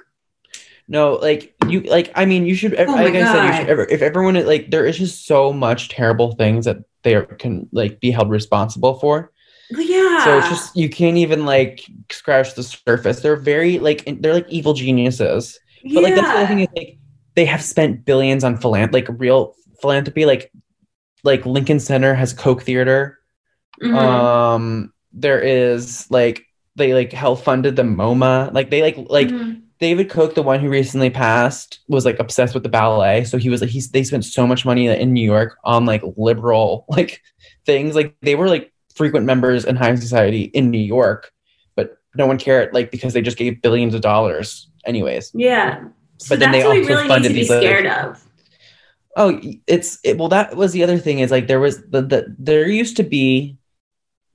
no, 0.87 1.13
like 1.15 1.55
you, 1.67 1.81
like, 1.81 2.11
I 2.15 2.25
mean, 2.25 2.45
you 2.45 2.53
should, 2.53 2.75
Oh 2.79 2.83
like 2.85 3.15
I 3.15 3.23
said, 3.23 3.47
you 3.47 3.53
should, 3.57 3.69
ever, 3.69 3.85
if 3.85 4.01
everyone, 4.01 4.35
like, 4.45 4.69
there 4.69 4.85
is 4.85 4.97
just 4.97 5.25
so 5.25 5.51
much 5.51 5.89
terrible 5.89 6.33
things 6.33 6.65
that 6.65 6.77
they 7.03 7.15
are, 7.15 7.25
can 7.25 7.67
like 7.71 7.99
be 7.99 8.11
held 8.11 8.29
responsible 8.29 8.99
for. 8.99 9.31
Yeah. 9.71 10.23
So 10.23 10.37
it's 10.37 10.49
just 10.49 10.75
you 10.75 10.89
can't 10.89 11.17
even 11.17 11.45
like 11.45 11.81
scratch 12.11 12.53
the 12.53 12.61
surface. 12.61 13.21
They're 13.21 13.35
very 13.35 13.79
like 13.79 14.03
they're 14.19 14.33
like 14.33 14.47
evil 14.47 14.73
geniuses. 14.73 15.59
But 15.83 16.03
like 16.03 16.15
that's 16.15 16.39
the 16.39 16.47
thing 16.47 16.59
is 16.59 16.67
like 16.75 16.97
they 17.33 17.45
have 17.45 17.63
spent 17.63 18.05
billions 18.05 18.43
on 18.43 18.57
philan 18.57 18.93
like 18.93 19.07
real 19.09 19.55
philanthropy. 19.81 20.25
Like 20.25 20.51
like 21.25 21.45
Lincoln 21.45 21.79
Center 21.81 22.13
has 22.13 22.31
Koch 22.33 22.61
Theater. 22.63 23.19
Mhm. 23.83 23.93
Um 23.95 24.93
there 25.11 25.39
is 25.39 26.09
like 26.09 26.45
they 26.77 26.93
like 26.93 27.11
help 27.11 27.41
funded 27.43 27.75
the 27.75 27.83
MoMA. 27.83 28.53
Like 28.53 28.69
they 28.69 28.81
like 28.81 28.97
like 29.09 29.27
Mhm. 29.27 29.61
David 29.79 30.09
Koch, 30.09 30.33
the 30.35 30.41
one 30.43 30.61
who 30.61 30.69
recently 30.69 31.09
passed, 31.09 31.79
was 31.89 32.05
like 32.05 32.17
obsessed 32.19 32.53
with 32.53 32.63
the 32.63 32.69
ballet. 32.69 33.25
So 33.25 33.37
he 33.37 33.49
was 33.49 33.59
like 33.59 33.69
he's 33.69 33.89
they 33.91 34.03
spent 34.05 34.23
so 34.23 34.47
much 34.47 34.65
money 34.65 34.87
in 34.87 35.11
New 35.11 35.25
York 35.25 35.57
on 35.65 35.85
like 35.85 36.01
liberal 36.15 36.85
like 36.89 37.21
things. 37.65 37.95
Like 37.95 38.15
they 38.21 38.35
were 38.35 38.47
like 38.47 38.71
frequent 38.95 39.25
members 39.25 39.65
in 39.65 39.75
high 39.75 39.95
society 39.95 40.43
in 40.53 40.71
New 40.71 40.79
York, 40.79 41.31
but 41.75 41.97
no 42.15 42.25
one 42.27 42.37
cared 42.37 42.73
like 42.73 42.91
because 42.91 43.13
they 43.13 43.21
just 43.21 43.35
gave 43.37 43.61
billions 43.61 43.93
of 43.93 43.99
dollars 44.01 44.69
anyways. 44.85 45.31
Yeah. 45.33 45.83
So 46.17 46.29
But 46.35 46.39
then 46.39 46.51
that's 46.53 46.63
they 46.63 46.67
what 46.69 46.75
we 46.75 46.81
also 46.83 46.89
really 46.93 47.03
need 47.03 47.07
funded 47.09 47.29
to 47.29 47.33
be 47.33 47.39
these, 47.41 47.49
like- 47.49 47.59
scared 47.61 47.85
of. 47.87 48.24
Oh, 49.15 49.39
it's 49.67 49.99
it, 50.03 50.17
well. 50.17 50.27
That 50.29 50.55
was 50.57 50.73
the 50.73 50.83
other 50.83 50.97
thing 50.97 51.19
is 51.19 51.31
like 51.31 51.47
there 51.47 51.59
was 51.59 51.81
the, 51.87 52.01
the 52.01 52.35
there 52.37 52.67
used 52.67 52.97
to 52.97 53.03
be 53.03 53.57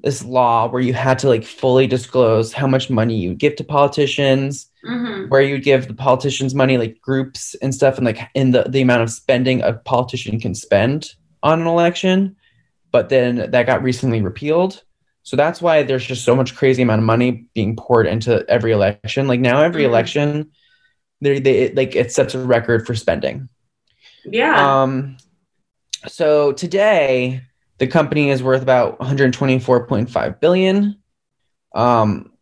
this 0.03 0.25
law 0.25 0.67
where 0.67 0.81
you 0.81 0.95
had 0.95 1.19
to 1.19 1.29
like 1.29 1.45
fully 1.45 1.87
disclose 1.87 2.55
how 2.55 2.67
much 2.67 2.89
money 2.89 3.17
you 3.19 3.35
give 3.35 3.57
to 3.57 3.65
politicians, 3.65 4.67
Mhm. 4.87 5.29
where 5.29 5.43
you 5.43 5.59
give 5.59 5.89
the 5.89 5.95
politicians 5.95 6.55
money 6.55 6.79
like 6.79 6.99
groups 7.03 7.55
and 7.61 7.75
stuff, 7.75 7.99
and 7.99 8.07
like 8.07 8.21
in 8.35 8.53
the 8.53 8.63
the 8.69 8.81
amount 8.81 9.03
of 9.03 9.11
spending 9.11 9.61
a 9.61 9.75
politician 9.75 10.41
can 10.41 10.55
spend 10.55 11.11
on 11.43 11.61
an 11.61 11.67
election. 11.67 12.37
But 12.91 13.11
then 13.11 13.51
that 13.51 13.67
got 13.67 13.83
recently 13.83 14.23
repealed. 14.23 14.83
So 15.23 15.37
that's 15.37 15.61
why 15.61 15.83
there's 15.83 16.07
just 16.07 16.25
so 16.25 16.35
much 16.35 16.57
crazy 16.57 16.81
amount 16.83 17.01
of 17.01 17.07
money 17.07 17.45
being 17.55 17.77
poured 17.77 18.07
into 18.07 18.43
every 18.49 18.73
election. 18.73 19.29
Like 19.29 19.41
now, 19.41 19.61
every 19.63 19.83
Mhm. 19.83 19.89
election, 19.89 20.51
they 21.21 21.39
they 21.39 21.59
it, 21.65 21.77
like 21.77 21.95
it 21.95 22.11
sets 22.11 22.35
a 22.35 22.39
record 22.43 22.87
for 22.87 22.95
spending. 22.95 23.51
Yeah. 24.25 24.83
Um, 24.83 25.17
so 26.07 26.53
today 26.53 27.43
the 27.79 27.87
company 27.87 28.31
is 28.31 28.43
worth 28.43 28.63
about 28.63 28.99
124.5 29.01 30.41
billion. 30.41 30.99
Um, 31.75 32.33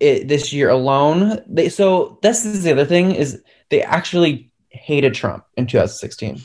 it, 0.00 0.26
this 0.26 0.52
year 0.52 0.68
alone, 0.68 1.40
they 1.48 1.68
so 1.68 2.18
this 2.22 2.44
is 2.44 2.64
the 2.64 2.72
other 2.72 2.84
thing 2.84 3.14
is 3.14 3.42
they 3.70 3.82
actually 3.82 4.50
hated 4.70 5.14
Trump 5.14 5.44
in 5.56 5.66
2016. 5.66 6.42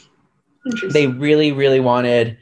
They 0.92 1.08
really, 1.08 1.52
really 1.52 1.80
wanted 1.80 2.38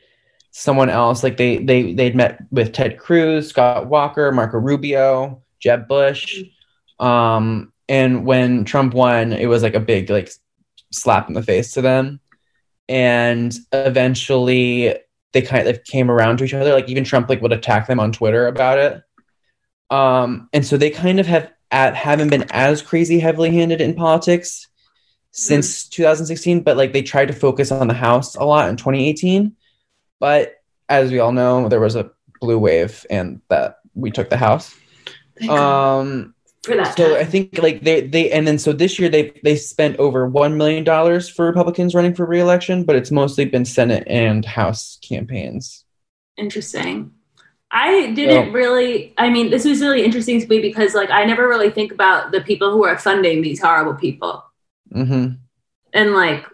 someone 0.52 0.90
else. 0.90 1.24
Like 1.24 1.38
they 1.38 1.58
they 1.58 1.94
they'd 1.94 2.16
met 2.16 2.40
with 2.52 2.74
Ted 2.74 2.98
Cruz, 2.98 3.50
Scott 3.50 3.88
Walker, 3.88 4.32
Marco 4.32 4.58
Rubio, 4.58 5.44
Jeb 5.60 5.88
Bush. 5.88 6.44
Um, 7.00 7.72
and 7.88 8.26
when 8.26 8.66
Trump 8.66 8.94
won, 8.94 9.32
it 9.32 9.46
was 9.48 9.64
like 9.64 9.76
a 9.76 9.80
big 9.80 10.10
like 10.10 10.32
slap 10.92 11.28
in 11.28 11.34
the 11.34 11.44
face 11.44 11.72
to 11.74 11.82
them. 11.82 12.20
And 12.88 13.54
eventually 13.72 14.96
they 15.34 15.42
kind 15.42 15.68
of 15.68 15.84
came 15.84 16.10
around 16.10 16.38
to 16.38 16.44
each 16.44 16.54
other. 16.54 16.74
Like 16.74 16.90
even 16.90 17.04
Trump 17.04 17.30
like 17.30 17.42
would 17.42 17.52
attack 17.52 17.88
them 17.88 18.00
on 18.00 18.12
Twitter 18.12 18.48
about 18.48 18.78
it. 18.78 19.04
Um, 19.90 20.50
and 20.54 20.66
so 20.66 20.78
they 20.78 20.90
kind 20.90 21.20
of 21.20 21.28
have 21.28 21.52
at 21.72 21.96
haven't 21.96 22.30
been 22.30 22.46
as 22.52 22.82
crazy 22.82 23.20
heavily 23.20 23.52
handed 23.52 23.82
in 23.82 23.96
politics 23.96 24.68
since 25.32 25.90
2016, 25.90 26.62
but 26.62 26.78
like 26.78 26.94
they 26.94 27.02
tried 27.02 27.26
to 27.26 27.34
focus 27.34 27.72
on 27.72 27.88
the 27.88 27.94
House 27.94 28.36
a 28.36 28.44
lot 28.46 28.70
in 28.70 28.78
2018. 28.78 29.56
But 30.20 30.56
as 30.88 31.12
we 31.12 31.20
all 31.20 31.34
know, 31.34 31.68
there 31.68 31.82
was 31.82 31.96
a 31.96 32.12
blue 32.40 32.58
wave 32.58 33.06
and 33.10 33.42
that 33.50 33.80
we 33.94 34.12
took 34.12 34.30
the 34.30 34.38
House. 34.38 34.74
Um, 35.50 36.35
for 36.66 36.76
that. 36.76 36.98
So 36.98 37.14
time. 37.14 37.22
I 37.22 37.24
think 37.26 37.58
like 37.60 37.82
they 37.82 38.02
they 38.02 38.32
and 38.32 38.48
then 38.48 38.58
so 38.58 38.74
this 38.74 39.00
year 39.00 39.10
they 39.10 39.32
they 39.44 39.56
spent 39.56 39.98
over 39.98 40.28
one 40.28 40.58
million 40.58 40.84
dollars 40.84 41.30
for 41.30 41.46
Republicans 41.46 41.96
running 41.96 42.14
for 42.16 42.26
reelection, 42.26 42.84
but 42.84 42.96
it's 42.96 43.12
mostly 43.12 43.46
been 43.46 43.66
Senate 43.66 44.04
and 44.08 44.44
House 44.46 44.98
campaigns. 45.08 45.86
Interesting. 46.38 47.12
I 47.72 48.12
didn't 48.14 48.48
Yeah. 48.48 48.52
really. 48.54 49.14
I 49.18 49.30
mean, 49.30 49.50
this 49.50 49.66
was 49.66 49.82
really 49.82 50.04
interesting 50.06 50.40
to 50.40 50.48
me 50.48 50.60
because, 50.62 50.94
like, 50.94 51.10
I 51.10 51.26
never 51.26 51.48
really 51.48 51.70
think 51.72 51.92
about 51.92 52.32
the 52.32 52.42
people 52.42 52.72
who 52.72 52.86
are 52.86 52.98
funding 52.98 53.42
these 53.42 53.62
horrible 53.62 53.96
people, 53.96 54.44
hmm 54.92 55.28
and 55.94 56.12
like, 56.14 56.46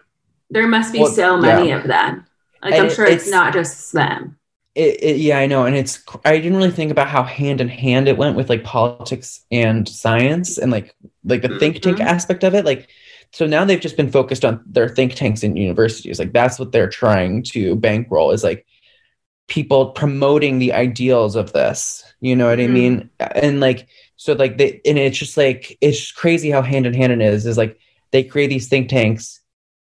there 0.50 0.66
must 0.68 0.92
be 0.92 1.00
Well, 1.00 1.10
so 1.10 1.36
many 1.36 1.68
yeah. 1.68 1.76
of 1.78 1.86
them. 1.86 2.24
Like, 2.62 2.74
And 2.74 2.82
I'm 2.84 2.90
sure 2.90 3.04
it's, 3.04 3.26
it's- 3.26 3.30
not 3.30 3.52
just 3.52 3.92
them. 3.92 4.36
It, 4.74 5.02
it, 5.04 5.16
yeah, 5.18 5.38
I 5.38 5.46
know, 5.46 5.66
and 5.66 5.76
it's 5.76 6.02
I 6.24 6.38
didn't 6.38 6.56
really 6.56 6.70
think 6.70 6.90
about 6.90 7.08
how 7.08 7.22
hand 7.24 7.60
in 7.60 7.68
hand 7.68 8.08
it 8.08 8.16
went 8.16 8.36
with 8.36 8.48
like 8.48 8.64
politics 8.64 9.44
and 9.50 9.86
science 9.86 10.56
and 10.56 10.72
like 10.72 10.94
like 11.24 11.42
the 11.42 11.50
think 11.50 11.82
tank 11.82 11.98
Mhm. 11.98 12.06
aspect 12.06 12.42
of 12.42 12.54
it. 12.54 12.64
Like, 12.64 12.88
so 13.32 13.46
now 13.46 13.66
they've 13.66 13.80
just 13.80 13.98
been 13.98 14.10
focused 14.10 14.46
on 14.46 14.62
their 14.64 14.88
think 14.88 15.14
tanks 15.14 15.42
in 15.42 15.56
universities. 15.56 16.18
Like 16.18 16.32
that's 16.32 16.58
what 16.58 16.72
they're 16.72 16.88
trying 16.88 17.42
to 17.52 17.76
bankroll 17.76 18.30
is 18.30 18.42
like 18.42 18.64
people 19.48 19.90
promoting 19.92 20.58
the 20.58 20.72
ideals 20.72 21.36
of 21.36 21.52
this. 21.52 22.04
You 22.20 22.36
know 22.36 22.48
what 22.48 22.60
I 22.60 22.66
Mhm. 22.66 22.72
mean? 22.72 23.10
And 23.20 23.60
like 23.60 23.88
so 24.16 24.34
like 24.34 24.58
they 24.58 24.80
and 24.86 24.98
it's 24.98 25.18
just 25.18 25.36
like 25.36 25.76
it's 25.80 25.98
just 26.00 26.16
crazy 26.16 26.50
how 26.50 26.62
hand 26.62 26.86
in 26.86 26.94
hand 26.94 27.12
it 27.12 27.22
is. 27.22 27.46
Is 27.46 27.58
like 27.58 27.78
they 28.12 28.24
create 28.24 28.48
these 28.48 28.68
think 28.68 28.88
tanks 28.88 29.40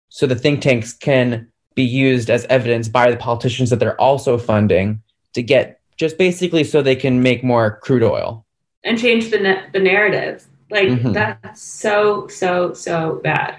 so 0.09 0.27
the 0.27 0.37
think 0.37 0.63
tanks 0.63 0.93
can 0.95 1.49
be 1.81 1.87
used 1.87 2.29
as 2.29 2.45
evidence 2.51 2.89
by 2.89 3.11
the 3.11 3.17
politicians 3.17 3.71
that 3.71 3.79
they're 3.81 3.99
also 4.01 4.37
funding 4.37 5.01
to 5.33 5.43
get 5.43 5.81
just 5.97 6.19
basically 6.19 6.63
so 6.65 6.83
they 6.83 6.97
can 6.97 7.23
make 7.23 7.43
more 7.43 7.79
crude 7.83 8.03
oil. 8.03 8.45
and 8.85 8.99
change 8.99 9.31
the 9.31 9.39
na- 9.39 9.63
the 9.75 9.79
narrative. 9.79 10.37
Like, 10.71 10.89
Mhm. 10.89 11.13
that's 11.13 11.61
so 11.63 12.27
so 12.29 12.73
so 12.73 13.21
bad. 13.23 13.53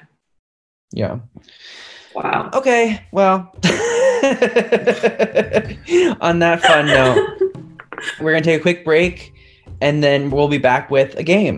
Yeah. 0.91 1.19
Wow. 2.15 2.49
Okay. 2.59 3.01
Well, 3.11 3.37
on 6.27 6.39
that 6.39 6.59
fun 6.69 6.85
note, 6.87 7.17
we're 8.21 8.31
going 8.33 8.43
to 8.43 8.49
take 8.51 8.59
a 8.59 8.63
quick 8.67 8.83
break 8.83 9.31
and 9.79 10.03
then 10.03 10.31
we'll 10.31 10.47
be 10.57 10.57
back 10.57 10.89
with 10.91 11.15
a 11.17 11.23
game. 11.23 11.57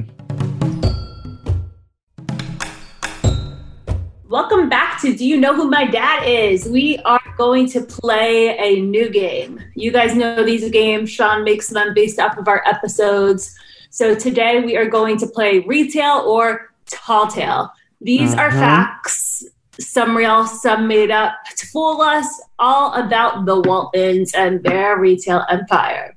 Welcome 4.30 4.68
back 4.68 4.83
to 5.04 5.14
Do 5.14 5.26
You 5.26 5.36
Know 5.36 5.54
Who 5.54 5.70
My 5.70 5.84
Dad 5.84 6.26
Is? 6.26 6.66
We 6.66 6.98
are 7.00 7.20
going 7.38 7.68
to 7.72 7.82
play 7.82 8.58
a 8.58 8.80
new 8.80 9.10
game. 9.10 9.60
You 9.76 9.92
guys 9.92 10.16
know 10.16 10.46
these 10.46 10.70
games. 10.72 11.10
Sean 11.10 11.44
makes 11.44 11.68
them 11.68 11.94
based 11.94 12.22
off 12.22 12.38
of 12.38 12.48
our 12.48 12.66
episodes. 12.66 13.54
So 13.90 14.16
today 14.16 14.62
we 14.62 14.78
are 14.78 14.86
going 14.86 15.18
to 15.18 15.28
play 15.28 15.60
retail 15.60 16.24
or 16.26 16.72
tall 16.86 17.28
tale. 17.28 17.70
These 18.00 18.34
are 18.36 18.50
Mhm. 18.50 18.60
facts, 18.60 19.44
some 19.78 20.16
real, 20.16 20.48
some 20.48 20.88
made 20.88 21.12
up, 21.12 21.34
to 21.58 21.68
fool 21.68 22.02
us, 22.02 22.42
all 22.58 22.94
about 22.94 23.46
the 23.46 23.60
Waltons 23.60 24.34
and 24.34 24.64
their 24.64 24.98
retail 24.98 25.44
empire. 25.50 26.16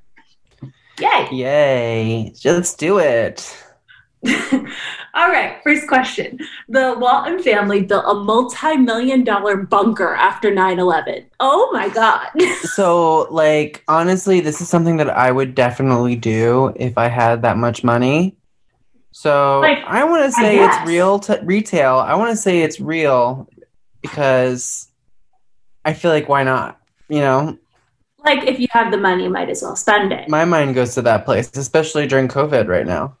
Yay! 1.01 1.27
Yay. 1.33 2.33
Let's 2.45 2.73
do 2.73 2.99
it. 2.99 3.53
All 5.13 5.29
right, 5.29 5.59
first 5.63 5.87
question. 5.87 6.39
The 6.69 6.95
Walton 6.99 7.41
family 7.41 7.81
built 7.83 8.05
a 8.07 8.13
multi 8.15 8.77
million 8.77 9.23
dollar 9.23 9.57
bunker 9.57 10.13
after 10.15 10.53
9 10.53 10.79
11. 10.79 11.25
Oh 11.39 11.69
my 11.71 11.89
God. 11.89 12.27
So, 12.63 13.27
like, 13.31 13.83
honestly, 13.87 14.39
this 14.39 14.61
is 14.61 14.69
something 14.69 14.97
that 14.97 15.09
I 15.09 15.31
would 15.31 15.55
definitely 15.55 16.15
do 16.15 16.73
if 16.75 16.97
I 16.97 17.07
had 17.07 17.41
that 17.43 17.57
much 17.57 17.83
money. 17.83 18.35
So, 19.11 19.61
Like, 19.61 19.79
I 19.85 20.03
want 20.03 20.25
to 20.25 20.31
say 20.31 20.59
it's 20.59 20.87
real 20.87 21.17
to 21.19 21.39
retail. 21.43 21.95
I 21.97 22.15
want 22.15 22.29
to 22.31 22.37
say 22.37 22.61
it's 22.61 22.79
real 22.79 23.47
because 24.01 24.87
I 25.85 25.93
feel 25.93 26.11
like 26.11 26.29
why 26.29 26.43
not? 26.43 26.79
You 27.09 27.21
know, 27.21 27.57
like, 28.23 28.43
if 28.47 28.59
you 28.59 28.67
have 28.71 28.91
the 28.91 28.97
money, 28.97 29.23
you 29.23 29.29
might 29.29 29.49
as 29.49 29.61
well 29.61 29.75
spend 29.75 30.11
it. 30.11 30.27
my 30.29 30.43
mind 30.45 30.75
goes 30.75 30.93
to 30.95 31.01
that 31.03 31.23
place, 31.25 31.49
especially 31.55 32.05
during 32.07 32.27
COVID 32.27 32.67
right 32.67 32.85
now. 32.85 33.15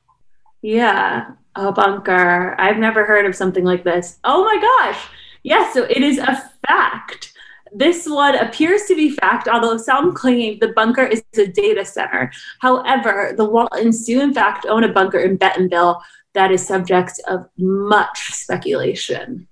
Yeah, 0.61 1.31
a 1.55 1.71
bunker. 1.71 2.55
I've 2.59 2.77
never 2.77 3.05
heard 3.05 3.25
of 3.25 3.35
something 3.35 3.63
like 3.63 3.83
this. 3.83 4.19
Oh 4.23 4.43
my 4.43 4.59
gosh. 4.59 5.07
Yes, 5.43 5.73
so 5.73 5.83
it 5.83 6.03
is 6.03 6.17
a 6.17 6.51
fact. 6.67 7.33
This 7.73 8.07
one 8.07 8.35
appears 8.35 8.83
to 8.83 8.95
be 8.95 9.11
fact, 9.11 9.47
although 9.47 9.77
some 9.77 10.13
claim 10.13 10.59
the 10.59 10.69
bunker 10.69 11.03
is 11.03 11.23
a 11.37 11.47
data 11.47 11.85
center. 11.85 12.31
However, 12.59 13.33
the 13.35 13.45
Waltons 13.45 14.05
do 14.05 14.21
in 14.21 14.33
fact 14.33 14.65
own 14.65 14.83
a 14.83 14.91
bunker 14.91 15.19
in 15.19 15.37
Bentonville 15.37 16.01
that 16.33 16.51
is 16.51 16.65
subject 16.65 17.19
of 17.27 17.47
much 17.57 18.31
speculation. 18.31 19.47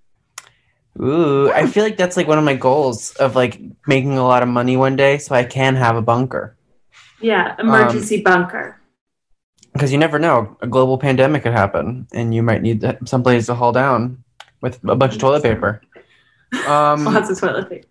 Ooh, 1.01 1.51
I 1.51 1.67
feel 1.67 1.83
like 1.83 1.97
that's 1.97 2.15
like 2.15 2.27
one 2.27 2.37
of 2.37 2.45
my 2.45 2.55
goals 2.55 3.11
of 3.15 3.35
like 3.35 3.59
making 3.85 4.17
a 4.17 4.25
lot 4.25 4.43
of 4.43 4.49
money 4.49 4.77
one 4.77 4.95
day 4.95 5.17
so 5.17 5.35
I 5.35 5.43
can 5.43 5.75
have 5.75 5.97
a 5.97 6.01
bunker. 6.01 6.55
Yeah, 7.21 7.55
emergency 7.59 8.17
um, 8.17 8.23
bunker. 8.23 8.79
Because 9.75 9.91
you 9.91 9.97
never 9.97 10.17
know, 10.17 10.55
a 10.61 10.67
global 10.67 10.97
pandemic 10.97 11.43
could 11.43 11.51
happen 11.51 12.07
and 12.13 12.33
you 12.33 12.41
might 12.41 12.61
need 12.61 12.79
that- 12.79 13.09
someplace 13.09 13.47
to 13.47 13.55
haul 13.55 13.73
down 13.73 14.23
with 14.61 14.79
a 14.87 14.95
bunch 14.95 15.15
of 15.15 15.19
toilet 15.19 15.43
paper. 15.43 15.81
Um, 16.65 17.03
Lots 17.13 17.29
of 17.29 17.37
toilet 17.37 17.69
paper. 17.69 17.85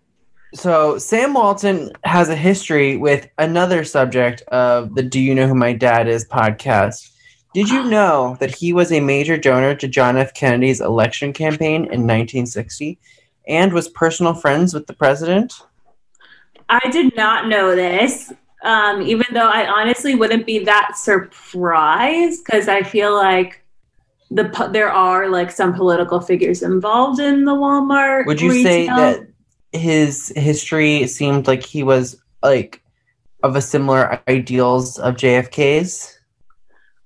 So 0.55 0.97
Sam 0.97 1.35
Walton 1.35 1.91
has 2.03 2.27
a 2.29 2.35
history 2.35 2.97
with 2.97 3.29
another 3.37 3.83
subject 3.83 4.41
of 4.47 4.95
the 4.95 5.03
"Do 5.03 5.19
You 5.19 5.35
Know 5.35 5.47
Who 5.47 5.53
My 5.53 5.73
Dad 5.73 6.07
Is" 6.07 6.25
podcast. 6.27 7.11
Did 7.53 7.69
you 7.69 7.83
know 7.83 8.35
that 8.39 8.55
he 8.55 8.73
was 8.73 8.91
a 8.91 8.99
major 8.99 9.37
donor 9.37 9.75
to 9.75 9.87
John 9.87 10.17
F. 10.17 10.33
Kennedy's 10.33 10.81
election 10.81 11.33
campaign 11.33 11.83
in 11.83 12.01
1960 12.07 12.97
and 13.47 13.73
was 13.73 13.87
personal 13.89 14.33
friends 14.33 14.73
with 14.73 14.87
the 14.87 14.93
president? 14.93 15.53
I 16.67 16.89
did 16.89 17.15
not 17.15 17.47
know 17.47 17.75
this, 17.75 18.33
um, 18.65 19.01
even 19.01 19.27
though 19.33 19.47
I 19.47 19.67
honestly 19.67 20.15
wouldn't 20.15 20.45
be 20.45 20.59
that 20.65 20.97
surprised 20.97 22.43
because 22.43 22.67
I 22.67 22.83
feel 22.83 23.13
like 23.13 23.63
the 24.31 24.69
there 24.71 24.89
are 24.89 25.29
like 25.29 25.51
some 25.51 25.73
political 25.73 26.19
figures 26.19 26.63
involved 26.63 27.19
in 27.19 27.45
the 27.45 27.53
Walmart. 27.53 28.25
Would 28.25 28.41
you 28.41 28.63
say 28.63 28.87
that 28.87 29.27
his 29.71 30.33
history 30.35 31.05
seemed 31.07 31.47
like 31.47 31.63
he 31.63 31.83
was 31.83 32.21
like 32.41 32.81
of 33.43 33.55
a 33.55 33.61
similar 33.61 34.19
ideals 34.27 34.97
of 34.97 35.15
JFK's? 35.15 36.15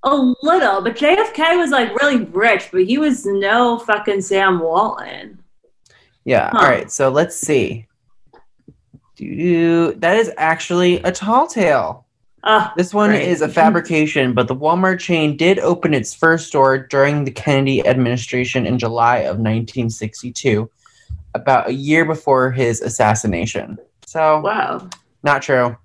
a 0.03 0.15
little? 0.41 0.81
But 0.81 0.95
JFK 0.95 1.57
was 1.57 1.71
like 1.71 1.93
really 2.01 2.23
rich, 2.25 2.69
but 2.71 2.85
he 2.85 2.97
was 2.97 3.25
no 3.25 3.79
fucking 3.79 4.21
Sam 4.21 4.59
Walton. 4.59 5.43
Yeah. 6.25 6.49
Huh. 6.51 6.59
All 6.59 6.69
right. 6.69 6.91
So 6.91 7.09
let's 7.09 7.35
see. 7.35 7.87
That 9.19 10.17
is 10.17 10.31
actually 10.37 10.97
a 11.03 11.11
tall 11.11 11.47
tale. 11.47 12.05
Oh, 12.43 12.71
This 12.77 12.93
one 12.93 13.09
Great. 13.09 13.27
is 13.27 13.41
a 13.41 13.49
fabrication, 13.49 14.33
but 14.33 14.47
the 14.47 14.55
Walmart 14.55 14.99
chain 14.99 15.35
did 15.35 15.59
open 15.59 15.93
its 15.93 16.13
first 16.13 16.47
store 16.47 16.77
during 16.77 17.25
the 17.25 17.31
Kennedy 17.31 17.85
administration 17.85 18.65
in 18.65 18.79
July 18.79 19.17
of 19.17 19.37
1962, 19.37 20.69
about 21.35 21.67
a 21.67 21.73
year 21.73 22.05
before 22.05 22.51
his 22.51 22.81
assassination. 22.81 23.77
So, 24.05 24.39
wow. 24.39 24.87
not 25.21 25.41
true. 25.41 25.75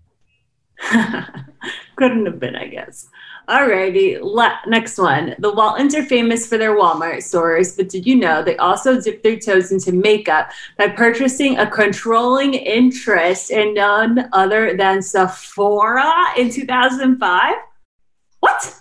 Couldn't 1.97 2.27
have 2.27 2.39
been, 2.39 2.55
I 2.55 2.69
guess. 2.69 3.09
Alrighty, 3.49 4.19
le- 4.23 4.59
next 4.67 4.97
one. 4.99 5.35
The 5.39 5.53
Waltons 5.53 5.95
are 5.95 6.03
famous 6.05 6.47
for 6.47 6.57
their 6.57 6.75
Walmart 6.77 7.23
stores, 7.23 7.77
but 7.77 7.91
did 7.91 8.07
you 8.07 8.17
know 8.17 8.43
they 8.43 8.57
also 8.57 8.99
dip 9.01 9.23
their 9.23 9.39
toes 9.39 9.71
into 9.71 9.93
makeup 9.93 10.51
by 10.79 10.89
purchasing 10.89 11.59
a 11.59 11.71
controlling 11.71 12.55
interest 12.55 13.51
in 13.51 13.75
none 13.75 14.29
other 14.33 14.77
than 14.77 15.03
Sephora 15.03 16.11
in 16.39 16.49
2005? 16.51 17.55
What? 18.41 18.75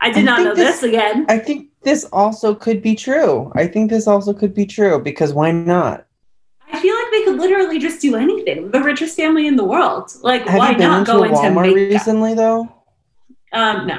I 0.00 0.10
did 0.10 0.18
I 0.18 0.22
not 0.22 0.42
know 0.44 0.54
this- 0.54 0.80
this, 0.80 0.82
again. 0.84 1.26
I 1.28 1.38
think 1.38 1.70
this 1.82 2.04
also 2.12 2.54
could 2.54 2.82
be 2.82 2.94
true. 2.94 3.50
I 3.56 3.66
think 3.66 3.90
this 3.90 4.06
also 4.06 4.32
could 4.32 4.54
be 4.54 4.66
true 4.66 5.00
because 5.00 5.32
why 5.32 5.50
not? 5.50 6.06
I 6.72 6.80
feel 6.80 6.94
like 6.94 7.10
they 7.10 7.24
could 7.24 7.38
literally 7.38 7.78
just 7.78 8.00
do 8.00 8.14
anything. 8.16 8.70
The 8.70 8.80
richest 8.82 9.16
family 9.16 9.46
in 9.46 9.56
the 9.56 9.64
world. 9.64 10.12
Like, 10.22 10.46
Have 10.46 10.58
why 10.58 10.72
not 10.72 11.06
go 11.06 11.22
into 11.24 11.36
Walmart 11.36 11.74
makeup? 11.74 11.90
recently, 11.92 12.34
though? 12.34 12.68
Um, 13.52 13.86
no. 13.86 13.98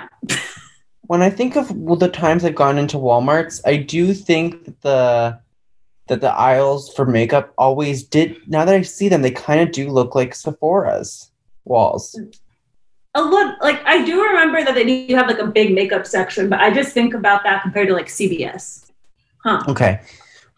when 1.08 1.22
I 1.22 1.30
think 1.30 1.56
of 1.56 1.72
well, 1.76 1.95
the 1.95 2.10
times 2.10 2.43
I've 2.45 2.56
gone 2.56 2.78
into 2.78 2.98
WalMarts, 2.98 3.62
I 3.66 3.78
do 3.78 4.14
think 4.14 4.66
that 4.66 4.82
the 4.82 5.39
that 6.08 6.22
the 6.22 6.32
aisles 6.32 6.93
for 6.93 7.06
makeup 7.06 7.54
always 7.58 8.04
did. 8.04 8.38
Now 8.48 8.66
that 8.66 8.74
I 8.76 8.82
see 8.82 9.10
them, 9.10 9.22
they 9.22 9.32
kind 9.32 9.60
of 9.62 9.72
do 9.72 9.89
look 9.89 10.16
like 10.16 10.34
Sephora's 10.34 11.32
walls. 11.66 12.18
a 13.16 13.22
lot 13.22 13.56
like 13.62 13.84
I 13.86 14.06
do 14.06 14.24
remember 14.24 14.64
that 14.64 14.76
they 14.76 15.08
do 15.08 15.16
have 15.16 15.28
like 15.28 15.39
a 15.39 15.48
big 15.48 15.74
makeup 15.74 16.06
section, 16.06 16.50
but 16.50 16.60
I 16.60 16.74
just 16.74 16.93
think 16.93 17.14
about 17.14 17.43
that 17.43 17.62
compared 17.62 17.88
to 17.89 17.93
like 17.93 18.08
CVS. 18.08 18.86
Huh. 19.43 19.64
Okay, 19.68 20.02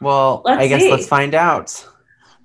well, 0.01 0.41
Let's 0.45 0.61
I 0.61 0.67
guess 0.67 0.81
see. 0.81 0.91
let's 0.91 1.07
find 1.07 1.33
out. 1.35 1.87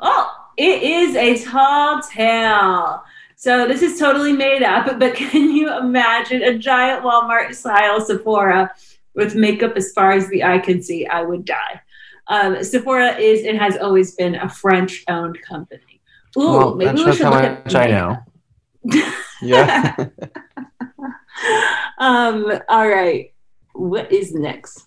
Oh, 0.01 0.31
it 0.57 0.83
is 0.83 1.17
a 1.17 1.43
tall 1.45 2.01
tale. 2.03 3.03
So 3.45 3.69
this 3.69 3.83
is 3.83 3.99
totally 3.99 4.33
made 4.33 4.63
up, 4.63 4.99
but 4.99 5.15
can 5.15 5.51
you 5.51 5.71
imagine 5.77 6.43
a 6.43 6.57
giant 6.57 7.05
Walmart 7.05 7.55
style 7.55 8.01
Sephora 8.01 8.73
with 9.15 9.35
makeup 9.35 9.77
as 9.77 9.93
far 9.93 10.13
as 10.13 10.27
the 10.31 10.43
eye 10.43 10.61
can 10.61 10.83
see? 10.83 11.07
I 11.07 11.21
would 11.21 11.45
die. 11.45 11.83
Um, 12.29 12.65
Sephora 12.65 13.19
is 13.19 13.45
and 13.45 13.59
has 13.59 13.77
always 13.77 14.15
been 14.15 14.35
a 14.35 14.49
French 14.49 15.05
owned 15.09 15.43
company. 15.43 16.01
Ooh, 16.39 16.41
well, 16.41 16.75
maybe 16.75 17.05
we 17.05 17.15
should 17.15 17.29
look 17.29 17.35
at 17.35 17.75
I 17.75 17.87
know. 17.89 18.17
yeah. 19.43 19.95
um, 21.99 22.51
all 22.71 22.89
right. 22.89 23.35
What 23.75 24.11
is 24.11 24.33
next? 24.33 24.87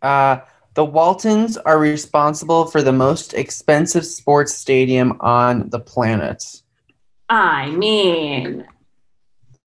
Uh, 0.00 0.38
the 0.72 0.84
Waltons 0.86 1.58
are 1.58 1.78
responsible 1.78 2.68
for 2.68 2.80
the 2.80 2.92
most 2.92 3.34
expensive 3.34 4.06
sports 4.06 4.54
stadium 4.54 5.18
on 5.20 5.68
the 5.68 5.78
planet. 5.78 6.61
I 7.32 7.70
mean, 7.70 8.66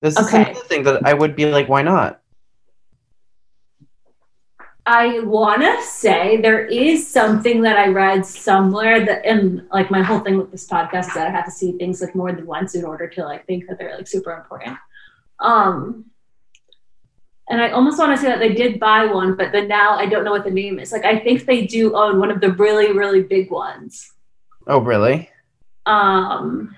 This 0.00 0.16
is 0.16 0.26
Okay. 0.26 0.42
another 0.42 0.60
thing 0.66 0.84
that 0.84 1.04
I 1.04 1.14
would 1.14 1.34
be 1.34 1.46
like, 1.46 1.68
why 1.68 1.82
not? 1.82 2.20
I 4.86 5.18
want 5.20 5.62
to 5.62 5.82
say 5.82 6.36
there 6.36 6.64
is 6.64 7.08
something 7.08 7.62
that 7.62 7.76
I 7.76 7.88
read 7.88 8.24
somewhere 8.24 9.04
that, 9.04 9.24
and 9.26 9.66
like 9.72 9.90
my 9.90 10.00
whole 10.00 10.20
thing 10.20 10.38
with 10.38 10.52
this 10.52 10.68
podcast 10.68 11.08
is 11.08 11.14
that 11.14 11.26
I 11.26 11.30
have 11.30 11.46
to 11.46 11.50
see 11.50 11.72
things 11.72 12.00
like 12.00 12.14
more 12.14 12.30
than 12.30 12.46
once 12.46 12.76
in 12.76 12.84
order 12.84 13.08
to 13.08 13.24
like 13.24 13.46
think 13.46 13.66
that 13.66 13.78
they're 13.78 13.96
like 13.96 14.06
super 14.06 14.32
important. 14.32 14.78
Um, 15.40 16.04
and 17.48 17.60
I 17.60 17.70
almost 17.70 17.98
want 17.98 18.14
to 18.14 18.22
say 18.22 18.28
that 18.28 18.38
they 18.38 18.54
did 18.54 18.78
buy 18.78 19.06
one, 19.06 19.34
but 19.34 19.50
then 19.50 19.66
now 19.66 19.98
I 19.98 20.06
don't 20.06 20.22
know 20.24 20.30
what 20.30 20.44
the 20.44 20.52
name 20.52 20.78
is. 20.78 20.92
Like 20.92 21.04
I 21.04 21.18
think 21.18 21.46
they 21.46 21.66
do 21.66 21.96
own 21.96 22.20
one 22.20 22.30
of 22.30 22.40
the 22.40 22.52
really 22.52 22.92
really 22.92 23.24
big 23.24 23.50
ones. 23.50 24.12
Oh, 24.68 24.78
really? 24.78 25.30
Um, 25.84 26.76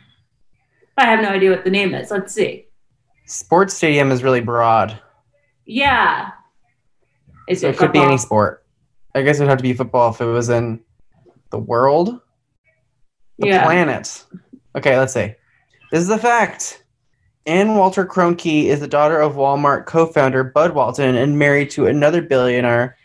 I 0.98 1.06
have 1.06 1.20
no 1.22 1.28
idea 1.28 1.50
what 1.50 1.64
the 1.64 1.70
name 1.70 1.94
is. 1.94 2.10
Let's 2.10 2.34
see. 2.34 2.66
Sports 3.26 3.74
stadium 3.74 4.10
is 4.10 4.22
really 4.22 4.40
broad. 4.40 4.98
Yeah. 5.64 6.30
Is 7.48 7.60
So 7.60 7.68
it 7.68 7.74
it 7.74 7.78
could 7.78 7.92
be 7.92 8.00
any 8.00 8.18
sport. 8.18 8.64
I 9.14 9.22
guess 9.22 9.38
it 9.38 9.42
would 9.44 9.48
have 9.48 9.58
to 9.58 9.62
be 9.62 9.72
football 9.72 10.10
if 10.10 10.20
it 10.20 10.24
was 10.26 10.48
in 10.48 10.80
the 11.50 11.58
world, 11.58 12.20
the 13.38 13.46
Yeah. 13.48 13.64
planet. 13.64 14.24
Okay, 14.76 14.98
let's 14.98 15.14
see. 15.14 15.34
This 15.90 16.02
is 16.02 16.10
a 16.10 16.18
fact. 16.18 16.84
Ann 17.46 17.74
Walton 17.76 18.06
Kroenke 18.06 18.64
is 18.64 18.80
the 18.80 18.86
daughter 18.88 19.18
of 19.18 19.34
Walmart 19.36 19.86
co-founder 19.86 20.44
Bud 20.44 20.74
Walton 20.74 21.14
and 21.14 21.38
married 21.38 21.70
to 21.70 21.86
another 21.86 22.20
billionaire, 22.20 22.97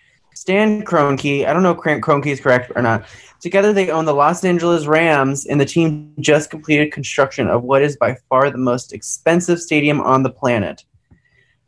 Stan 0.44 0.84
Kroenke. 0.84 1.48
I 1.48 1.54
don't 1.54 1.64
know 1.64 1.72
if 1.72 1.78
Kroenke 1.78 2.26
is 2.26 2.42
correct 2.42 2.70
or 2.76 2.82
not. 2.82 3.06
Together, 3.40 3.72
they 3.72 3.90
own 3.90 4.04
the 4.04 4.14
Los 4.14 4.44
Angeles 4.44 4.86
Rams, 4.86 5.46
and 5.46 5.62
the 5.62 5.66
team 5.66 6.14
just 6.20 6.50
completed 6.50 6.92
construction 6.92 7.48
of 7.48 7.64
what 7.64 7.82
is 7.82 7.96
by 7.96 8.18
far 8.28 8.50
the 8.50 8.58
most 8.58 8.92
expensive 8.92 9.62
stadium 9.62 10.02
on 10.02 10.22
the 10.22 10.30
planet. 10.30 10.84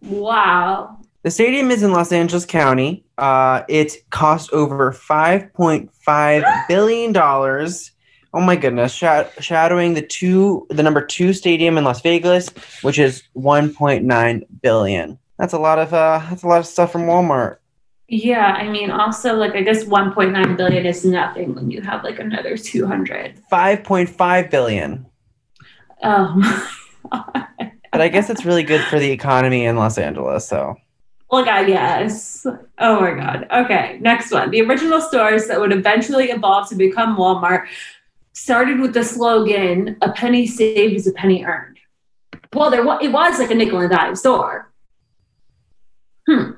Wow. 0.01 0.99
The 1.23 1.31
stadium 1.31 1.71
is 1.71 1.83
in 1.83 1.93
Los 1.93 2.11
Angeles 2.11 2.45
County. 2.45 3.05
Uh, 3.17 3.61
it 3.69 4.09
cost 4.09 4.51
over 4.51 4.91
five 4.91 5.53
point 5.53 5.89
five 5.93 6.43
billion 6.67 7.13
dollars. 7.13 7.93
Oh 8.33 8.41
my 8.41 8.57
goodness! 8.57 8.93
Sha- 8.93 9.29
shadowing 9.39 9.93
the 9.93 10.01
two, 10.01 10.67
the 10.69 10.83
number 10.83 11.01
two 11.01 11.31
stadium 11.31 11.77
in 11.77 11.85
Las 11.85 12.01
Vegas, 12.01 12.49
which 12.81 12.99
is 12.99 13.23
one 13.31 13.73
point 13.73 14.03
nine 14.03 14.43
billion. 14.61 15.17
That's 15.39 15.53
a 15.53 15.59
lot 15.59 15.79
of 15.79 15.93
uh, 15.93 16.21
that's 16.29 16.43
a 16.43 16.47
lot 16.49 16.59
of 16.59 16.65
stuff 16.65 16.91
from 16.91 17.03
Walmart. 17.03 17.59
Yeah, 18.07 18.53
I 18.53 18.69
mean, 18.69 18.91
also 18.91 19.33
like 19.33 19.55
I 19.55 19.61
guess 19.61 19.83
1.9 19.83 20.57
billion 20.57 20.85
is 20.85 21.03
nothing 21.03 21.55
when 21.55 21.71
you 21.71 21.81
have 21.81 22.03
like 22.03 22.19
another 22.19 22.55
200. 22.55 23.39
Five 23.49 23.83
point 23.83 24.09
five 24.09 24.51
billion. 24.51 25.05
Oh 26.03 26.33
my 26.35 26.67
god. 27.11 27.47
But 27.91 28.01
I 28.01 28.09
guess 28.09 28.29
it's 28.29 28.43
really 28.43 28.63
good 28.63 28.81
for 28.81 28.99
the 28.99 29.09
economy 29.09 29.63
in 29.63 29.77
Los 29.77 29.97
Angeles. 29.97 30.45
So 30.45 30.75
Well, 31.31 31.47
I 31.47 31.63
guess. 31.63 32.45
Oh 32.77 32.99
my 32.99 33.13
god. 33.13 33.47
Okay, 33.49 33.97
next 34.01 34.31
one. 34.33 34.51
The 34.51 34.61
original 34.63 34.99
stores 34.99 35.47
that 35.47 35.61
would 35.61 35.71
eventually 35.71 36.25
evolve 36.25 36.67
to 36.69 36.75
become 36.75 37.15
Walmart 37.15 37.67
started 38.33 38.81
with 38.81 38.93
the 38.93 39.03
slogan 39.03 39.95
"A 40.01 40.11
penny 40.11 40.45
saved 40.45 40.93
is 40.93 41.07
a 41.07 41.13
penny 41.13 41.45
earned." 41.45 41.77
Well, 42.53 42.69
there 42.69 42.83
was 42.83 42.99
it 43.01 43.13
was 43.13 43.39
like 43.39 43.51
a 43.51 43.55
nickel 43.55 43.79
and 43.79 43.89
dime 43.89 44.15
store. 44.17 44.73
Hmm. 46.27 46.51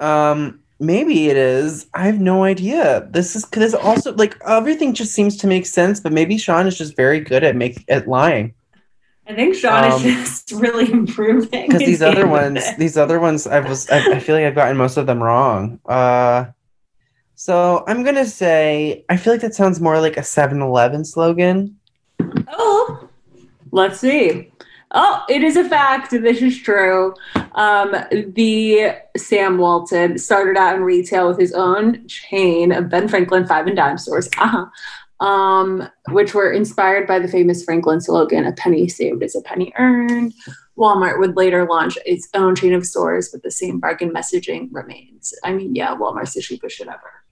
Um, 0.00 0.63
maybe 0.84 1.28
it 1.28 1.36
is. 1.36 1.86
I 1.94 2.06
have 2.06 2.20
no 2.20 2.44
idea. 2.44 3.08
This 3.10 3.34
is 3.36 3.44
because 3.44 3.74
also 3.74 4.14
like 4.14 4.36
everything 4.46 4.94
just 4.94 5.12
seems 5.12 5.36
to 5.38 5.46
make 5.46 5.66
sense, 5.66 6.00
but 6.00 6.12
maybe 6.12 6.38
Sean 6.38 6.66
is 6.66 6.76
just 6.76 6.96
very 6.96 7.20
good 7.20 7.44
at 7.44 7.56
make 7.56 7.84
at 7.88 8.08
lying. 8.08 8.54
I 9.26 9.34
think 9.34 9.54
Sean 9.54 9.84
Um, 9.84 9.92
is 9.92 10.02
just 10.02 10.52
really 10.60 10.90
improving. 10.92 11.66
Because 11.68 11.80
these 11.80 12.02
other 12.02 12.26
ones, 12.26 12.62
these 12.76 12.96
other 12.96 13.18
ones, 13.18 13.46
I 13.46 13.60
was 13.60 13.88
I, 13.90 14.16
I 14.16 14.18
feel 14.20 14.34
like 14.36 14.44
I've 14.44 14.54
gotten 14.54 14.76
most 14.76 14.96
of 14.96 15.06
them 15.06 15.22
wrong. 15.22 15.80
Uh, 15.86 16.46
so 17.34 17.84
I'm 17.88 18.04
gonna 18.04 18.26
say 18.26 19.04
I 19.08 19.16
feel 19.16 19.32
like 19.32 19.42
that 19.42 19.54
sounds 19.54 19.80
more 19.80 20.00
like 20.00 20.16
a 20.16 20.20
7-Eleven 20.20 21.04
slogan. 21.04 21.78
Oh, 22.48 23.08
let's 23.72 23.98
see. 23.98 24.50
Oh, 24.96 25.24
it 25.28 25.42
is 25.42 25.56
a 25.56 25.68
fact. 25.68 26.12
This 26.12 26.40
is 26.40 26.56
true. 26.56 27.14
Um, 27.56 27.96
the 28.10 28.92
Sam 29.16 29.58
Walton 29.58 30.18
started 30.18 30.56
out 30.56 30.76
in 30.76 30.82
retail 30.82 31.28
with 31.28 31.38
his 31.38 31.52
own 31.52 32.06
chain 32.06 32.70
of 32.70 32.88
Ben 32.88 33.08
Franklin 33.08 33.44
five 33.44 33.66
and 33.66 33.76
dime 33.76 33.98
stores, 33.98 34.28
uh-huh, 34.38 34.66
um, 35.26 35.88
which 36.10 36.32
were 36.32 36.52
inspired 36.52 37.08
by 37.08 37.18
the 37.18 37.26
famous 37.26 37.64
Franklin 37.64 38.00
slogan, 38.00 38.46
"A 38.46 38.52
penny 38.52 38.86
saved 38.88 39.24
is 39.24 39.34
a 39.34 39.42
penny 39.42 39.72
earned." 39.78 40.32
Walmart 40.78 41.18
would 41.18 41.36
later 41.36 41.66
launch 41.66 41.98
its 42.06 42.28
own 42.34 42.54
chain 42.54 42.72
of 42.72 42.86
stores, 42.86 43.30
but 43.30 43.42
the 43.42 43.50
same 43.50 43.80
bargain 43.80 44.10
messaging 44.10 44.68
remains. 44.70 45.34
I 45.42 45.52
mean, 45.52 45.74
yeah, 45.74 45.94
Walmart's 45.96 46.34
the 46.34 46.40
cheapest 46.40 46.76
shit 46.76 46.88
ever. 46.88 47.24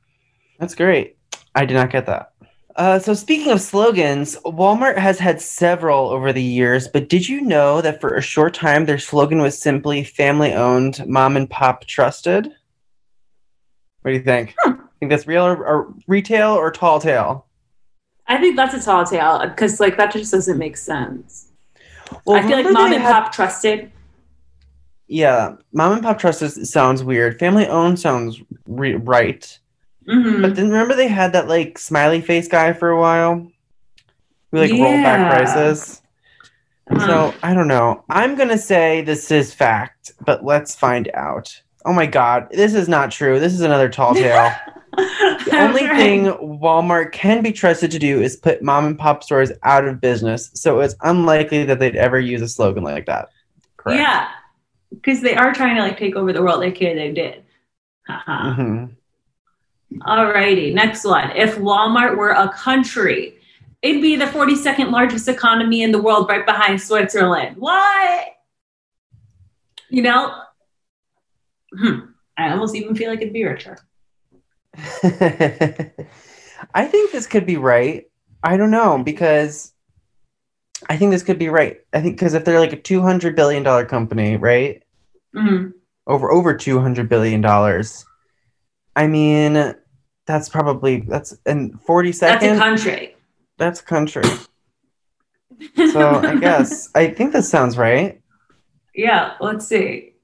That's 0.59 0.75
great. 0.75 1.17
I 1.55 1.65
did 1.65 1.75
not 1.75 1.91
get 1.91 2.07
that. 2.07 2.32
Uh, 2.77 2.99
so 2.99 3.13
speaking 3.13 3.53
of 3.53 3.61
slogans, 3.61 4.37
Walmart 4.47 4.97
has 4.97 5.19
had 5.19 5.41
several 5.43 6.09
over 6.09 6.33
the 6.33 6.43
years, 6.43 6.89
but 6.89 7.09
did 7.09 7.29
you 7.29 7.43
know 7.43 7.83
that 7.83 8.01
for 8.01 8.15
a 8.15 8.23
short 8.23 8.55
time 8.55 8.87
their 8.87 8.99
slogan 8.99 9.43
was 9.43 9.59
simply 9.59 10.03
family 10.05 10.55
owned, 10.55 11.07
mom 11.07 11.37
and 11.37 11.51
pop 11.51 11.85
trusted? 11.85 12.47
What 14.03 14.11
do 14.11 14.17
you 14.17 14.23
think? 14.23 14.55
Think 14.65 15.11
that's 15.11 15.27
real 15.27 15.45
or, 15.45 15.67
or 15.67 15.95
retail 16.07 16.53
or 16.53 16.71
tall 16.71 17.01
tale? 17.01 17.47
I 18.27 18.39
think 18.39 18.57
that's 18.57 18.75
a 18.75 18.81
tall 18.81 19.05
tale 19.05 19.41
because, 19.49 19.81
like, 19.81 19.97
that 19.97 20.13
just 20.13 20.33
doesn't 20.33 20.59
make 20.59 20.77
sense. 20.77 21.49
Well, 22.25 22.37
I 22.37 22.47
feel 22.47 22.63
like 22.63 22.73
mom 22.73 22.93
and 22.93 23.03
had- 23.03 23.13
pop 23.13 23.33
trusted. 23.33 23.91
Yeah, 25.09 25.57
mom 25.73 25.93
and 25.93 26.03
pop 26.03 26.19
trusted 26.19 26.67
sounds 26.67 27.05
weird. 27.05 27.39
Family 27.39 27.67
owned 27.67 28.01
sounds 28.01 28.41
re- 28.67 28.95
right. 28.95 29.59
Mhm. 30.09 30.43
But 30.43 30.57
then 30.57 30.69
remember 30.71 30.95
they 30.95 31.09
had 31.09 31.33
that 31.33 31.49
like 31.49 31.79
smiley 31.79 32.21
face 32.21 32.49
guy 32.49 32.73
for 32.73 32.91
a 32.91 33.01
while? 33.01 33.47
We 34.51 34.61
like 34.61 34.73
rolled 34.73 35.03
back 35.03 35.33
prices. 35.33 36.03
Uh-huh. 36.91 37.07
So 37.07 37.35
I 37.43 37.55
don't 37.55 37.69
know. 37.69 38.05
I'm 38.11 38.35
gonna 38.35 38.59
say 38.59 39.03
this 39.03 39.31
is 39.31 39.55
fact, 39.55 40.13
but 40.25 40.45
let's 40.45 40.75
find 40.75 41.11
out. 41.15 41.59
Oh 41.85 41.93
my 41.93 42.07
god, 42.07 42.49
this 42.51 42.75
is 42.75 42.89
not 42.89 43.11
true. 43.11 43.39
This 43.41 43.53
is 43.55 43.61
another 43.63 43.89
tall 43.89 44.15
tale. 44.23 44.53
The 44.95 45.57
only 45.59 45.87
Right. 45.87 45.97
thing 45.97 46.25
Walmart 46.61 47.13
can 47.13 47.43
be 47.43 47.51
trusted 47.51 47.91
to 47.93 47.99
do 47.99 48.21
is 48.21 48.37
put 48.37 48.63
mom 48.63 48.85
and 48.85 48.99
pop 48.99 49.25
stores 49.25 49.51
out 49.63 49.87
of 49.87 50.03
business. 50.03 50.51
So 50.53 50.81
it's 50.81 50.95
unlikely 51.01 51.65
that 51.65 51.79
they'd 51.79 51.97
ever 51.97 52.21
use 52.21 52.43
a 52.43 52.49
slogan 52.49 52.85
like 52.85 53.07
that. 53.07 53.31
Correct. 53.79 53.99
Yeah, 54.01 54.29
because 54.91 55.23
they 55.23 55.35
are 55.35 55.55
trying 55.55 55.77
to 55.77 55.83
like 55.83 55.97
take 55.99 56.15
over 56.15 56.31
the 56.33 56.43
world. 56.43 56.61
They 56.63 56.73
can, 56.73 56.97
they 56.97 57.11
did. 57.11 57.43
Haha. 58.07 58.87
Hmm 59.95 60.01
Alrighty, 60.03 60.73
next 60.75 61.05
one. 61.05 61.31
If 61.37 61.57
Walmart 61.57 62.17
were 62.17 62.31
a 62.31 62.49
country, 62.53 63.39
it'd 63.83 64.03
be 64.03 64.17
the 64.17 64.27
42nd 64.27 64.91
largest 64.91 65.29
economy 65.29 65.83
in 65.83 65.93
the 65.93 66.01
world, 66.01 66.29
right 66.29 66.47
behind 66.47 66.81
Switzerland. 66.81 67.57
What? 67.57 68.27
You 69.91 70.03
know, 70.03 70.43
hmm. 71.77 71.99
I 72.37 72.51
almost 72.51 72.75
even 72.75 72.97
feel 72.97 73.11
like 73.11 73.21
it'd 73.21 73.33
be 73.33 73.45
richer. 73.45 73.79
I 76.75 76.87
think 76.87 77.13
this 77.13 77.27
could 77.27 77.45
be 77.45 77.59
right. 77.59 78.07
I 78.43 78.57
don't 78.57 78.71
know 78.71 79.03
because 79.03 79.73
I 80.89 80.97
think 80.97 81.11
this 81.11 81.23
could 81.23 81.39
be 81.39 81.49
right. 81.49 81.81
I 81.93 82.01
think 82.01 82.17
because 82.17 82.35
if 82.35 82.45
they're 82.45 82.59
like 82.59 82.73
a 82.73 82.81
two 82.81 83.03
hundred 83.03 83.37
billion 83.37 83.63
dollar 83.63 83.85
company, 83.85 84.37
right? 84.37 84.83
Mhm. 85.35 85.75
Over 86.07 86.33
over 86.33 86.57
two 86.57 86.81
hundred 86.81 87.09
billion 87.09 87.41
dollars. 87.41 88.05
I 88.97 89.07
mean, 89.07 89.75
that's 90.27 90.49
probably 90.49 91.01
that's 91.01 91.37
in 91.47 91.77
forty 91.79 92.13
seconds. 92.13 92.43
That's 92.43 92.57
a 92.57 92.65
country. 92.65 93.17
That's 93.59 93.81
country. 93.95 94.31
So 95.93 96.21
I 96.21 96.37
guess 96.37 96.91
I 96.95 97.09
think 97.09 97.33
that 97.33 97.45
sounds 97.45 97.77
right. 97.77 98.21
Yeah, 98.95 99.35
let's 99.41 99.67
see. 99.67 100.15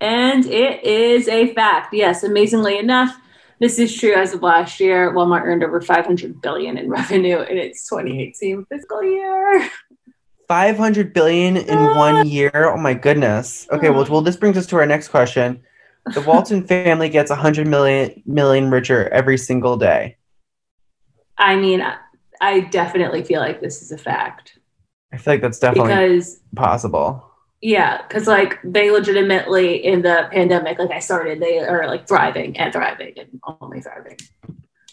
And 0.00 0.44
it 0.46 0.84
is 0.84 1.28
a 1.28 1.54
fact. 1.54 1.94
Yes, 1.94 2.22
amazingly 2.22 2.78
enough, 2.78 3.18
this 3.58 3.78
is 3.78 3.98
true 3.98 4.14
as 4.14 4.34
of 4.34 4.42
last 4.42 4.80
year. 4.80 5.12
Walmart 5.12 5.42
earned 5.42 5.64
over 5.64 5.80
500 5.80 6.42
billion 6.42 6.76
in 6.76 6.90
revenue 6.90 7.40
in 7.40 7.56
its 7.56 7.88
2018 7.88 8.66
fiscal 8.66 9.02
year. 9.02 9.70
500 10.48 11.12
billion 11.12 11.56
in 11.56 11.78
one 11.96 12.16
ah. 12.16 12.22
year. 12.22 12.72
Oh 12.72 12.76
my 12.76 12.94
goodness. 12.94 13.66
Okay, 13.72 13.90
well, 13.90 14.04
hmm. 14.04 14.12
well, 14.12 14.20
this 14.20 14.36
brings 14.36 14.56
us 14.56 14.66
to 14.66 14.76
our 14.76 14.86
next 14.86 15.08
question. 15.08 15.62
The 16.14 16.20
Walton 16.22 16.66
family 16.66 17.08
gets 17.08 17.30
100 17.30 17.66
million 17.66 18.22
million 18.26 18.70
richer 18.70 19.08
every 19.08 19.38
single 19.38 19.76
day. 19.76 20.16
I 21.38 21.56
mean, 21.56 21.82
I- 22.40 22.60
definitely 22.70 23.24
feel 23.24 23.40
like 23.40 23.60
this 23.60 23.80
is 23.82 23.90
a 23.92 23.98
fact 23.98 24.58
I 25.12 25.16
feel 25.16 25.34
like 25.34 25.40
that's 25.40 25.58
definitely 25.58 25.92
because 25.94 26.40
possible. 26.54 27.24
yeah, 27.62 28.02
because 28.06 28.26
like 28.26 28.58
they 28.62 28.90
legitimately 28.90 29.84
in 29.84 30.02
the 30.02 30.28
pandemic, 30.30 30.78
like 30.78 30.90
I 30.90 30.98
started, 30.98 31.40
they 31.40 31.58
are 31.60 31.86
like 31.86 32.06
thriving 32.06 32.56
and 32.58 32.72
thriving 32.72 33.14
and 33.18 33.40
only 33.60 33.80
thriving. 33.80 34.18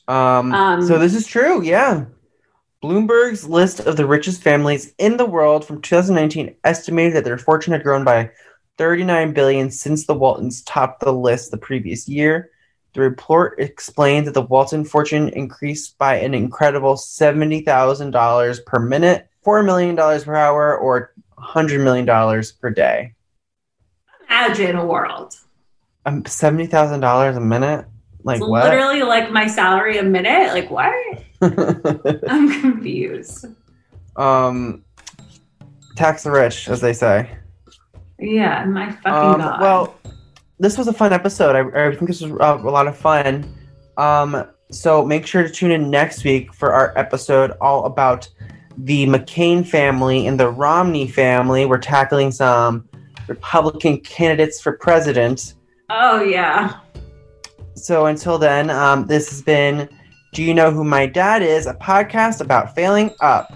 Um, 0.07 0.53
Um, 0.53 0.81
so 0.87 0.97
this 0.97 1.13
is 1.13 1.27
true, 1.27 1.61
yeah. 1.63 2.05
Bloomberg's 2.83 3.47
list 3.47 3.79
of 3.81 3.97
the 3.97 4.05
richest 4.05 4.41
families 4.41 4.93
in 4.97 5.17
the 5.17 5.25
world 5.25 5.65
from 5.65 5.81
2019 5.81 6.55
estimated 6.63 7.15
that 7.15 7.23
their 7.23 7.37
fortune 7.37 7.73
had 7.73 7.83
grown 7.83 8.03
by 8.03 8.29
39 8.77 9.33
billion 9.33 9.71
since 9.71 10.05
the 10.05 10.13
Waltons 10.13 10.61
topped 10.63 11.01
the 11.01 11.13
list 11.13 11.51
the 11.51 11.57
previous 11.57 12.07
year. 12.07 12.49
The 12.93 13.01
report 13.01 13.59
explained 13.59 14.27
that 14.27 14.33
the 14.33 14.41
Walton 14.43 14.85
fortune 14.85 15.29
increased 15.29 15.97
by 15.97 16.15
an 16.17 16.33
incredible 16.33 16.95
$70,000 16.95 18.65
per 18.65 18.79
minute, 18.79 19.27
$4 19.45 19.65
million 19.65 19.95
per 19.95 20.35
hour, 20.35 20.77
or 20.77 21.13
$100 21.39 21.83
million 21.83 22.43
per 22.61 22.69
day. 22.69 23.13
Imagine 24.29 24.75
a 24.77 24.85
world. 24.85 25.35
Um, 26.05 26.23
$70,000 26.23 27.37
a 27.37 27.39
minute? 27.39 27.85
Like 28.23 28.37
It's 28.41 28.47
what? 28.47 28.63
literally 28.65 29.01
like 29.03 29.31
my 29.31 29.47
salary 29.47 29.97
a 29.97 30.03
minute. 30.03 30.53
Like 30.53 30.69
what? 30.71 30.93
I'm 32.29 32.61
confused. 32.61 33.45
um, 34.15 34.83
tax 35.95 36.23
the 36.23 36.31
rich, 36.31 36.69
as 36.69 36.79
they 36.79 36.93
say. 36.93 37.37
Yeah, 38.23 38.65
my 38.65 38.91
fucking 38.91 39.11
Um, 39.35 39.39
god. 39.41 39.61
well, 39.61 39.95
this 40.59 40.77
was 40.77 40.87
a 40.87 40.93
fun 40.93 41.11
episode. 41.13 41.55
I, 41.55 41.87
I 41.87 41.95
think 41.95 42.07
this 42.07 42.21
was 42.21 42.31
uh, 42.39 42.57
a 42.61 42.69
lot 42.69 42.87
of 42.87 42.95
fun. 42.97 43.53
Um, 43.97 44.45
so 44.71 45.05
make 45.05 45.27
sure 45.27 45.43
to 45.43 45.49
tune 45.49 45.71
in 45.71 45.89
next 45.89 46.23
week 46.23 46.53
for 46.53 46.73
our 46.73 46.97
episode 46.97 47.51
all 47.61 47.85
about 47.85 48.27
the 48.77 49.05
McCain 49.05 49.67
family 49.67 50.25
and 50.27 50.39
the 50.39 50.49
Romney 50.49 51.07
family. 51.07 51.65
We're 51.65 51.77
tackling 51.79 52.31
some 52.31 52.87
Republican 53.27 53.99
candidates 53.99 54.61
for 54.61 54.77
president. 54.77 55.55
oh 55.89 56.23
yeah. 56.23 56.79
So 57.75 58.05
until 58.05 58.37
then, 58.37 58.69
um, 58.69 59.05
this 59.07 59.29
has 59.31 59.41
been 59.41 59.89
Do 60.33 60.43
You 60.43 60.53
Know 60.53 60.71
Who 60.71 60.83
My 60.83 61.05
Dad 61.07 61.41
Is? 61.43 61.65
a 61.67 61.73
podcast 61.73 62.39
about 62.41 62.73
failing 62.75 63.11
up. 63.19 63.51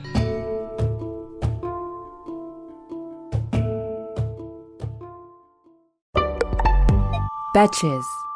Betches. 7.58 8.27